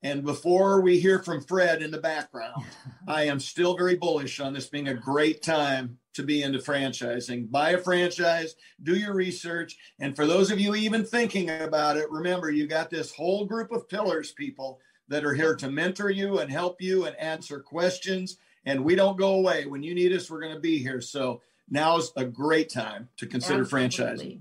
And 0.02 0.24
before 0.24 0.80
we 0.80 1.00
hear 1.00 1.22
from 1.22 1.42
Fred 1.42 1.82
in 1.82 1.90
the 1.90 1.98
background, 1.98 2.64
I 3.08 3.24
am 3.24 3.40
still 3.40 3.76
very 3.76 3.96
bullish 3.96 4.40
on 4.40 4.52
this 4.52 4.68
being 4.68 4.88
a 4.88 4.94
great 4.94 5.42
time 5.42 5.98
to 6.14 6.22
be 6.22 6.42
into 6.42 6.58
franchising. 6.58 7.50
Buy 7.50 7.70
a 7.70 7.78
franchise, 7.78 8.56
do 8.82 8.96
your 8.96 9.14
research. 9.14 9.76
And 10.00 10.16
for 10.16 10.26
those 10.26 10.50
of 10.50 10.58
you 10.60 10.74
even 10.74 11.04
thinking 11.04 11.50
about 11.50 11.96
it, 11.96 12.10
remember 12.10 12.50
you 12.50 12.66
got 12.66 12.90
this 12.90 13.12
whole 13.12 13.44
group 13.44 13.72
of 13.72 13.88
pillars, 13.88 14.32
people 14.32 14.80
that 15.08 15.24
are 15.24 15.34
here 15.34 15.54
to 15.56 15.70
mentor 15.70 16.10
you 16.10 16.38
and 16.38 16.50
help 16.50 16.80
you 16.80 17.04
and 17.04 17.16
answer 17.16 17.60
questions. 17.60 18.38
And 18.64 18.84
we 18.84 18.96
don't 18.96 19.18
go 19.18 19.34
away. 19.34 19.66
When 19.66 19.82
you 19.82 19.94
need 19.94 20.12
us, 20.12 20.30
we're 20.30 20.40
going 20.40 20.54
to 20.54 20.60
be 20.60 20.78
here. 20.78 21.00
So 21.00 21.42
now's 21.70 22.12
a 22.16 22.24
great 22.24 22.70
time 22.70 23.08
to 23.18 23.26
consider 23.26 23.64
franchising. 23.64 24.40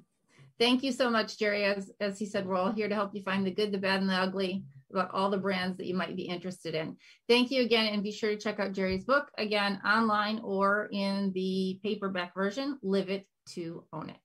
Thank 0.57 0.83
you 0.83 0.91
so 0.91 1.09
much, 1.09 1.37
Jerry. 1.37 1.65
As 1.65 1.91
as 1.99 2.17
he 2.17 2.25
said, 2.25 2.47
we're 2.47 2.55
all 2.55 2.71
here 2.71 2.87
to 2.87 2.95
help 2.95 3.13
you 3.13 3.21
find 3.21 3.45
the 3.45 3.51
good, 3.51 3.73
the 3.73 3.77
bad, 3.77 3.99
and 3.99 4.09
the 4.09 4.13
ugly 4.13 4.63
about 4.95 5.11
all 5.13 5.29
the 5.29 5.37
brands 5.37 5.77
that 5.77 5.85
you 5.85 5.93
might 5.93 6.15
be 6.15 6.23
interested 6.23 6.73
in. 6.73 6.97
Thank 7.27 7.51
you 7.51 7.61
again, 7.61 7.93
and 7.93 8.03
be 8.03 8.11
sure 8.11 8.31
to 8.31 8.37
check 8.37 8.59
out 8.59 8.73
Jerry's 8.73 9.03
book 9.03 9.29
again 9.37 9.81
online 9.85 10.39
or 10.43 10.89
in 10.91 11.31
the 11.33 11.79
paperback 11.83 12.33
version. 12.33 12.79
Live 12.81 13.09
it 13.09 13.27
to 13.49 13.83
own 13.93 14.09
it. 14.09 14.17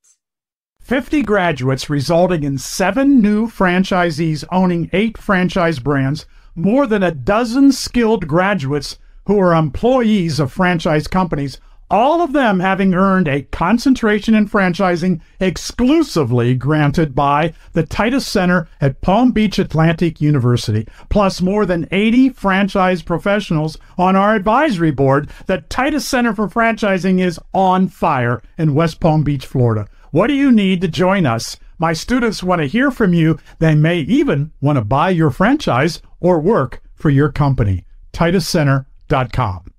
50 0.80 1.22
graduates 1.22 1.90
resulting 1.90 2.42
in 2.42 2.58
seven 2.58 3.20
new 3.20 3.46
franchisees 3.46 4.44
owning 4.50 4.88
eight 4.92 5.18
franchise 5.18 5.78
brands, 5.78 6.26
more 6.54 6.86
than 6.86 7.02
a 7.02 7.12
dozen 7.12 7.70
skilled 7.70 8.26
graduates 8.26 8.98
who 9.26 9.38
are 9.38 9.54
employees 9.54 10.40
of 10.40 10.50
franchise 10.50 11.06
companies, 11.06 11.60
all 11.90 12.22
of 12.22 12.32
them 12.32 12.60
having 12.60 12.94
earned 12.94 13.26
a 13.26 13.42
concentration 13.42 14.34
in 14.34 14.48
franchising 14.48 15.20
exclusively 15.40 16.54
granted 16.54 17.14
by 17.14 17.52
the 17.72 17.84
Titus 17.84 18.26
Center 18.26 18.68
at 18.80 19.00
Palm 19.00 19.32
Beach 19.32 19.58
Atlantic 19.58 20.20
University, 20.20 20.86
plus 21.08 21.40
more 21.40 21.66
than 21.66 21.88
80 21.90 22.30
franchise 22.30 23.02
professionals 23.02 23.76
on 23.98 24.14
our 24.14 24.34
advisory 24.34 24.92
board. 24.92 25.28
The 25.46 25.58
Titus 25.62 26.06
Center 26.06 26.34
for 26.34 26.48
Franchising 26.48 27.20
is 27.20 27.40
on 27.52 27.88
fire 27.88 28.42
in 28.56 28.74
West 28.74 29.00
Palm 29.00 29.24
Beach, 29.24 29.46
Florida. 29.46 29.88
What 30.12 30.28
do 30.28 30.34
you 30.34 30.52
need 30.52 30.80
to 30.82 30.88
join 30.88 31.26
us? 31.26 31.56
My 31.78 31.92
students 31.92 32.42
want 32.42 32.60
to 32.60 32.68
hear 32.68 32.90
from 32.90 33.14
you. 33.14 33.38
They 33.58 33.74
may 33.74 34.00
even 34.00 34.52
want 34.60 34.76
to 34.76 34.84
buy 34.84 35.10
your 35.10 35.30
franchise 35.30 36.02
or 36.20 36.38
work 36.38 36.82
for 36.94 37.10
your 37.10 37.32
company. 37.32 37.84
TitusCenter.com. 38.12 39.69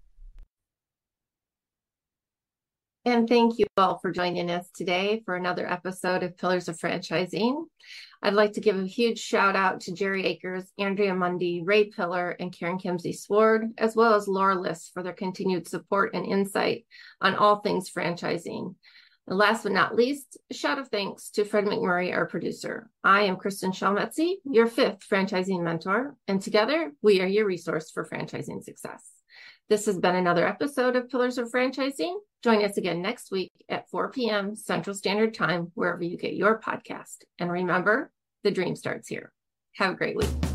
And 3.04 3.28
thank 3.28 3.58
you 3.58 3.66
all 3.78 3.98
for 3.98 4.12
joining 4.12 4.52
us 4.52 4.70
today 4.76 5.24
for 5.26 5.36
another 5.36 5.68
episode 5.68 6.22
of 6.22 6.38
Pillars 6.38 6.68
of 6.68 6.78
Franchising. 6.78 7.64
I'd 8.22 8.36
like 8.36 8.54
to 8.54 8.62
give 8.62 8.78
a 8.78 8.86
huge 8.86 9.18
shout 9.18 9.56
out 9.56 9.82
to 9.82 9.94
Jerry 9.94 10.24
Akers, 10.28 10.72
Andrea 10.78 11.16
Mundy, 11.16 11.64
Ray 11.66 11.86
Pillar, 11.86 12.30
and 12.40 12.56
Karen 12.56 12.78
Kimsey-Sward, 12.78 13.72
as 13.80 13.96
well 13.96 14.14
as 14.14 14.28
Laura 14.28 14.54
List 14.54 14.92
for 14.94 15.02
their 15.02 15.14
continued 15.14 15.68
support 15.68 16.14
and 16.14 16.28
insight 16.28 16.86
on 17.20 17.34
all 17.34 17.62
things 17.62 17.90
franchising. 17.90 18.76
And 19.28 19.38
last 19.38 19.64
but 19.64 19.72
not 19.72 19.96
least, 19.96 20.38
a 20.52 20.54
shout 20.54 20.78
of 20.78 20.90
thanks 20.90 21.32
to 21.32 21.44
Fred 21.44 21.66
McMurray, 21.66 22.14
our 22.14 22.28
producer. 22.28 22.88
I 23.04 23.24
am 23.24 23.38
Kristin 23.38 23.74
Selmeczy, 23.74 24.36
your 24.46 24.68
fifth 24.68 25.08
franchising 25.12 25.64
mentor, 25.64 26.16
and 26.28 26.40
together 26.40 26.92
we 27.02 27.20
are 27.22 27.28
your 27.28 27.48
resource 27.48 27.90
for 27.90 28.06
franchising 28.06 28.64
success. 28.64 29.21
This 29.70 29.86
has 29.86 29.98
been 29.98 30.16
another 30.16 30.48
episode 30.48 30.96
of 30.96 31.10
Pillars 31.10 31.38
of 31.38 31.50
Franchising. 31.50 32.16
Join 32.44 32.64
us 32.66 32.78
again 32.78 33.02
next 33.02 33.32
week 33.32 33.52
at 33.70 33.90
4 33.90 34.12
p.m. 34.12 34.56
Central 34.56 34.94
Standard 34.94 35.34
Time, 35.34 35.72
wherever 35.76 36.04
you 36.04 36.18
get 36.18 36.34
your 36.34 36.60
podcast. 36.60 37.24
And 37.40 37.52
remember, 37.52 38.12
the 38.44 38.52
dream 38.52 38.76
starts 38.76 39.08
here. 39.08 39.32
Have 39.76 39.94
a 39.94 39.96
great 39.96 40.18
week. 40.18 40.51